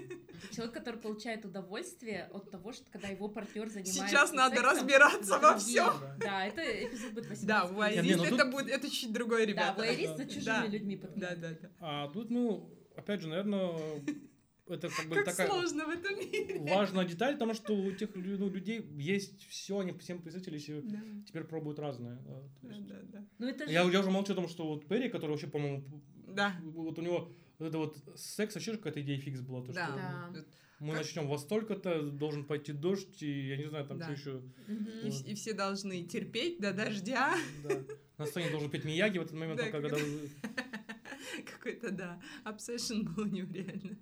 Человек, 0.51 0.75
который 0.75 0.99
получает 0.99 1.45
удовольствие 1.45 2.25
от 2.33 2.51
того, 2.51 2.73
что 2.73 2.91
когда 2.91 3.09
его 3.09 3.29
партнер 3.29 3.69
занимается 3.69 3.93
Сейчас 4.09 4.33
надо 4.33 4.57
сексом 4.57 4.73
разбираться 4.79 5.39
во 5.39 5.59
всем. 5.59 5.93
Да, 6.19 6.47
это 6.47 6.63
эпизод 6.63 7.13
будет 7.13 7.29
18. 7.29 7.47
Да, 7.47 8.03
Не, 8.03 8.15
ну 8.17 8.25
это 8.25 8.39
тут- 8.45 8.51
будет, 8.51 8.69
это 8.71 8.91
чуть 8.91 9.13
другое, 9.13 9.45
Да, 9.45 9.53
ребята. 9.53 9.79
воерист 9.79 10.17
за 10.17 10.25
чужими 10.25 10.45
Да. 10.45 10.67
людьми 10.67 10.97
Да, 10.97 11.07
подглядывает. 11.07 11.61
да, 11.61 11.69
да. 11.69 11.75
А 11.81 12.09
тут, 12.09 12.31
ну, 12.31 12.69
опять 12.97 13.21
же, 13.21 13.29
наверное, 13.29 13.73
это 14.67 14.89
как 14.89 15.09
бы 15.09 15.17
Как 15.17 15.25
такая 15.27 15.47
сложно 15.49 15.87
в 15.87 15.91
этом 15.91 16.19
мире. 16.19 16.61
важная 16.75 17.05
деталь, 17.05 17.35
потому 17.35 17.55
что 17.55 17.75
у 17.75 17.91
лю- 17.91 18.39
ну, 18.39 18.49
людей 18.49 18.81
есть 18.97 19.47
все, 19.49 19.79
они 19.79 19.93
всем 19.93 20.21
представители 20.23 20.59
себе 20.59 20.81
Да, 20.83 21.01
теперь 21.27 21.45
пробуют 21.45 21.79
разное. 21.79 22.19
да, 22.63 22.69
есть. 22.75 22.87
да, 22.87 22.97
да. 23.05 23.27
Ну 23.39 23.47
это 23.49 23.67
же... 23.67 23.73
Я, 23.73 23.83
я 23.83 24.01
уже 24.01 24.11
молчу 24.11 24.33
о 24.33 24.37
том, 24.37 24.49
что 24.49 24.67
вот 24.67 24.87
Перри, 24.89 25.09
который 25.11 25.33
вообще, 25.33 25.47
по-моему, 25.49 25.85
Да. 26.29 26.57
вот 26.63 26.99
у 26.99 27.03
него 27.03 27.31
вот 27.59 27.69
это 27.69 27.79
вот 27.79 27.97
секс 28.17 28.55
вообще 28.55 28.73
же 28.73 28.79
какая-то 28.79 29.01
идея 29.03 29.19
фикс 29.21 29.41
была, 29.41 29.63
то, 29.65 29.73
Да. 29.73 29.87
что 29.87 29.95
Да. 29.97 30.31
мы 30.81 30.93
Как- 30.95 31.03
начнем 31.03 31.29
во 31.29 31.39
столько-то, 31.39 32.03
должен 32.11 32.45
пойти 32.45 32.73
дождь, 32.73 33.23
и 33.23 33.49
я 33.49 33.57
не 33.57 33.65
знаю, 33.69 33.87
там 33.87 33.99
Да. 33.99 34.05
что 34.05 34.13
еще. 34.15 34.43
Мгм. 34.67 34.89
И, 35.05 35.31
и 35.31 35.35
все 35.35 35.53
должны 35.53 36.03
терпеть 36.05 36.59
до 36.61 36.73
дождя. 36.73 37.35
Да. 37.63 37.85
На 38.19 38.27
сцене 38.27 38.51
должен 38.51 38.71
петь 38.71 38.85
Мияги 38.85 39.19
в 39.19 39.23
этот 39.23 39.35
момент, 39.35 39.59
Да, 39.61 39.71
когда... 39.71 39.91
когда- 39.91 40.05
Какой-то, 41.53 41.91
да, 41.91 42.21
обсессион 42.45 43.05
был 43.05 43.25
у 43.25 43.27
него 43.27 43.53
реально. 43.53 43.97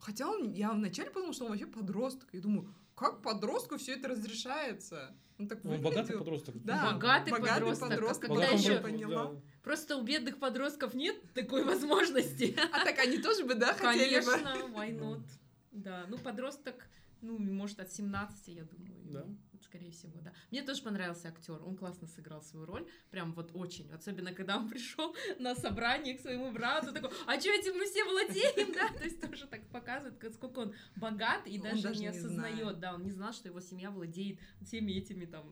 Хотя 0.00 0.28
он, 0.28 0.52
я 0.52 0.72
вначале 0.72 1.10
подумала, 1.10 1.32
что 1.32 1.44
он 1.44 1.50
вообще 1.50 1.66
подросток. 1.66 2.28
И 2.34 2.40
думаю, 2.40 2.74
как 2.94 3.22
подростку 3.22 3.78
все 3.78 3.92
это 3.92 4.08
разрешается? 4.08 5.14
Он 5.38 5.48
так 5.48 5.64
Он 5.64 5.80
богатый 5.80 6.18
подросток. 6.18 6.62
Да, 6.62 6.92
Богатый 6.92 7.30
подросток, 7.30 7.90
а 7.92 7.96
когда 7.96 8.34
Богатый 8.34 8.58
еще- 8.58 8.74
подросток, 8.76 8.82
поняла. 8.82 9.24
да. 9.32 9.40
Просто 9.62 9.96
у 9.96 10.02
бедных 10.02 10.38
подростков 10.38 10.94
нет 10.94 11.16
такой 11.34 11.64
возможности. 11.64 12.56
А 12.72 12.84
так 12.84 12.98
они 12.98 13.18
тоже 13.18 13.44
бы, 13.44 13.54
да, 13.54 13.74
хотели 13.74 14.20
бы? 14.20 14.32
Конечно, 14.32 14.48
why 14.76 14.98
not? 14.98 15.22
Да, 15.70 16.04
ну 16.08 16.18
подросток, 16.18 16.74
ну, 17.20 17.38
может, 17.38 17.80
от 17.80 17.90
17, 17.92 18.48
я 18.48 18.64
думаю. 18.64 18.94
Да. 19.04 19.26
Скорее 19.62 19.90
всего, 19.90 20.20
да. 20.20 20.32
Мне 20.50 20.62
тоже 20.62 20.82
понравился 20.82 21.28
актер. 21.28 21.62
Он 21.62 21.76
классно 21.76 22.06
сыграл 22.06 22.42
свою 22.42 22.66
роль. 22.66 22.86
Прям 23.10 23.32
вот 23.32 23.50
очень. 23.54 23.90
Особенно, 23.92 24.32
когда 24.32 24.58
он 24.58 24.68
пришел 24.70 25.14
на 25.38 25.54
собрание 25.54 26.16
к 26.16 26.20
своему 26.20 26.52
брату, 26.52 26.92
такой, 26.92 27.10
а 27.26 27.40
что 27.40 27.50
этим 27.50 27.76
мы 27.76 27.84
все 27.84 28.04
владеем, 28.04 28.72
да? 28.74 28.88
То 28.98 29.04
есть 29.04 29.20
тоже 29.20 29.46
так 29.46 29.66
показывает, 29.68 30.34
сколько 30.34 30.60
он 30.60 30.74
богат 30.96 31.46
и 31.46 31.58
даже, 31.58 31.82
даже 31.82 31.96
не 31.96 32.02
не 32.02 32.08
осознает. 32.08 32.56
знает. 32.58 32.80
Да, 32.80 32.94
он 32.94 33.04
не 33.04 33.10
знал, 33.10 33.32
что 33.32 33.48
его 33.48 33.60
семья 33.60 33.90
владеет 33.90 34.38
всеми 34.60 34.92
этими 34.92 35.24
там... 35.24 35.46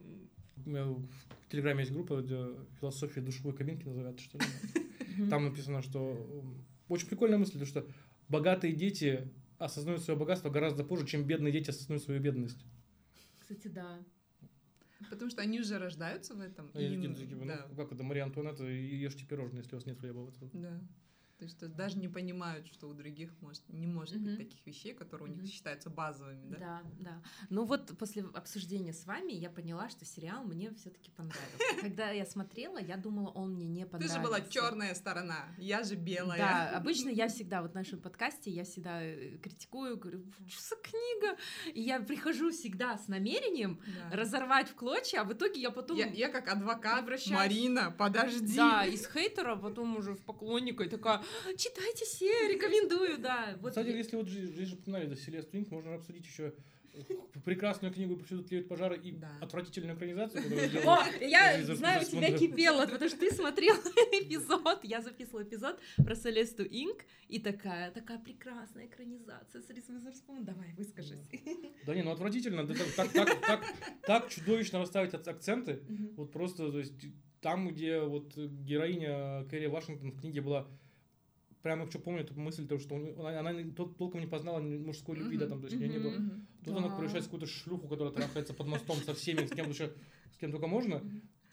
У 0.64 0.68
меня 0.68 0.84
в 0.84 1.48
Телеграме 1.48 1.80
есть 1.80 1.92
группа, 1.92 2.20
где 2.20 2.46
философия 2.80 3.20
душевой 3.20 3.54
кабинки 3.54 3.86
называется, 3.86 4.22
что 4.24 4.38
ли. 4.38 5.28
Там 5.28 5.44
написано, 5.44 5.82
что 5.82 6.44
очень 6.88 7.06
прикольная 7.08 7.38
мысль, 7.38 7.58
то, 7.58 7.64
что 7.64 7.86
богатые 8.28 8.74
дети 8.74 9.30
осознают 9.58 10.02
свое 10.02 10.18
богатство 10.18 10.50
гораздо 10.50 10.84
позже, 10.84 11.06
чем 11.06 11.24
бедные 11.24 11.52
дети 11.52 11.70
осознают 11.70 12.02
свою 12.02 12.20
бедность. 12.20 12.58
Кстати, 13.50 13.66
да. 13.66 13.98
Потому 15.10 15.28
что 15.30 15.42
они 15.42 15.58
уже 15.60 15.78
рождаются 15.78 16.34
в 16.34 16.40
этом. 16.40 16.70
А 16.72 16.80
я 16.80 16.88
и 16.88 16.94
им- 16.94 17.14
такие, 17.14 17.34
да, 17.46 17.66
ну, 17.68 17.74
как 17.74 17.90
это, 17.90 18.04
Мария 18.04 18.22
Антуанетта, 18.24 18.64
ешьте 18.64 19.26
пирожные, 19.26 19.62
если 19.62 19.74
у 19.74 19.78
вас 19.78 19.86
нет 19.86 19.98
хлеба. 19.98 20.18
Вот 20.18 20.34
да. 20.52 20.80
То 21.40 21.44
есть 21.46 21.74
даже 21.74 21.96
не 21.98 22.06
понимают, 22.08 22.66
что 22.66 22.86
у 22.86 22.92
других 22.92 23.30
может, 23.40 23.66
не 23.70 23.86
может 23.86 24.16
Мгм. 24.16 24.24
быть 24.26 24.36
таких 24.36 24.66
вещей, 24.66 24.92
которые 24.92 25.32
у 25.32 25.34
них 25.34 25.50
считаются 25.50 25.88
базовыми, 25.88 26.46
да? 26.50 26.58
Да, 26.58 26.82
да. 26.98 27.22
Ну 27.48 27.64
вот 27.64 27.96
после 27.98 28.24
обсуждения 28.34 28.92
с 28.92 29.06
вами 29.06 29.32
я 29.32 29.48
поняла, 29.48 29.88
что 29.88 30.04
сериал 30.04 30.44
мне 30.44 30.70
все-таки 30.74 31.10
понравился. 31.10 31.40
Когда 31.80 32.10
я 32.10 32.26
смотрела, 32.26 32.76
я 32.78 32.98
думала, 32.98 33.30
он 33.30 33.54
мне 33.54 33.68
не 33.68 33.84
Ты 33.84 33.90
понравился. 33.90 34.16
же 34.18 34.22
была 34.22 34.40
черная 34.42 34.94
сторона, 34.94 35.46
я 35.56 35.82
же 35.82 35.94
белая. 35.94 36.38
Да, 36.38 36.70
обычно 36.76 37.08
я 37.08 37.28
всегда, 37.28 37.62
вот 37.62 37.70
в 37.72 37.74
нашем 37.74 38.00
подкасте, 38.00 38.50
я 38.50 38.64
всегда 38.64 39.02
э, 39.02 39.38
критикую, 39.38 39.96
говорю, 39.96 40.22
что 40.46 40.76
за 40.76 40.82
книга? 40.82 41.38
И 41.72 41.80
я 41.80 42.00
прихожу 42.00 42.50
всегда 42.50 42.98
с 42.98 43.08
намерением 43.08 43.80
Да. 44.10 44.14
разорвать 44.16 44.68
в 44.68 44.74
клочья, 44.74 45.22
а 45.22 45.24
в 45.24 45.32
итоге 45.32 45.58
я 45.62 45.70
потом... 45.70 45.96
Я, 45.96 46.06
я 46.08 46.28
как 46.28 46.48
адвокат, 46.48 47.06
Марина, 47.30 47.90
подожди. 47.90 48.56
Да, 48.58 48.84
из 48.84 49.06
хейтера, 49.06 49.56
потом 49.56 49.96
уже 49.96 50.12
в 50.14 50.22
поклонника, 50.22 50.84
и 50.84 50.88
такая, 50.88 51.22
читайте 51.56 52.04
все, 52.04 52.48
рекомендую, 52.48 53.18
да. 53.18 53.56
Вот 53.60 53.70
Кстати, 53.70 53.88
если 53.88 54.16
вот 54.16 54.28
здесь 54.28 54.68
же 54.68 54.74
упоминали 54.76 55.14
Селесту 55.14 55.56
Инк, 55.58 55.70
можно 55.70 55.94
обсудить 55.94 56.26
еще 56.26 56.52
прекрасную 57.44 57.94
книгу 57.94 58.16
«Повсюду 58.16 58.42
тлеют 58.42 58.66
пожары» 58.68 58.98
и 58.98 59.12
Да. 59.12 59.30
отвратительную 59.40 59.96
экранизацию, 59.96 60.42
О, 60.84 60.98
я 61.20 61.62
знаю, 61.76 62.02
у 62.02 62.04
тебя 62.04 62.36
кипело, 62.36 62.84
потому 62.84 63.08
что 63.08 63.18
ты 63.20 63.30
смотрел 63.32 63.74
эпизод, 64.12 64.80
я 64.82 65.00
записывала 65.00 65.44
эпизод 65.44 65.78
про 66.04 66.14
Селесту 66.16 66.64
Инк, 66.64 67.04
и 67.28 67.38
такая, 67.38 67.92
такая 67.92 68.18
прекрасная 68.18 68.86
экранизация 68.86 69.62
с 69.62 69.70
Рис 69.70 69.88
Уизерспун. 69.88 70.44
Давай, 70.44 70.72
выскажись. 70.76 71.28
Да 71.86 71.94
не, 71.94 72.02
ну 72.02 72.10
отвратительно. 72.10 72.66
Так, 74.06 74.28
чудовищно 74.28 74.80
расставить 74.80 75.14
ак- 75.14 75.28
акценты. 75.28 75.82
Вот 76.16 76.32
просто, 76.32 76.70
то 76.72 76.78
есть, 76.80 76.94
там, 77.40 77.68
где 77.68 78.00
вот 78.00 78.36
героиня 78.36 79.44
Кэрри 79.48 79.66
Вашингтон 79.66 80.10
в 80.10 80.20
книге 80.20 80.40
была 80.40 80.66
прямо 81.62 81.86
что 81.88 81.98
помню 81.98 82.20
эту 82.22 82.38
мысль, 82.38 82.66
то, 82.66 82.78
что 82.78 82.94
у- 82.94 83.20
она, 83.24 83.40
она 83.40 83.52
толком 83.74 84.20
не 84.20 84.26
познала 84.26 84.60
мужской 84.60 85.16
любви, 85.16 85.36
да, 85.38 85.46
там, 85.46 85.60
то 85.60 85.66
есть 85.66 85.78
нее 85.78 85.88
не 85.88 85.98
было. 85.98 86.14
Тут 86.64 86.76
она 86.76 86.88
Да. 86.88 86.94
превращается 86.96 87.28
в 87.28 87.32
какую-то 87.32 87.46
шлюху, 87.52 87.88
которая 87.88 88.12
трахается 88.14 88.54
под 88.54 88.66
мостом 88.68 88.96
со 88.98 89.14
всеми, 89.14 89.46
с 89.46 89.50
кем, 89.50 89.66
вообще- 89.66 89.92
с 90.34 90.38
кем 90.38 90.50
только 90.52 90.66
можно. 90.66 91.02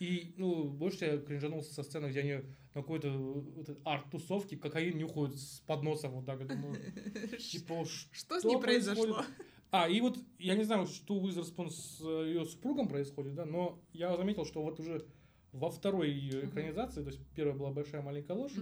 И, 0.00 0.32
ну, 0.36 0.64
больше 0.68 1.04
я 1.06 1.18
кринжанулся 1.18 1.74
со 1.74 1.82
сцены, 1.82 2.06
где 2.06 2.20
они 2.20 2.34
на 2.74 2.82
какой-то 2.82 3.10
вот 3.10 3.68
арт-тусовке 3.84 4.56
кокаин 4.56 4.96
нюхают 4.96 5.34
с 5.36 5.60
подносов 5.66 6.12
вот 6.12 6.24
так. 6.24 6.46
Думаю, 6.46 6.76
типа, 7.38 7.84
Что 8.12 8.40
с 8.40 8.44
ней 8.44 8.58
произошло? 8.60 9.24
А, 9.70 9.88
и 9.88 10.00
вот, 10.00 10.18
я 10.38 10.54
не 10.56 10.62
знаю, 10.64 10.86
что 10.86 11.14
Уизерспун 11.18 11.70
с 11.70 12.00
ее 12.00 12.44
супругом 12.46 12.88
происходит, 12.88 13.34
да, 13.34 13.44
но 13.44 13.82
я 13.92 14.16
заметил, 14.16 14.46
что 14.46 14.62
вот 14.62 14.78
уже 14.80 15.04
во 15.52 15.70
второй 15.70 16.10
ее 16.10 16.46
экранизации, 16.46 17.02
то 17.02 17.08
есть 17.10 17.20
первая 17.34 17.56
была 17.56 17.70
«Большая 17.70 18.00
маленькая 18.02 18.34
ложь», 18.34 18.52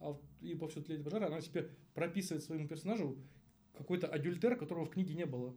а 0.00 0.16
и 0.40 0.54
«Повсюду 0.54 0.86
тлеет 0.86 1.04
пожар», 1.04 1.22
она 1.24 1.40
себе 1.40 1.70
прописывает 1.94 2.42
своему 2.42 2.68
персонажу 2.68 3.18
какой-то 3.76 4.06
адюльтер, 4.06 4.56
которого 4.56 4.84
в 4.84 4.90
книге 4.90 5.14
не 5.14 5.26
было. 5.26 5.54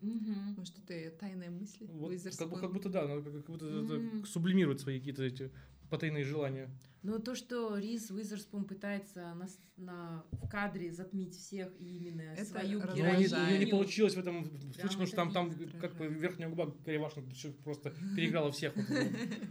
Мгм. 0.00 0.54
Может, 0.56 0.78
это 0.88 1.16
тайная 1.18 1.50
мысль? 1.50 1.86
Вот, 1.86 2.12
как, 2.38 2.60
как 2.60 2.72
будто 2.72 2.88
да, 2.88 3.02
она 3.02 3.20
как, 3.20 3.44
будто 3.46 3.66
М. 3.66 4.24
сублимирует 4.24 4.80
свои 4.80 4.98
какие-то 4.98 5.22
эти 5.22 5.50
потайные 5.90 6.24
желания. 6.24 6.70
Но 7.02 7.18
то, 7.18 7.34
что 7.34 7.78
Риз 7.78 8.10
Уизерспун 8.10 8.64
пытается 8.66 9.34
на, 9.34 9.46
на- 9.78 10.24
в 10.32 10.48
кадре 10.48 10.92
затмить 10.92 11.34
всех 11.34 11.72
и 11.80 11.96
именно 11.96 12.20
Это 12.20 12.44
свою 12.44 12.78
нее 12.78 12.78
не, 12.78 12.82
у 12.82 13.16
Уважаю. 13.16 13.48
нее 13.48 13.58
не 13.64 13.70
получилось 13.70 14.14
в 14.14 14.18
этом 14.18 14.44
случае, 14.44 14.82
потому 14.82 15.06
что 15.06 15.16
там, 15.16 15.32
там 15.32 15.50
как 15.80 15.96
бы 15.96 16.08
верхняя 16.08 16.50
губа 16.50 16.70
Каревашина 16.84 17.26
просто 17.64 17.90
переиграла 18.14 18.52
всех. 18.52 18.76
Вот. 18.76 18.86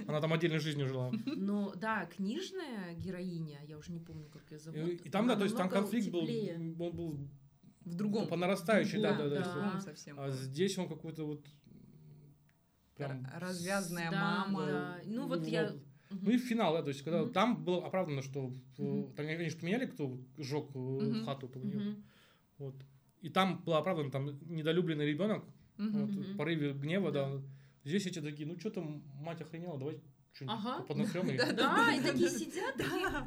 Она 0.07 0.21
там 0.21 0.31
отдельной 0.31 0.59
жизнью 0.59 0.87
жила. 0.87 1.11
Но 1.25 1.73
да, 1.75 2.05
книжная 2.05 2.93
героиня, 2.93 3.59
я 3.67 3.77
уже 3.79 3.91
не 3.93 3.99
помню, 3.99 4.27
как 4.29 4.43
ее 4.51 4.59
зовут. 4.59 4.77
И, 4.87 4.95
и 4.95 5.09
там, 5.09 5.27
да, 5.27 5.35
то 5.35 5.43
есть 5.43 5.57
там 5.57 5.69
конфликт 5.69 6.09
был, 6.11 6.21
он 6.21 6.73
был 6.95 7.29
В 7.83 7.95
другом. 7.95 8.27
по 8.27 8.35
нарастающей, 8.37 9.01
да, 9.01 9.17
да, 9.17 9.27
да. 9.27 9.79
совсем. 9.81 10.19
А 10.19 10.29
здесь 10.29 10.77
он 10.77 10.87
какой-то 10.87 11.25
вот 11.25 11.43
прям... 12.95 13.27
Развязная 13.35 14.11
Да, 14.11 14.45
мама. 14.45 14.65
да. 14.67 15.01
Ну 15.05 15.27
вот 15.27 15.47
я... 15.47 15.73
Мгм. 16.09 16.19
Ну 16.25 16.31
и 16.31 16.37
финал, 16.37 16.73
да, 16.73 16.81
то 16.81 16.89
есть 16.89 17.03
когда 17.03 17.21
Мгм. 17.23 17.31
там 17.33 17.63
было 17.63 17.85
оправдано, 17.85 18.21
что 18.23 18.51
э, 18.77 18.81
Мгм. 18.83 19.13
там, 19.13 19.27
они 19.27 19.49
же 19.49 19.57
поменяли, 19.57 19.85
кто 19.85 20.17
сжег 20.37 20.65
э, 20.73 20.77
Мгм. 20.79 21.25
хату 21.25 21.51
у 21.53 21.59
нее. 21.59 21.77
Мгм. 21.79 22.03
Вот. 22.57 22.75
И 23.21 23.29
там 23.29 23.61
было 23.63 23.77
оправдано, 23.79 24.09
там 24.11 24.25
недолюбленный 24.49 25.05
ребенок, 25.05 25.43
Мгм. 25.77 26.05
вот, 26.05 26.25
в 26.25 26.35
порыве 26.37 26.73
гнева, 26.73 27.11
да. 27.11 27.29
Да. 27.37 27.41
Здесь 27.85 28.05
эти 28.07 28.21
такие, 28.21 28.47
ну 28.47 28.59
что 28.59 28.69
там, 28.71 29.03
мать 29.21 29.41
охренела, 29.41 29.77
давай 29.77 30.01
что-нибудь 30.33 30.57
Ага. 30.59 30.83
поднасрём 30.83 31.29
и- 31.29 31.37
Да, 31.37 31.51
Да, 31.53 31.93
и 31.93 32.01
такие 32.01 32.29
сидят, 32.29 32.75
Да, 32.77 33.25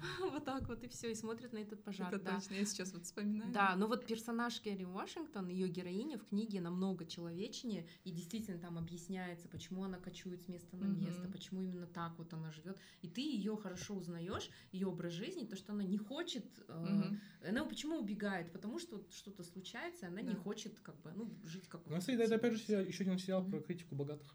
вот 0.32 0.44
так 0.44 0.68
вот, 0.68 0.82
и 0.84 0.88
все, 0.88 1.10
и 1.10 1.14
смотрят 1.14 1.52
на 1.52 1.58
этот 1.58 1.82
пожар. 1.82 2.12
это 2.14 2.22
да. 2.24 2.34
точно. 2.36 2.54
Я 2.54 2.64
сейчас 2.64 2.92
вот 2.92 3.04
вспоминаю. 3.04 3.52
Да, 3.52 3.74
но 3.76 3.86
вот 3.86 4.06
персонаж 4.06 4.60
Керри 4.60 4.84
Вашингтон, 4.84 5.48
ее 5.48 5.68
героиня 5.68 6.18
в 6.18 6.24
книге 6.24 6.60
намного 6.60 7.04
человечнее, 7.06 7.86
и 8.04 8.10
действительно 8.10 8.58
там 8.58 8.78
объясняется, 8.78 9.48
почему 9.48 9.84
она 9.84 9.98
кочует 9.98 10.42
с 10.42 10.48
места 10.48 10.76
на 10.76 10.84
место, 10.84 11.28
почему 11.28 11.62
именно 11.62 11.86
так 11.86 12.18
вот 12.18 12.32
она 12.32 12.50
живет. 12.52 12.78
И 13.02 13.08
ты 13.08 13.20
ее 13.20 13.56
хорошо 13.56 13.94
узнаешь, 13.94 14.48
ее 14.72 14.86
образ 14.88 15.12
жизни, 15.12 15.44
то, 15.44 15.56
что 15.56 15.72
она 15.72 15.84
не 15.84 15.98
хочет, 15.98 16.44
э, 16.68 16.72
Мгм. 16.72 17.20
она 17.46 17.64
почему 17.64 17.98
убегает? 17.98 18.52
Потому 18.52 18.78
что 18.78 18.96
вот 18.96 19.12
что-то 19.12 19.42
случается, 19.44 20.06
она 20.06 20.20
не 20.22 20.34
Да. 20.34 20.40
хочет 20.40 20.80
как 20.80 21.00
бы, 21.02 21.12
ну, 21.12 21.38
жить 21.44 21.68
как 21.68 21.86
Ну, 21.86 21.98
кстати, 21.98 22.18
это 22.20 22.34
опять 22.36 22.54
же 22.54 22.72
еще 22.82 23.04
один 23.04 23.18
сериал 23.18 23.44
про 23.44 23.60
критику 23.60 23.94
богатых. 23.94 24.34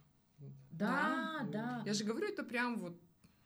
Да, 0.72 1.40
Да. 1.42 1.48
да. 1.52 1.84
Я 1.86 1.94
же 1.94 2.04
говорю, 2.04 2.28
это 2.28 2.44
прям 2.44 2.78
вот 2.80 3.02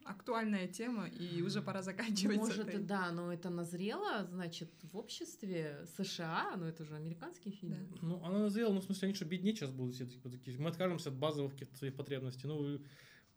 актуальная 0.05 0.67
тема, 0.67 1.07
и 1.07 1.41
уже 1.41 1.61
пора 1.61 1.81
заканчивать. 1.81 2.37
Может, 2.37 2.67
этой. 2.67 2.79
да, 2.79 3.11
но 3.11 3.31
это 3.31 3.49
назрело, 3.49 4.25
значит, 4.25 4.71
в 4.83 4.97
обществе 4.97 5.85
США, 5.97 6.55
но 6.57 6.67
это 6.67 6.83
уже 6.83 6.95
американский 6.95 7.51
фильм. 7.51 7.73
Да. 7.91 7.97
Ну, 8.01 8.23
она 8.23 8.39
назрела, 8.39 8.73
ну, 8.73 8.81
в 8.81 8.83
смысле, 8.85 9.07
они 9.07 9.15
что, 9.15 9.25
беднее 9.25 9.53
сейчас 9.55 9.71
будут 9.71 9.95
все 9.95 10.05
типа, 10.05 10.29
такие. 10.29 10.57
Мы 10.57 10.69
откажемся 10.69 11.09
от 11.09 11.15
базовых 11.15 11.53
каких-то 11.53 11.77
своих 11.77 11.95
потребностей. 11.95 12.47
Ну, 12.47 12.79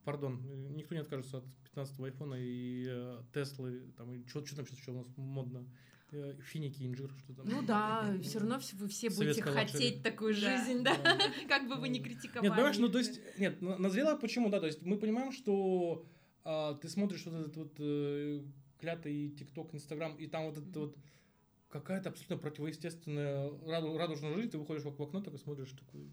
пардон, 0.05 0.41
э, 0.49 0.69
никто 0.75 0.95
не 0.95 1.01
откажется 1.01 1.39
от 1.39 1.45
15-го 1.75 2.05
айфона 2.05 2.35
и 2.39 2.87
э, 2.89 3.23
Теслы, 3.33 3.93
там, 3.97 4.13
и 4.13 4.27
что 4.27 4.41
там 4.41 4.67
сейчас 4.67 4.79
еще 4.79 4.91
у 4.93 4.99
нас 4.99 5.07
модно? 5.17 5.67
Э, 6.15 6.37
финики, 6.43 6.83
инжир, 6.83 7.11
что 7.25 7.35
там. 7.35 7.49
Ну 7.49 7.63
да, 7.63 8.15
все 8.23 8.39
равно 8.39 8.57
вс- 8.57 8.77
вы 8.77 8.87
все 8.89 9.09
будете 9.09 9.43
хотеть 9.43 10.03
такую 10.03 10.35
жизнь, 10.35 10.83
да, 10.83 10.95
Да. 11.03 11.19
как 11.49 11.69
бы 11.69 11.77
вы 11.77 11.89
ни 11.89 11.99
Нет, 11.99 12.05
критиковали. 12.07 12.51
понимаешь, 12.51 12.79
ну, 12.79 12.89
то 12.89 12.99
есть, 12.99 13.21
нет, 13.39 13.63
на- 13.63 13.79
назрела 13.79 14.17
почему, 14.17 14.51
да, 14.51 14.61
то 14.61 14.67
есть 14.67 14.83
мы 14.83 14.99
понимаем, 14.99 15.33
что 15.33 16.05
а, 16.45 16.75
ты 16.75 16.89
смотришь 16.89 17.25
вот 17.27 17.35
этот 17.35 17.57
вот 17.57 17.73
э, 17.79 18.43
клятый 18.79 19.31
ТикТок, 19.31 19.75
Инстаграм, 19.75 20.17
и 20.17 20.27
там 20.27 20.47
вот 20.47 20.59
это 20.59 20.81
вот 20.81 20.97
какая-то 21.69 22.11
абсолютно 22.11 22.37
противоестественная 22.37 23.51
раду- 23.67 23.97
радужная 23.97 24.35
жизнь, 24.35 24.51
ты 24.51 24.59
выходишь 24.59 24.83
в 24.83 24.89
ок- 24.89 24.99
в 24.99 25.03
окно, 25.03 25.23
такой 25.23 25.39
смотришь, 25.39 25.71
такой, 25.71 26.11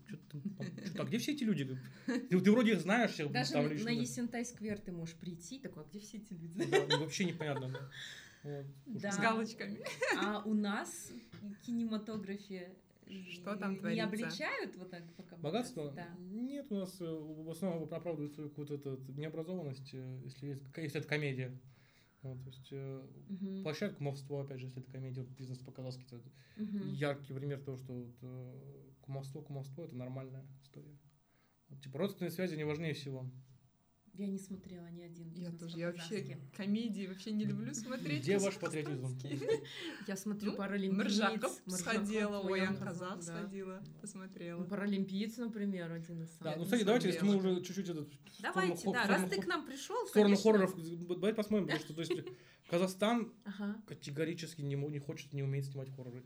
что 0.86 1.04
а 1.04 1.06
где 1.06 1.18
все 1.18 1.34
эти 1.34 1.44
люди? 1.44 1.78
Ты, 2.06 2.40
ты 2.40 2.52
вроде 2.52 2.74
их 2.74 2.82
знаешь 2.82 3.12
всех, 3.12 3.32
Даже 3.32 3.52
там 3.52 3.66
на, 3.66 3.70
лично, 3.70 3.92
на. 3.92 4.00
Есентай 4.00 4.46
сквер 4.46 4.80
ты 4.80 4.92
можешь 4.92 5.16
прийти, 5.16 5.60
такой, 5.60 5.84
а 5.84 5.86
где 5.88 6.00
все 6.00 6.18
эти 6.18 6.34
люди? 6.34 6.66
Да, 6.66 6.86
ну, 6.90 7.00
вообще 7.00 7.26
непонятно, 7.26 7.70
да. 7.70 7.90
Вот. 8.44 8.66
Да. 8.86 9.12
С 9.12 9.18
галочками. 9.18 9.84
А 10.18 10.42
у 10.46 10.54
нас 10.54 11.12
в 11.42 11.56
кинематографе 11.66 12.74
Что 13.32 13.56
там 13.56 13.74
не 13.74 13.80
творится? 13.80 14.04
обличают 14.08 14.76
вот 14.76 14.90
так 14.92 15.04
пока? 15.16 15.38
Богатство? 15.38 15.92
Да. 15.92 16.16
Нет, 16.18 16.68
у 16.72 16.76
нас 16.76 17.00
э, 17.02 17.06
в 17.06 17.50
основном 17.50 17.84
оправдывает 17.84 18.34
свою 18.34 18.50
какую-то 18.50 18.76
этот, 18.76 19.08
необразованность, 19.10 19.94
э, 19.94 20.22
если, 20.24 20.48
есть, 20.48 20.64
если 20.78 21.00
это 21.00 21.08
комедия. 21.08 21.58
Вот, 22.22 22.44
то 22.44 22.50
есть 22.50 22.68
э, 22.72 23.08
Мгм. 23.30 23.64
площадка 23.64 23.98
кумовство, 23.98 24.42
опять 24.42 24.60
же, 24.60 24.66
если 24.68 24.82
это 24.82 24.92
комедия, 24.92 25.22
вот 25.22 25.30
бизнес 25.32 25.60
показал 25.60 25.92
какие-то 25.94 26.22
Мгм. 26.58 26.90
яркий 26.90 27.34
пример 27.34 27.62
того, 27.62 27.78
что 27.78 27.94
вот, 27.94 28.16
э, 28.22 28.92
кумовство, 29.02 29.42
кумовство 29.42 29.86
это 29.86 29.96
нормальная 29.96 30.46
история. 30.62 30.98
Вот, 31.70 31.82
типа 31.82 31.98
родственные 31.98 32.32
связи 32.32 32.56
не 32.56 32.66
важнее 32.66 32.94
всего. 32.94 33.30
Я 34.14 34.28
не 34.28 34.38
смотрела 34.38 34.88
ни 34.88 35.02
один. 35.02 35.32
Я 35.34 35.52
тоже, 35.52 35.78
я 35.78 35.88
вообще 35.92 36.38
комедии 36.56 37.08
вообще 37.08 37.32
не 37.32 37.46
люблю 37.46 37.74
смотреть. 37.74 38.22
Где 38.24 38.38
ваш 38.38 38.56
патриотизм? 38.60 39.18
Я 40.08 40.18
смотрю 40.18 40.52
Ну, 40.52 40.58
Паралимпиец. 40.58 40.98
Мыржаков 40.98 41.62
Мыржаков, 41.66 41.80
сходила, 41.80 42.54
Оян 42.54 42.78
Казах, 42.78 43.16
да. 43.18 43.22
сходила, 43.22 43.80
Да. 43.80 43.92
посмотрела. 44.02 44.60
Ну, 44.60 44.66
Паралимпиец, 44.68 45.38
например, 45.38 45.92
один 45.92 46.24
из 46.24 46.30
Да, 46.40 46.52
самых. 46.52 46.56
ну, 46.58 46.60
не 46.60 46.66
кстати, 46.66 46.84
давайте, 46.84 47.08
если 47.08 47.26
мы 47.26 47.36
уже 47.38 47.62
чуть-чуть 47.62 47.90
этот, 47.90 48.10
Давайте, 48.40 48.92
да, 48.92 49.08
раз 49.08 49.30
ты 49.30 49.42
к 49.42 49.48
нам 49.48 49.66
пришел, 49.66 50.06
в 50.06 50.10
сторону 50.10 50.36
хорроров, 50.36 50.76
давайте 50.76 51.36
посмотрим, 51.36 51.68
потому 51.68 51.84
что, 51.86 51.94
то 51.94 52.02
есть, 52.02 52.14
Казахстан 52.70 53.34
категорически 53.88 54.62
не, 54.62 55.00
хочет, 55.00 55.34
не 55.34 55.44
умеет 55.44 55.66
снимать 55.66 55.90
хорроры. 55.96 56.24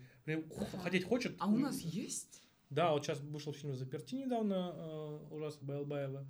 Хотеть 0.84 1.06
хочет. 1.06 1.36
А 1.40 1.48
у 1.48 1.58
нас 1.58 1.80
есть? 1.80 2.42
Да, 2.70 2.92
вот 2.92 3.06
сейчас 3.06 3.20
вышел 3.20 3.54
фильм 3.54 3.76
«Заперти» 3.76 4.16
недавно, 4.16 4.74
э, 4.76 5.28
ужас 5.30 5.58
Байлбаева. 5.62 6.26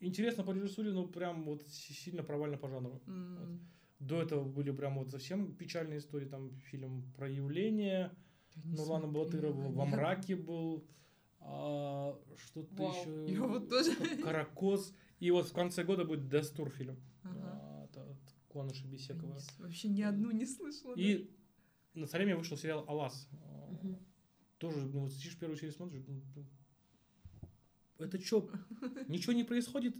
Интересно 0.00 0.44
по 0.44 0.52
режиссуре, 0.52 0.92
но 0.92 1.06
прям 1.06 1.44
вот 1.44 1.62
си- 1.68 1.94
сильно 1.94 2.22
провально 2.22 2.56
по 2.58 2.68
жанру. 2.68 3.00
М, 3.06 3.60
До 4.00 4.20
этого 4.20 4.44
были 4.44 4.70
прям 4.72 4.98
вот 4.98 5.10
совсем 5.10 5.54
печальные 5.54 5.98
истории, 5.98 6.26
там 6.26 6.50
фильм 6.70 7.10
«Проявление», 7.16 8.10
я 8.56 8.62
не 8.64 8.76
Нурлана 8.76 9.06
Батырова, 9.08 9.70
«Во 9.72 9.86
мраке» 9.86 10.36
был, 10.36 10.84
а, 11.40 12.18
что-то 12.36 12.74
Вау. 12.74 12.92
еще... 12.92 13.32
Я 13.32 13.42
вот 13.44 13.68
тоже. 13.68 13.94
«Каракос». 14.22 14.92
И 15.20 15.30
вот 15.30 15.46
в 15.48 15.52
конце 15.52 15.84
года 15.84 16.04
будет 16.04 16.28
«Дестур» 16.28 16.68
фильм. 16.70 16.96
Ага. 17.22 17.40
А, 17.42 17.84
это 17.84 18.02
от 18.02 18.18
Куаныша 18.48 18.86
Бесекова. 18.86 19.30
Я 19.30 19.34
не- 19.36 19.62
Вообще 19.62 19.88
ни 19.88 20.02
одну 20.02 20.30
не 20.32 20.44
слышала. 20.46 20.94
И 20.96 21.30
на 21.94 22.06
цареме 22.06 22.36
вышел 22.36 22.56
сериал 22.56 22.84
«Алас». 22.88 23.28
Мгм. 23.70 23.96
Тоже, 24.58 24.86
ну, 24.86 25.00
вот 25.00 25.12
сидишь 25.12 25.38
первую 25.38 25.56
серию 25.56 25.72
смотришь, 25.72 26.04
ну, 26.06 26.20
это 27.98 28.20
что, 28.20 28.50
ничего 29.08 29.32
не 29.32 29.44
происходит? 29.44 29.94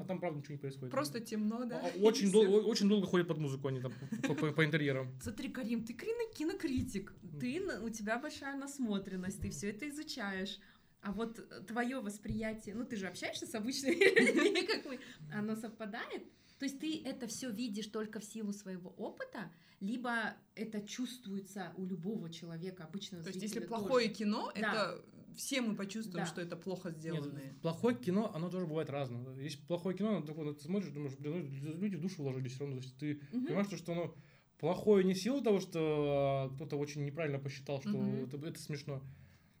А 0.00 0.04
там, 0.04 0.18
правда, 0.18 0.38
ничего 0.40 0.54
не 0.54 0.58
происходит. 0.60 0.90
Просто 0.90 1.20
темно, 1.20 1.64
да? 1.64 1.80
А, 1.80 1.98
Очень, 2.00 2.32
дол- 2.32 2.66
очень 2.68 2.88
долго 2.88 3.06
ходят 3.06 3.28
под 3.28 3.38
музыку 3.38 3.68
они 3.68 3.80
там 3.80 3.92
по, 4.26 4.34
по- 4.34 4.52
по 4.52 4.64
интерьерам. 4.64 5.16
Смотри, 5.22 5.50
Карим, 5.50 5.84
ты 5.84 5.92
кино- 5.92 6.32
кинокритик, 6.34 7.14
ты, 7.40 7.62
у 7.80 7.88
тебя 7.88 8.18
большая 8.18 8.56
насмотренность, 8.56 9.40
ты 9.40 9.50
все 9.50 9.70
это 9.70 9.88
изучаешь. 9.88 10.58
А 11.00 11.12
вот 11.12 11.40
твое 11.68 12.00
восприятие, 12.00 12.74
ну 12.74 12.84
ты 12.84 12.96
же 12.96 13.06
общаешься 13.06 13.46
с 13.46 13.54
обычными 13.54 13.94
людьми, 14.42 14.66
как 14.66 14.84
мы, 14.84 14.98
оно 15.32 15.54
совпадает? 15.54 16.24
То 16.58 16.64
есть 16.64 16.80
ты 16.80 17.00
это 17.04 17.28
все 17.28 17.50
видишь 17.52 17.86
только 17.86 18.18
в 18.18 18.24
силу 18.24 18.52
своего 18.52 18.90
опыта, 18.90 19.52
либо 19.78 20.34
это 20.56 20.80
чувствуется 20.80 21.72
у 21.76 21.86
любого 21.86 22.30
человека, 22.30 22.82
обычного 22.82 23.22
То 23.22 23.30
есть, 23.30 23.40
если 23.42 23.60
плохое 23.60 24.08
тоже? 24.08 24.18
кино, 24.18 24.52
Да. 24.56 24.60
это 24.60 25.04
все 25.38 25.62
мы 25.62 25.74
почувствуем, 25.74 26.24
Да. 26.24 26.26
что 26.26 26.40
это 26.40 26.56
плохо 26.56 26.90
Нет, 26.90 26.98
сделанное. 26.98 27.54
плохое 27.62 27.96
кино, 27.96 28.30
оно 28.34 28.50
тоже 28.50 28.66
бывает 28.66 28.90
разным. 28.90 29.38
Есть 29.40 29.66
плохое 29.66 29.96
кино, 29.96 30.16
оно 30.16 30.26
такое, 30.26 30.44
ну, 30.46 30.54
ты 30.54 30.62
смотришь, 30.64 30.90
думаешь, 30.90 31.14
блин, 31.16 31.48
ну, 31.62 31.74
люди 31.80 31.96
в 31.96 32.00
душу 32.00 32.22
вложились 32.22 32.52
все 32.52 32.60
равно. 32.64 32.76
То 32.76 32.82
есть 32.82 32.98
ты 32.98 33.20
Мгм. 33.32 33.46
понимаешь, 33.46 33.68
что 33.78 33.92
оно 33.92 34.14
плохое 34.58 35.04
не 35.04 35.14
в 35.14 35.18
силу 35.18 35.40
того, 35.40 35.60
что 35.60 35.78
а, 35.80 36.54
кто-то 36.54 36.76
очень 36.76 37.04
неправильно 37.04 37.38
посчитал, 37.38 37.80
что 37.80 37.90
Мгм. 37.96 38.24
это, 38.26 38.36
это 38.46 38.58
смешно. 38.60 39.02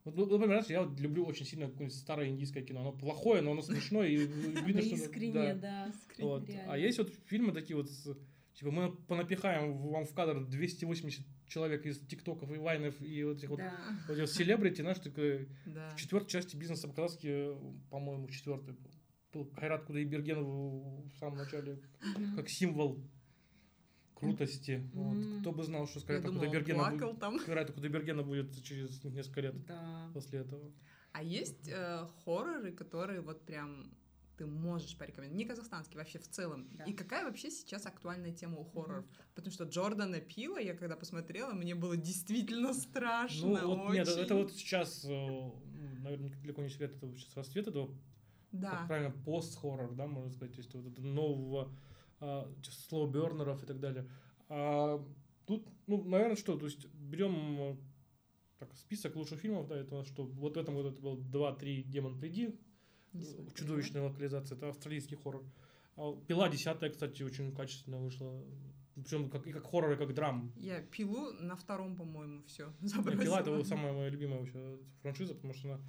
Вот, 0.04 0.16
ну, 0.30 0.38
например, 0.38 0.64
я 0.68 0.82
вот 0.82 0.98
люблю 0.98 1.24
очень 1.24 1.44
сильно 1.46 1.66
какое-нибудь 1.66 1.96
старое 1.98 2.28
индийское 2.28 2.62
кино. 2.62 2.80
Оно 2.80 2.92
плохое, 2.92 3.42
но 3.42 3.52
оно 3.52 3.62
смешное, 3.62 4.08
и 4.08 4.24
Оно 4.26 4.60
видно, 4.66 4.82
что... 4.82 4.94
искренне, 4.94 5.54
да. 5.54 5.54
да. 5.54 5.92
Вот. 6.18 6.48
реально. 6.48 6.72
А 6.72 6.78
есть 6.78 6.98
вот 6.98 7.12
фильмы 7.26 7.52
такие 7.52 7.76
вот, 7.76 7.90
с- 7.90 8.16
типа 8.58 8.70
мы 8.72 8.92
понапихаем 8.92 9.78
вам 9.78 10.04
в 10.04 10.12
кадр 10.14 10.44
280 10.44 11.24
человек 11.46 11.86
из 11.86 12.00
тиктоков 12.00 12.50
и 12.52 12.58
вайнов 12.58 13.00
и 13.00 13.22
вот 13.24 13.38
этих 13.38 13.48
вот, 13.50 13.58
Да. 13.58 13.72
вот 14.08 14.18
этих 14.18 14.28
селебрити, 14.28 14.80
знаешь, 14.80 14.98
такой, 14.98 15.48
Да. 15.66 15.90
в 15.90 15.96
четвертой 15.96 16.30
части 16.30 16.56
бизнеса 16.56 16.88
по-казахски, 16.88 17.50
по-моему, 17.90 18.26
в 18.26 18.30
четвертой 18.32 18.74
был. 18.74 18.90
был 19.32 19.50
Хайрат 19.54 19.84
Кудайбергенов 19.84 20.46
в 20.46 21.16
самом 21.18 21.36
начале 21.38 21.80
как 22.34 22.48
символ 22.48 22.98
крутости. 24.14 24.82
Вот. 24.94 25.14
М. 25.14 25.40
Кто 25.40 25.52
бы 25.52 25.62
знал, 25.62 25.86
что 25.86 26.00
он 26.00 26.22
Кудайбергена 26.22 26.90
будет. 26.90 27.42
Хайрата 27.44 27.72
Кудайбергена 27.72 28.22
будет 28.22 28.60
через 28.64 29.02
несколько 29.04 29.40
лет 29.42 29.64
Да. 29.66 30.10
после 30.14 30.40
этого. 30.40 30.72
А 31.12 31.22
есть 31.22 31.68
э, 31.68 32.06
хорроры, 32.24 32.72
которые 32.72 33.20
вот 33.20 33.44
прям 33.46 33.92
ты 34.38 34.46
можешь 34.46 34.96
порекомендовать? 34.96 35.36
Не 35.36 35.44
казахстанский, 35.44 35.98
вообще 35.98 36.18
в 36.18 36.28
целом. 36.28 36.68
Да. 36.72 36.84
И 36.84 36.92
какая 36.92 37.24
вообще 37.24 37.50
сейчас 37.50 37.86
актуальная 37.86 38.32
тема 38.32 38.58
у 38.58 38.64
хорроров? 38.64 39.04
Потому 39.34 39.52
что 39.52 39.64
Джордана 39.64 40.20
Пила, 40.20 40.58
я 40.60 40.74
когда 40.74 40.96
посмотрела, 40.96 41.52
мне 41.52 41.74
было 41.74 41.96
действительно 41.96 42.72
страшно. 42.72 43.60
Ну, 43.60 43.76
вот 43.76 43.92
нет, 43.92 44.08
очень. 44.08 44.20
это 44.20 44.36
вот 44.36 44.52
сейчас, 44.52 45.04
наверное, 45.04 46.30
далеко 46.40 46.62
не 46.62 46.68
секрет, 46.68 46.94
это 46.96 47.12
сейчас 47.16 47.36
расцвет 47.36 47.66
этого, 47.66 47.90
Да. 48.52 48.70
как 48.70 48.86
правильно, 48.86 49.10
пост-хоррор, 49.24 49.92
да, 49.94 50.06
можно 50.06 50.30
сказать, 50.30 50.54
то 50.54 50.58
есть 50.60 50.74
вот 50.74 50.86
это 50.86 51.02
нового 51.02 51.74
а, 52.20 52.48
слоу-бернеров 52.62 53.62
и 53.62 53.66
так 53.66 53.80
далее. 53.80 54.08
А 54.48 55.04
тут, 55.46 55.66
ну, 55.88 56.04
наверное, 56.04 56.36
что, 56.36 56.56
то 56.56 56.66
есть 56.66 56.86
берем 56.94 57.60
э, 57.60 57.76
так, 58.58 58.74
список 58.76 59.16
лучших 59.16 59.40
фильмов, 59.40 59.66
да, 59.66 59.76
это 59.76 60.04
что 60.04 60.24
вот 60.24 60.56
в 60.56 60.60
этом 60.60 60.76
году 60.76 60.90
это 60.90 61.00
был 61.00 61.16
2-3 61.18 61.82
«Демон, 61.82 62.18
приди», 62.18 62.46
э. 62.46 62.52
Чудовищная 63.54 64.02
локализация, 64.02 64.56
это 64.56 64.68
австралийский 64.68 65.16
хоррор. 65.16 65.44
А 65.96 66.14
«Пила» 66.26 66.48
10 66.48 66.92
кстати, 66.92 67.22
очень 67.22 67.52
качественно 67.54 67.98
вышла. 67.98 68.44
Причем 68.94 69.30
как, 69.30 69.46
и 69.46 69.52
как 69.52 69.64
хоррор, 69.64 69.92
и 69.92 69.96
как 69.96 70.12
драм. 70.14 70.52
Я 70.56 70.80
пилу 70.82 71.32
на 71.34 71.54
втором, 71.56 71.96
по-моему, 71.96 72.42
все 72.44 72.72
забросила. 72.80 73.22
«Пила» 73.22 73.40
это 73.40 73.64
самая 73.64 73.92
моя 73.92 74.08
любимая 74.08 74.40
вообще 74.40 74.78
франшиза, 75.02 75.34
потому 75.34 75.54
что 75.54 75.68
она 75.74 75.80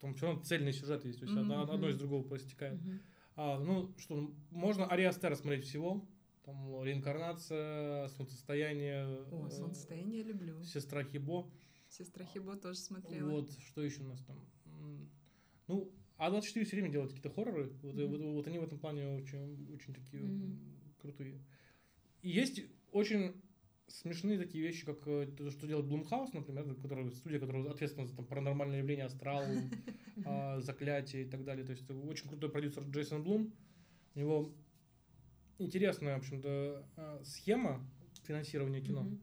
там 0.00 0.14
все 0.14 0.26
равно 0.26 0.42
цельный 0.42 0.72
сюжет 0.72 1.02
есть, 1.06 1.20
то 1.20 1.24
есть 1.24 1.36
одно, 1.36 1.62
Мгм. 1.62 1.70
одно 1.70 1.88
из 1.88 1.96
другого 1.96 2.22
проистекает. 2.22 2.78
Мгм. 2.82 3.00
А, 3.36 3.58
ну 3.58 3.94
что, 3.96 4.34
можно 4.50 4.86
Ариастера 4.86 5.34
смотреть 5.34 5.64
всего. 5.64 6.06
Там 6.44 6.82
реинкарнация, 6.84 8.08
солнцестояние, 8.08 9.06
О, 9.32 9.46
э, 9.46 9.50
солнцестояние 9.50 10.22
люблю. 10.22 10.62
сестра 10.62 11.02
Хибо. 11.04 11.50
Сестра 11.88 12.24
Хибо 12.26 12.56
тоже 12.56 12.78
смотрела. 12.78 13.30
Вот, 13.30 13.50
что 13.60 13.82
еще 13.82 14.02
у 14.02 14.08
нас 14.08 14.20
там? 14.24 14.38
Ну, 15.66 15.92
А24 16.18 16.64
все 16.64 16.76
время 16.76 16.90
делают 16.90 17.12
какие-то 17.12 17.34
хорроры. 17.34 17.70
Вот, 17.82 17.94
Мгм. 17.94 18.08
вот, 18.08 18.20
вот 18.20 18.46
они 18.46 18.58
в 18.58 18.64
этом 18.64 18.78
плане 18.78 19.08
очень, 19.16 19.72
очень 19.74 19.94
такие 19.94 20.22
Мгм. 20.22 20.58
крутые. 20.98 21.40
И 22.22 22.30
есть 22.30 22.62
очень 22.92 23.42
смешные 23.88 24.38
такие 24.38 24.62
вещи, 24.62 24.86
как 24.86 25.06
э, 25.06 25.26
то, 25.26 25.50
что 25.50 25.66
делает 25.66 25.86
Блумхаус, 25.86 26.32
например, 26.32 26.74
который, 26.76 27.10
студия, 27.12 27.38
которая 27.38 27.68
ответственна 27.70 28.06
за 28.06 28.16
там, 28.16 28.26
паранормальное 28.26 28.78
явление, 28.78 29.06
астрал, 29.06 29.44
а, 30.24 30.60
заклятие 30.60 31.22
и 31.24 31.28
так 31.28 31.44
далее. 31.44 31.66
То 31.66 31.72
есть 31.72 31.88
очень 31.90 32.28
крутой 32.28 32.50
продюсер 32.50 32.82
Джейсон 32.84 33.22
Блум. 33.22 33.52
У 34.14 34.18
него 34.18 34.54
интересная, 35.58 36.14
в 36.16 36.18
общем-то, 36.20 36.88
а, 36.96 37.22
схема 37.24 37.84
финансирования 38.22 38.80
кино. 38.80 39.02
Мгм. 39.02 39.20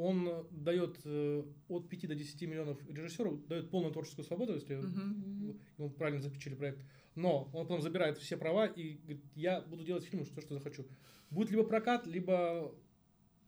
Он 0.00 0.46
дает 0.52 1.00
э, 1.04 1.42
от 1.68 1.88
5 1.88 2.06
до 2.06 2.14
10 2.14 2.42
миллионов 2.42 2.78
режиссеру, 2.88 3.36
дает 3.48 3.68
полную 3.68 3.92
творческую 3.92 4.24
свободу, 4.24 4.54
если. 4.54 4.76
Мгм. 4.76 5.58
ему 5.76 5.90
правильно 5.90 6.22
заключили 6.22 6.54
проект. 6.54 6.84
Но 7.16 7.50
он 7.52 7.62
потом 7.66 7.82
забирает 7.82 8.16
все 8.18 8.36
права 8.36 8.66
и 8.66 8.94
говорит, 8.98 9.24
я 9.34 9.60
буду 9.60 9.82
делать 9.82 10.04
фильмы, 10.04 10.24
что, 10.24 10.40
что 10.40 10.54
захочу. 10.54 10.86
Будет 11.30 11.50
либо 11.50 11.64
прокат, 11.64 12.06
либо 12.06 12.72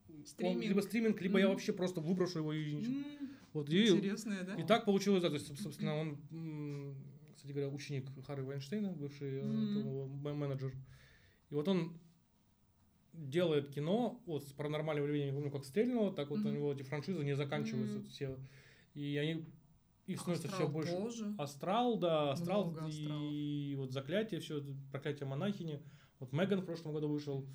он- 0.08 0.26
Стриминг. 0.26 0.64
либо 0.64 0.80
стриминг, 0.80 1.20
либо 1.20 1.38
я 1.38 1.44
Мгм. 1.46 1.54
вообще 1.54 1.72
просто 1.72 2.00
выброшу 2.00 2.40
его 2.40 2.52
и 2.52 2.72
ничего. 2.74 2.94
М, 2.94 3.30
Вот, 3.52 3.70
и, 3.70 3.86
Интересная, 3.88 4.42
да? 4.44 4.54
и 4.56 4.64
так 4.64 4.84
получилось, 4.84 5.22
да, 5.22 5.28
то 5.28 5.34
есть, 5.34 5.48
соб- 5.50 5.56
собственно, 5.60 5.94
он, 5.96 6.16
кстати 7.36 7.52
говоря, 7.52 7.68
ученик 7.68 8.06
Харри 8.26 8.42
Вайнштейна, 8.42 8.92
бывший 8.92 9.38
этого 9.38 10.04
м- 10.06 10.36
менеджер. 10.36 10.72
И 11.50 11.54
вот 11.54 11.68
он 11.68 11.96
делает 13.12 13.70
кино, 13.70 14.20
вот 14.26 14.44
с 14.44 14.52
паранормальным 14.52 15.04
явлением, 15.04 15.34
не 15.34 15.40
помню, 15.40 15.50
как 15.50 15.64
стрельнуло, 15.64 16.12
так 16.12 16.30
вот 16.30 16.38
у 16.40 16.42
Мгм. 16.42 16.54
него 16.54 16.72
эти 16.72 16.82
франшизы 16.82 17.24
не 17.24 17.34
заканчиваются 17.36 17.98
Мгм. 17.98 18.08
все. 18.08 18.38
И 18.94 19.16
они, 19.16 19.44
их 20.06 20.20
становится 20.20 20.48
все 20.48 20.56
Астрал 20.64 20.72
больше. 20.72 20.92
тоже. 20.96 21.34
Астрал, 21.38 21.98
да, 21.98 22.32
Астрал 22.32 22.70
Много 22.70 22.88
и 22.90 23.74
вот 23.76 23.92
заклятие, 23.92 24.40
все, 24.40 24.62
проклятие 24.90 25.26
монахини. 25.28 25.80
Вот 26.18 26.32
Меган 26.32 26.60
в 26.60 26.64
прошлом 26.66 26.92
году 26.92 27.08
вышел, 27.08 27.46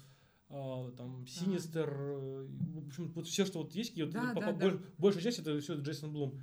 а, 0.50 0.92
там 0.92 1.26
Синистер, 1.28 1.90
э, 1.92 2.48
в 2.48 2.88
общем, 2.88 3.12
вот 3.14 3.28
все, 3.28 3.46
что 3.46 3.60
вот 3.64 3.74
есть, 3.74 3.90
какие 3.92 4.06
вот, 4.06 4.14
Да, 4.14 4.32
по- 4.34 4.40
да, 4.42 4.48
по- 4.54 4.60
да. 4.60 4.66
больш- 4.68 4.82
большая 4.98 5.24
часть 5.24 5.40
это 5.40 5.60
все 5.60 5.76
Джейсон 5.76 6.12
Блум. 6.14 6.42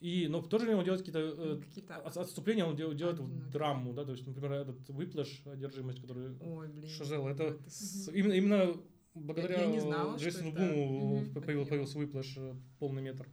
И, 0.00 0.28
но 0.28 0.40
в 0.40 0.48
то 0.48 0.58
же 0.58 0.64
время 0.64 0.78
он 0.78 0.84
делает 0.84 1.04
какие-то 1.04 1.18
э, 1.36 1.60
Какие-то... 1.60 1.96
от- 1.96 2.16
отступления, 2.16 2.64
он 2.64 2.76
делает, 2.76 2.96
делает 2.96 3.50
драму, 3.50 3.92
да, 3.94 4.04
то 4.04 4.12
есть, 4.12 4.24
например, 4.26 4.52
этот 4.52 4.88
выплэш, 4.90 5.42
одержимость, 5.46 6.00
который 6.00 6.36
Ой, 6.40 6.68
блин. 6.68 6.88
Шазел, 6.88 7.26
это 7.26 7.58
с- 7.68 8.06
Мгм. 8.08 8.16
именно, 8.16 8.32
именно 8.34 8.74
благодаря 9.14 9.62
Я 9.62 9.66
не 9.66 9.80
знала, 9.80 10.16
Джейсону 10.16 10.50
это. 10.50 10.58
Блуму 10.58 11.16
Мгм. 11.22 11.42
появил- 11.42 11.66
появился 11.66 11.98
выплэш 11.98 12.34
э, 12.36 12.54
полный 12.78 13.02
метр. 13.02 13.26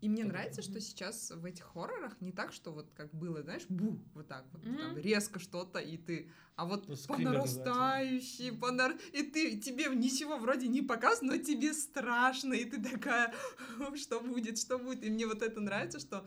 И 0.00 0.08
мне 0.08 0.22
Так. 0.22 0.32
нравится, 0.32 0.62
что 0.62 0.80
сейчас 0.80 1.30
в 1.30 1.44
этих 1.44 1.64
хоррорах 1.64 2.20
не 2.20 2.30
так, 2.32 2.52
что 2.52 2.70
вот 2.72 2.90
как 2.94 3.12
было, 3.12 3.42
знаешь, 3.42 3.66
бу, 3.68 4.00
вот 4.14 4.28
так 4.28 4.46
вот, 4.52 4.62
Мгм. 4.62 4.78
там 4.80 4.96
резко 4.98 5.40
что-то, 5.40 5.80
и 5.80 5.96
ты, 5.96 6.30
а 6.56 6.64
вот 6.66 6.86
Ну, 6.86 6.96
по 7.08 7.18
нарастающей, 7.18 8.52
по 8.52 8.70
нар- 8.70 8.96
и 9.12 9.22
ты, 9.22 9.58
тебе 9.60 9.86
ничего 9.86 10.36
вроде 10.38 10.68
не 10.68 10.82
показано, 10.82 11.32
но 11.36 11.42
тебе 11.42 11.72
страшно, 11.74 12.54
и 12.54 12.64
ты 12.64 12.80
такая, 12.82 13.34
что 13.96 14.20
будет, 14.20 14.58
что 14.58 14.78
будет, 14.78 15.02
и 15.04 15.10
мне 15.10 15.26
вот 15.26 15.42
это 15.42 15.60
нравится, 15.60 15.98
что 15.98 16.26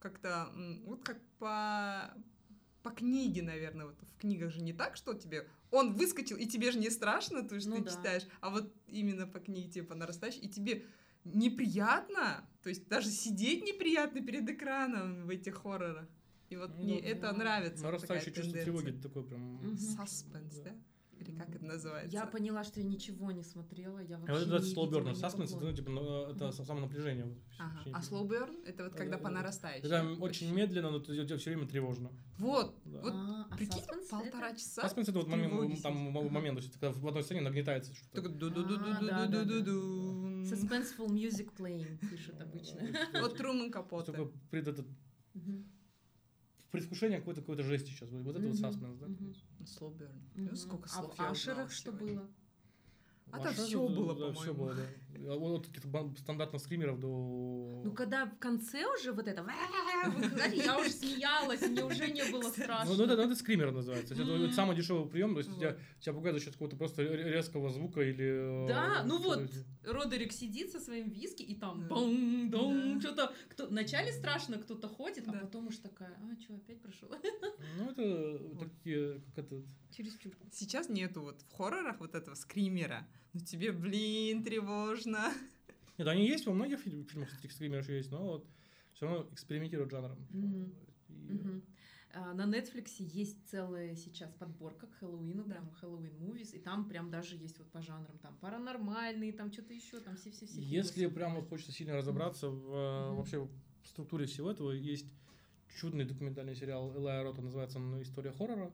как-то, 0.00 0.48
вот 0.84 1.04
как 1.04 1.20
по 1.38 2.12
по 2.82 2.90
книге, 2.90 3.42
наверное, 3.42 3.86
вот 3.86 4.00
в 4.02 4.18
книгах 4.18 4.50
же 4.50 4.60
не 4.60 4.72
так, 4.72 4.96
что 4.96 5.14
тебе 5.14 5.48
он 5.70 5.92
выскочил, 5.94 6.36
и 6.36 6.46
тебе 6.46 6.72
же 6.72 6.78
не 6.80 6.90
страшно, 6.90 7.42
то, 7.48 7.60
что 7.60 7.70
Ну 7.70 7.78
ты 7.78 7.84
да. 7.84 7.92
читаешь, 7.92 8.24
а 8.40 8.50
вот 8.50 8.74
именно 8.88 9.26
по 9.28 9.38
книге 9.38 9.70
тебе 9.70 9.84
по 9.84 9.94
нарастающей, 9.94 10.40
и 10.40 10.48
тебе 10.48 10.84
неприятно, 11.24 12.44
то 12.62 12.68
есть 12.68 12.88
даже 12.88 13.08
сидеть 13.08 13.64
неприятно 13.64 14.20
перед 14.20 14.48
экраном 14.48 15.26
в 15.26 15.30
этих 15.30 15.56
хоррорах. 15.56 16.08
И 16.50 16.56
вот 16.56 16.70
Ну, 16.76 16.84
мне 16.84 17.00
да. 17.00 17.08
это 17.08 17.32
нравится. 17.32 17.82
Нарастающее 17.84 18.32
чувство 18.34 18.58
тревоги 18.58 18.90
такое 18.92 19.22
прям. 19.22 19.76
Саспенс, 19.78 20.56
да? 20.58 20.72
Или 21.18 21.38
как 21.38 21.54
это 21.54 21.64
называется? 21.64 22.10
Я 22.12 22.26
поняла, 22.26 22.64
что 22.64 22.80
я 22.80 22.86
ничего 22.86 23.30
не 23.30 23.44
смотрела. 23.44 24.00
Я 24.00 24.16
А 24.16 24.20
вообще 24.20 24.34
вот 24.44 24.48
не 24.48 24.56
это 24.56 24.66
slow 24.66 24.90
burn, 24.90 25.12
suspense, 25.14 25.56
это, 25.56 25.64
ну, 25.64 25.72
типа, 25.72 25.90
ну, 25.90 26.26
это 26.32 26.50
самонапряжение. 26.50 27.24
вот, 27.26 27.38
в 27.38 27.60
Ага. 27.60 27.80
А 27.94 28.00
slow 28.00 28.26
burn 28.28 28.64
это 28.66 28.84
вот 28.84 28.94
когда 28.94 29.16
Э, 29.16 29.20
по 29.20 29.30
нарастающей. 29.30 29.86
Это 29.86 30.02
Вообще. 30.04 30.20
очень 30.20 30.52
медленно, 30.52 30.90
но 30.90 31.00
все 31.00 31.50
время 31.50 31.68
тревожно. 31.68 32.10
Вот, 32.38 32.74
Да. 32.84 33.02
вот 33.02 33.12
А, 33.14 33.46
а 33.50 33.56
прикинь, 33.56 33.78
саспенс 33.78 34.08
полтора 34.08 34.48
это? 34.50 34.58
часа. 34.58 34.82
Саспенс 34.82 35.08
это 35.10 35.18
вот 35.20 35.28
момент, 35.28 35.80
там 35.82 36.08
Ага. 36.18 36.28
момент, 36.28 36.58
то 36.58 36.64
есть, 36.64 36.72
когда 36.72 36.90
в 36.90 37.06
одной 37.06 37.22
сцене 37.22 37.40
нагнетается 37.40 37.94
что-то. 37.94 38.20
Так 38.20 38.26
А, 38.26 38.28
да, 38.30 38.48
да, 38.48 38.48
да. 38.48 39.26
ду-ду-ду-ду-ду-ду-ду. 39.26 40.21
Suspenseful 40.44 41.08
music 41.08 41.54
playing 41.56 41.98
пишут 42.10 42.40
обычно. 42.40 42.80
Вот 43.20 43.36
Труман 43.36 43.70
Капоте. 43.70 44.12
Только 44.12 44.32
пред 44.50 44.68
этот 44.68 44.86
предвкушение 46.70 47.18
какой-то 47.18 47.42
какой-то 47.42 47.62
жести 47.62 47.90
сейчас. 47.90 48.08
Вот 48.10 48.34
это 48.36 48.46
вот 48.46 48.56
саспенс, 48.56 48.96
да? 48.98 49.06
Ну, 49.08 50.56
Сколько 50.56 50.86
А 50.86 50.88
слов 50.88 51.10
в 51.10 51.12
узнала 51.12 51.30
Ашерах 51.30 51.70
что 51.70 51.92
было? 51.92 52.28
А 53.32 53.36
там 53.38 53.44
Ваша 53.46 53.62
всё 53.64 53.88
же, 53.88 53.94
было, 53.94 54.14
да, 54.14 54.26
по-моему. 54.32 54.54
было, 54.54 54.74
да. 54.74 54.82
А 55.32 55.36
Вот 55.38 55.60
от 55.60 55.66
каких-то 55.66 56.14
стандартных 56.18 56.60
скримеров 56.60 57.00
до... 57.00 57.82
Ну, 57.84 57.92
когда 57.92 58.26
в 58.26 58.36
конце 58.38 58.84
уже 58.98 59.12
вот 59.12 59.26
это, 59.26 59.46
я 60.52 60.78
уже 60.78 60.90
смеялась, 60.90 61.60
мне 61.62 61.82
уже 61.84 62.10
не 62.10 62.24
было 62.30 62.42
Ну, 62.42 62.48
страшно. 62.50 62.94
ну, 62.94 63.04
это, 63.04 63.16
ну, 63.16 63.22
это 63.22 63.34
скример 63.34 63.72
называется. 63.72 64.14
Это, 64.14 64.52
самый 64.52 64.76
дешевый 64.76 65.08
прием, 65.08 65.32
то 65.34 65.38
есть 65.38 65.50
тебя, 65.56 66.12
пугают 66.12 66.38
за 66.38 66.44
счет 66.44 66.52
какого-то 66.54 66.76
просто 66.76 67.02
ре- 67.02 67.32
резкого 67.32 67.70
звука 67.70 68.02
или... 68.02 68.64
э, 68.64 68.68
Да, 68.68 69.02
ну 69.06 69.18
вот, 69.18 69.40
Родерик 69.84 70.32
сидит 70.32 70.70
со 70.72 70.80
своим 70.80 71.08
виски, 71.08 71.42
и 71.42 71.54
там 71.54 71.88
бом 71.88 72.50
дом 72.50 73.00
что-то... 73.00 73.32
Кто... 73.48 73.66
Вначале 73.66 74.12
страшно, 74.12 74.58
кто-то 74.58 74.88
ходит, 74.88 75.26
а 75.28 75.32
потом 75.32 75.68
уж 75.68 75.76
такая, 75.78 76.10
а, 76.10 76.40
что, 76.42 76.54
опять 76.54 76.82
прошел? 76.82 77.08
Ну, 77.78 77.90
это 77.90 78.38
такие, 78.58 79.20
как 79.34 79.44
это... 79.46 79.62
Чересчур. 79.96 80.32
Сейчас 80.50 80.88
нету 80.88 81.22
вот 81.22 81.42
в 81.42 81.52
хоррорах 81.52 82.00
вот 82.00 82.14
этого 82.14 82.34
скримера. 82.34 83.06
Ну 83.32 83.40
тебе, 83.40 83.72
блин, 83.72 84.42
тревожно. 84.44 85.32
Нет, 85.98 86.08
они 86.08 86.26
есть 86.26 86.46
во 86.46 86.52
многих 86.52 86.80
фильм- 86.80 87.04
фильмах, 87.06 87.30
таких 87.30 87.52
скримеров 87.52 87.88
есть, 87.88 88.10
но 88.10 88.22
вот 88.24 88.46
все 88.94 89.06
равно 89.06 89.28
экспериментируют 89.32 89.90
жанром. 89.90 90.18
И-. 90.32 91.62
А, 92.14 92.34
На 92.34 92.42
Netflix 92.44 92.90
есть 92.98 93.38
целая 93.48 93.96
сейчас 93.96 94.30
подборка 94.34 94.86
к 94.86 94.94
Хэллоуину, 94.98 95.44
Да. 95.44 95.52
прям 95.54 95.70
Хэллоуин 95.70 96.12
Movies, 96.18 96.54
и 96.54 96.58
там 96.58 96.86
прям 96.88 97.10
даже 97.10 97.36
есть 97.36 97.58
вот 97.58 97.70
по 97.70 97.80
жанрам, 97.80 98.18
там 98.18 98.36
паранормальные, 98.40 99.32
там 99.32 99.50
что-то 99.50 99.72
еще, 99.72 99.98
там 100.00 100.16
все-все-все. 100.16 100.60
Если 100.60 101.04
собраны. 101.04 101.14
прям 101.14 101.34
вот 101.36 101.48
хочется 101.48 101.72
сильно 101.72 101.96
разобраться 101.96 102.48
в 102.50 102.70
э, 102.70 103.14
вообще 103.14 103.38
в 103.40 103.50
структуре 103.88 104.26
всего 104.26 104.50
этого, 104.50 104.72
есть 104.72 105.06
чудный 105.80 106.04
документальный 106.04 106.54
сериал 106.54 106.94
Элая 106.94 107.22
Рота, 107.22 107.40
называется 107.40 107.78
он 107.78 108.02
«История 108.02 108.30
хоррора». 108.32 108.70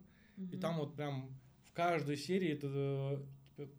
И 0.53 0.57
там 0.57 0.79
вот 0.79 0.95
прям 0.95 1.31
в 1.65 1.73
каждой 1.73 2.17
серии 2.17 2.49
это 2.51 2.67
э, 2.69 3.25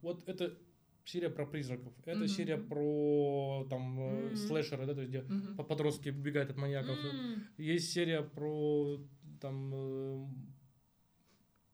вот 0.01 0.27
это 0.27 0.57
серия 1.05 1.29
про 1.29 1.45
призраков, 1.45 1.93
это 2.05 2.19
Мгм. 2.19 2.27
серия 2.27 2.57
про 2.57 3.65
там 3.69 3.81
Мгм. 4.27 4.35
слэшеры, 4.35 4.85
да, 4.85 4.93
то 4.93 5.01
есть 5.01 5.09
где 5.11 5.23
по- 5.57 5.63
подростки 5.63 6.09
убегают 6.09 6.49
от 6.51 6.57
маньяков. 6.57 6.97
М, 7.03 7.43
Есть 7.57 7.91
серия 7.91 8.21
про 8.21 8.99
там 9.41 9.71
э, 9.73 10.27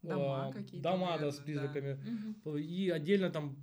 Дома 0.03 0.49
э, 0.49 0.53
какие-то, 0.53 0.83
дома, 0.83 1.05
да, 1.07 1.11
наверное, 1.11 1.31
с 1.31 1.37
да. 1.37 1.43
призраками. 1.43 1.93
мгм. 2.45 2.57
И 2.57 2.89
отдельно 2.89 3.29
там 3.31 3.57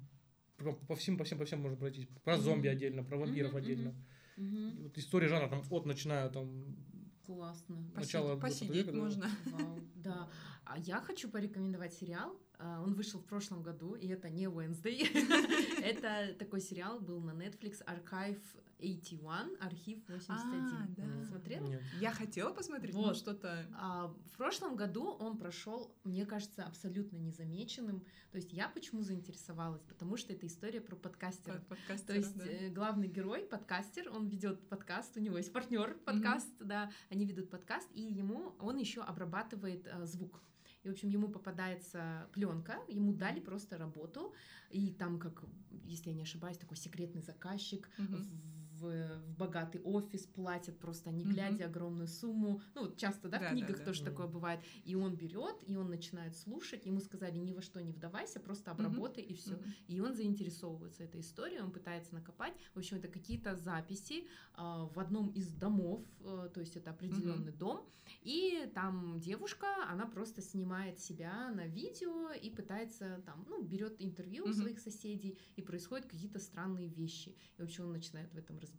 по 0.89 0.95
всем, 0.97 1.17
по 1.17 1.25
всем, 1.25 1.39
по 1.39 1.45
всем 1.45 1.61
можно 1.61 1.77
пройтись. 1.77 2.07
Про 2.25 2.35
Мгм. 2.35 2.43
зомби 2.43 2.69
отдельно, 2.69 3.03
про 3.05 3.17
вампиров 3.19 3.53
Мгм, 3.53 3.59
отдельно. 3.63 3.95
И 4.37 4.81
вот 4.83 4.97
история 4.99 5.29
жанра 5.29 5.49
там 5.49 5.63
от 5.71 5.87
начиная 5.87 6.29
там 6.31 6.77
Классно. 7.25 7.77
Начало 7.95 8.37
Посидеть, 8.37 8.69
20 8.69 8.77
века, 8.77 8.93
да. 8.93 8.99
можно. 8.99 9.27
Вау, 9.53 9.79
да. 9.95 10.29
А 10.65 10.77
я 10.81 11.01
хочу 11.01 11.29
порекомендовать 11.31 11.95
сериал. 11.95 12.37
А, 12.63 12.81
Он 12.81 12.95
вышел 12.95 13.19
в 13.19 13.25
прошлом 13.25 13.63
году, 13.63 13.95
и 13.95 14.07
это 14.07 14.31
не 14.31 14.45
Wednesday. 14.45 15.03
Это 15.83 16.33
такой 16.39 16.61
сериал 16.61 17.01
был 17.01 17.21
на 17.21 17.33
Netflix 17.33 17.85
Archive 17.85 18.41
81, 18.79 19.57
архив 19.61 19.99
81. 20.09 20.65
А, 20.65 20.87
да. 20.97 21.25
Смотрел? 21.25 21.65
Нет. 21.65 21.83
Я 22.01 22.13
хотела 22.13 22.53
посмотреть, 22.53 22.95
но 22.95 23.15
что-то... 23.15 23.67
А, 23.75 24.15
в 24.33 24.37
прошлом 24.37 24.77
году 24.77 25.11
он 25.11 25.39
прошел, 25.39 25.93
мне 26.05 26.25
кажется, 26.25 26.65
абсолютно 26.65 27.17
незамеченным. 27.17 28.05
То 28.31 28.37
есть 28.37 28.53
я 28.53 28.69
почему 28.69 29.03
заинтересовалась? 29.03 29.83
Потому 29.83 30.17
что 30.17 30.33
это 30.33 30.47
история 30.47 30.81
про 30.81 30.95
подкастеров. 30.95 31.59
под- 31.67 31.79
подкастера, 31.79 32.15
То 32.15 32.19
есть 32.19 32.37
да. 32.37 32.45
э, 32.45 32.69
главный 32.71 33.09
герой, 33.09 33.45
подкастер, 33.45 34.09
он 34.13 34.29
ведет 34.29 34.69
подкаст, 34.69 35.17
у 35.17 35.21
него 35.21 35.37
есть 35.37 35.53
партнер 35.53 35.95
подкаст, 36.05 36.53
да, 36.61 36.93
они 37.11 37.27
ведут 37.27 37.51
подкаст, 37.51 37.89
и 37.93 38.03
ему 38.03 38.55
он 38.61 38.77
еще 38.77 39.03
обрабатывает 39.03 39.87
э, 39.87 40.07
звук. 40.07 40.41
И, 40.85 40.89
в 40.89 40.93
общем, 40.93 41.09
ему 41.11 41.29
попадается 41.29 42.29
пленка, 42.33 42.79
ему 42.89 43.13
дали 43.13 43.41
просто 43.41 43.79
работу, 43.79 44.35
и 44.71 44.91
там, 44.91 45.19
как, 45.19 45.45
если 45.85 46.11
я 46.11 46.17
не 46.17 46.23
ошибаюсь, 46.23 46.59
такой 46.59 46.77
секретный 46.77 47.23
заказчик, 47.23 47.89
Мгм. 47.99 48.17
в, 48.17 48.62
в 48.83 49.21
богатый 49.39 49.81
офис 49.83 50.27
платят 50.27 50.79
просто 50.79 51.11
не 51.11 51.25
глядя 51.25 51.67
огромную 51.67 52.09
сумму. 52.09 52.61
Ну, 52.75 52.83
вот 52.83 52.97
часто, 52.97 53.29
да, 53.29 53.39
Да, 53.39 53.39
в 53.39 53.41
да, 53.43 53.51
книгах 53.51 53.79
да. 53.79 53.85
тоже 53.85 54.03
Мгм. 54.03 54.11
такое 54.11 54.27
бывает. 54.27 54.61
И 54.85 54.95
он 54.95 55.15
берет, 55.17 55.57
и 55.67 55.77
он 55.77 55.89
начинает 55.89 56.37
слушать. 56.37 56.87
Ему 56.87 57.01
сказали, 57.01 57.39
ни 57.39 57.53
во 57.53 57.63
что 57.63 57.81
не 57.81 57.93
вдавайся, 57.93 58.41
просто 58.41 58.71
обработай, 58.71 59.23
и 59.23 59.35
все. 59.35 59.55
Мгм. 59.55 59.65
И 59.89 60.01
он 60.01 60.15
заинтересовывается 60.15 61.05
этой 61.05 61.21
историей, 61.21 61.61
он 61.61 61.71
пытается 61.71 62.15
накопать. 62.15 62.55
В 62.75 62.79
общем, 62.79 62.97
это 62.99 63.09
какие-то 63.09 63.55
записи 63.55 64.27
а, 64.55 64.87
в 64.87 64.99
одном 64.99 65.29
из 65.31 65.53
домов, 65.53 66.03
э, 66.21 66.51
то 66.53 66.61
есть 66.61 66.77
это 66.77 66.91
определенный 66.91 67.53
дом. 67.53 67.87
И 68.23 68.71
там 68.75 69.21
девушка, 69.21 69.67
она 69.89 70.07
просто 70.07 70.43
снимает 70.43 70.99
себя 70.99 71.51
на 71.53 71.67
видео 71.67 72.33
и 72.33 72.51
пытается 72.51 73.23
там, 73.27 73.45
ну, 73.49 73.63
берет 73.63 73.95
интервью 74.01 74.45
у 74.45 74.49
Мгм. 74.49 74.55
своих 74.55 74.79
соседей, 74.81 75.39
и 75.57 75.63
происходят 75.63 76.07
какие-то 76.07 76.39
странные 76.39 76.89
вещи. 76.89 77.37
И 77.59 77.61
вообще 77.63 77.83
он 77.83 77.93
начинает 77.93 78.33
в 78.33 78.39
этом 78.39 78.59
разбираться, 78.59 78.72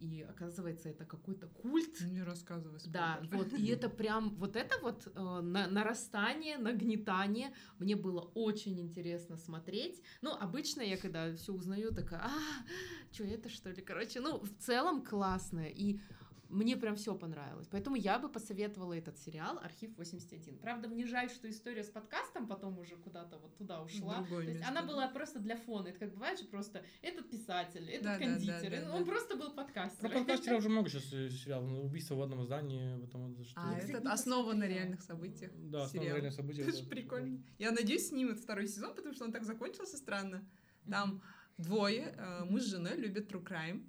и 0.00 0.22
оказывается, 0.22 0.88
это 0.88 1.04
какой-то 1.04 1.46
культ. 1.48 2.00
Не 2.02 2.22
рассказывай 2.22 2.78
Да, 2.86 3.16
спойлер. 3.24 3.36
вот, 3.36 3.52
и 3.58 3.66
это 3.66 3.88
прям, 3.88 4.34
вот 4.36 4.56
это 4.56 4.78
вот 4.82 5.06
э, 5.06 5.20
на- 5.40 5.68
нарастание, 5.68 6.58
нагнетание, 6.58 7.52
мне 7.78 7.96
было 7.96 8.20
очень 8.34 8.80
интересно 8.80 9.36
смотреть. 9.36 10.02
Ну, 10.22 10.32
обычно 10.32 10.82
я 10.82 10.96
когда 10.96 11.34
все 11.36 11.52
узнаю, 11.52 11.92
такая, 11.92 12.20
а, 12.20 12.30
что 13.12 13.24
это 13.24 13.48
что 13.48 13.70
ли, 13.70 13.82
короче, 13.82 14.20
ну, 14.20 14.38
в 14.40 14.50
целом 14.58 15.04
классно, 15.04 15.66
и 15.68 16.00
мне 16.52 16.76
прям 16.76 16.96
все 16.96 17.14
понравилось. 17.14 17.66
Поэтому 17.70 17.96
я 17.96 18.18
бы 18.18 18.28
посоветовала 18.28 18.92
этот 18.92 19.18
сериал 19.18 19.58
«Архив 19.58 19.96
81». 19.98 20.60
Правда, 20.60 20.86
мне 20.88 21.06
жаль, 21.06 21.30
что 21.30 21.48
история 21.48 21.82
с 21.82 21.88
подкастом 21.88 22.46
потом 22.46 22.78
уже 22.78 22.96
куда-то 22.96 23.38
вот 23.38 23.56
туда 23.56 23.82
ушла. 23.82 24.24
То 24.28 24.40
есть 24.40 24.54
место, 24.54 24.68
она 24.68 24.82
да. 24.82 24.86
была 24.86 25.08
просто 25.08 25.38
для 25.38 25.56
фона. 25.56 25.88
Это 25.88 25.98
как 25.98 26.12
бывает 26.12 26.38
же 26.38 26.44
просто 26.44 26.84
этот 27.00 27.30
писатель, 27.30 27.88
этот 27.88 28.04
Да, 28.04 28.18
да, 28.18 28.18
да, 28.18 28.32
кондитер. 28.32 28.70
да, 28.70 28.76
и 28.76 28.84
да. 28.84 28.94
он 28.94 29.04
просто 29.04 29.36
был 29.36 29.52
Про 29.52 29.64
подкастером. 29.64 30.12
подкастеров 30.12 30.58
уже 30.60 30.68
много 30.68 30.90
сейчас 30.90 31.12
э, 31.12 31.30
сериалов. 31.30 31.70
Ну, 31.70 31.84
Убийство 31.84 32.14
в 32.16 32.22
одном 32.22 32.44
здании, 32.44 32.96
в 32.96 33.04
этом 33.04 33.34
вот 33.34 33.46
что 33.46 33.60
А, 33.60 33.80
не 33.82 33.94
основан 33.94 34.58
на 34.58 34.68
реальных 34.68 35.00
событиях. 35.00 35.52
Да, 35.54 35.84
основное 35.84 35.88
сериал. 35.88 36.16
реальное 36.16 36.30
событие. 36.30 36.64
Это 36.64 36.72
да, 36.76 36.78
же 36.78 36.86
прикольно. 36.86 37.42
Я 37.58 37.70
надеюсь, 37.72 38.08
снимут 38.08 38.38
второй 38.38 38.68
сезон, 38.68 38.94
потому 38.94 39.14
что 39.14 39.24
он 39.24 39.32
так 39.32 39.44
закончился 39.44 39.96
странно. 39.96 40.46
Там 40.88 41.22
двое, 41.56 42.14
э, 42.16 42.44
муж 42.44 42.62
с 42.62 42.66
женой, 42.66 42.96
любят 42.96 43.30
true 43.32 43.42
crime. 43.42 43.86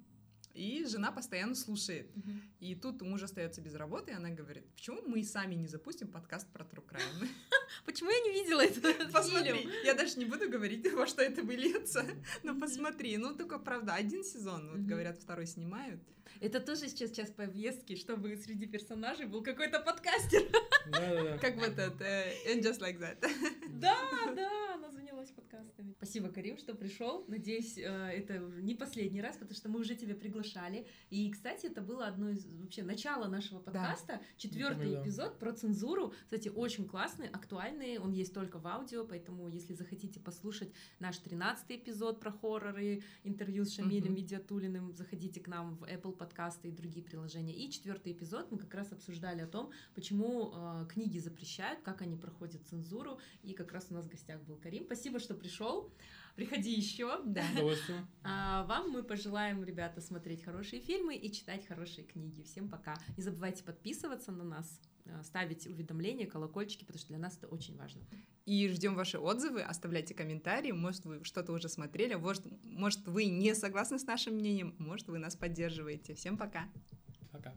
И 0.54 0.84
жена 0.86 1.10
постоянно 1.10 1.56
слушает. 1.56 2.14
Мгм. 2.14 2.42
И 2.60 2.74
тут 2.76 3.02
муж 3.02 3.22
остается 3.22 3.60
без 3.60 3.74
работы, 3.74 4.12
и 4.12 4.14
она 4.14 4.30
говорит, 4.30 4.64
почему 4.74 5.02
мы 5.02 5.24
сами 5.24 5.56
не 5.56 5.66
запустим 5.66 6.06
подкаст 6.06 6.48
про 6.52 6.64
true 6.64 6.84
crime? 6.86 7.28
Почему 7.84 8.10
я 8.10 8.20
не 8.20 8.30
видела 8.30 8.60
этот 8.60 9.12
Посмотри, 9.12 9.68
я 9.84 9.94
даже 9.94 10.16
не 10.18 10.26
буду 10.26 10.48
говорить, 10.48 10.92
во 10.92 11.06
что 11.06 11.22
это 11.22 11.42
выльется, 11.42 12.06
но 12.44 12.58
посмотри. 12.58 13.16
Ну, 13.16 13.34
только, 13.34 13.58
правда, 13.58 13.94
один 13.94 14.22
сезон, 14.22 14.70
вот 14.70 14.80
говорят, 14.80 15.18
второй 15.18 15.46
снимают. 15.46 16.00
Это 16.40 16.60
тоже 16.60 16.88
сейчас 16.88 17.10
час 17.10 17.30
повестки, 17.30 17.96
чтобы 17.96 18.36
среди 18.36 18.66
персонажей 18.66 19.26
был 19.26 19.42
какой-то 19.42 19.80
подкастер. 19.80 20.42
Как 21.40 21.56
в 21.56 21.62
этот 21.62 22.00
э, 22.00 22.32
And 22.48 22.62
Just 22.62 22.80
Like 22.80 22.98
That. 22.98 23.18
Да, 23.70 23.96
да, 24.34 24.74
она 24.74 24.90
занялась 25.24 25.30
подкастами. 25.30 25.94
Спасибо, 25.96 26.28
Карим, 26.28 26.58
что 26.58 26.74
пришел. 26.74 27.24
Надеюсь, 27.28 27.78
э, 27.78 27.82
это 27.82 28.38
не 28.38 28.74
последний 28.74 29.20
раз, 29.20 29.36
потому 29.36 29.54
что 29.54 29.68
мы 29.68 29.80
уже 29.80 29.94
тебя 29.94 30.14
приглашали. 30.14 30.86
И, 31.10 31.30
кстати, 31.30 31.66
это 31.66 31.80
было 31.80 32.06
одно 32.06 32.30
из 32.30 32.46
вообще 32.46 32.82
начала 32.82 33.26
нашего 33.28 33.60
подкаста. 33.60 34.20
Четвертый 34.36 34.92
Да. 34.92 35.02
эпизод 35.02 35.38
про 35.38 35.52
цензуру. 35.52 36.12
Кстати, 36.24 36.48
очень 36.48 36.86
классный, 36.86 37.28
актуальный. 37.28 37.98
Он 37.98 38.12
есть 38.12 38.34
только 38.34 38.58
в 38.58 38.66
аудио, 38.66 39.04
поэтому, 39.06 39.48
если 39.48 39.74
захотите 39.74 40.20
послушать 40.20 40.72
наш 40.98 41.18
тринадцатый 41.18 41.76
эпизод 41.76 42.20
про 42.20 42.30
хорроры, 42.30 43.02
интервью 43.24 43.64
с 43.64 43.74
Шамилем 43.74 44.12
Мгм. 44.12 44.14
Медиатулиным, 44.14 44.92
заходите 44.92 45.40
к 45.40 45.48
нам 45.48 45.76
в 45.76 45.84
Apple 45.84 46.12
подкасты 46.12 46.68
и 46.68 46.70
другие 46.70 47.04
приложения. 47.04 47.54
И 47.54 47.70
четвертый 47.70 48.12
эпизод 48.12 48.50
мы 48.50 48.58
как 48.58 48.74
раз 48.74 48.92
обсуждали 48.92 49.40
о 49.42 49.46
том, 49.46 49.70
почему 49.94 50.52
э, 50.54 50.86
книги 50.88 51.18
запрещают, 51.18 51.80
как 51.82 52.02
они 52.02 52.16
проходят 52.16 52.66
цензуру. 52.66 53.18
И 53.42 53.52
как 53.54 53.72
раз 53.72 53.86
у 53.90 53.94
нас 53.94 54.04
в 54.06 54.08
гостях 54.08 54.40
был 54.42 54.56
Карим. 54.56 54.84
Спасибо, 54.84 55.13
что 55.18 55.34
пришел. 55.34 55.92
Приходи 56.36 56.72
еще. 56.74 57.20
Да. 57.24 57.44
А 58.22 58.64
вам 58.64 58.90
мы 58.90 59.02
пожелаем, 59.02 59.62
ребята, 59.62 60.00
смотреть 60.00 60.42
хорошие 60.42 60.80
фильмы 60.80 61.14
и 61.14 61.30
читать 61.30 61.66
хорошие 61.66 62.04
книги. 62.04 62.42
Всем 62.42 62.68
пока. 62.68 62.96
Не 63.16 63.22
забывайте 63.22 63.62
подписываться 63.62 64.32
на 64.32 64.44
нас, 64.44 64.80
э, 65.04 65.22
ставить 65.22 65.66
уведомления, 65.66 66.26
колокольчики, 66.26 66.84
потому 66.84 66.98
что 66.98 67.08
для 67.08 67.18
нас 67.18 67.36
это 67.36 67.46
очень 67.48 67.76
важно. 67.76 68.02
И 68.46 68.68
ждем 68.68 68.94
ваши 68.94 69.18
отзывы, 69.18 69.62
оставляйте 69.62 70.14
комментарии, 70.14 70.72
может, 70.72 71.04
вы 71.04 71.22
что-то 71.24 71.52
уже 71.52 71.68
смотрели, 71.68 72.14
может, 72.14 72.44
может, 72.64 73.06
вы 73.06 73.26
не 73.26 73.54
согласны 73.54 73.98
с 73.98 74.04
нашим 74.04 74.34
мнением, 74.34 74.74
может, 74.78 75.08
вы 75.08 75.18
нас 75.18 75.36
поддерживаете. 75.36 76.14
Всем 76.14 76.36
пока! 76.36 76.68
Пока. 77.30 77.54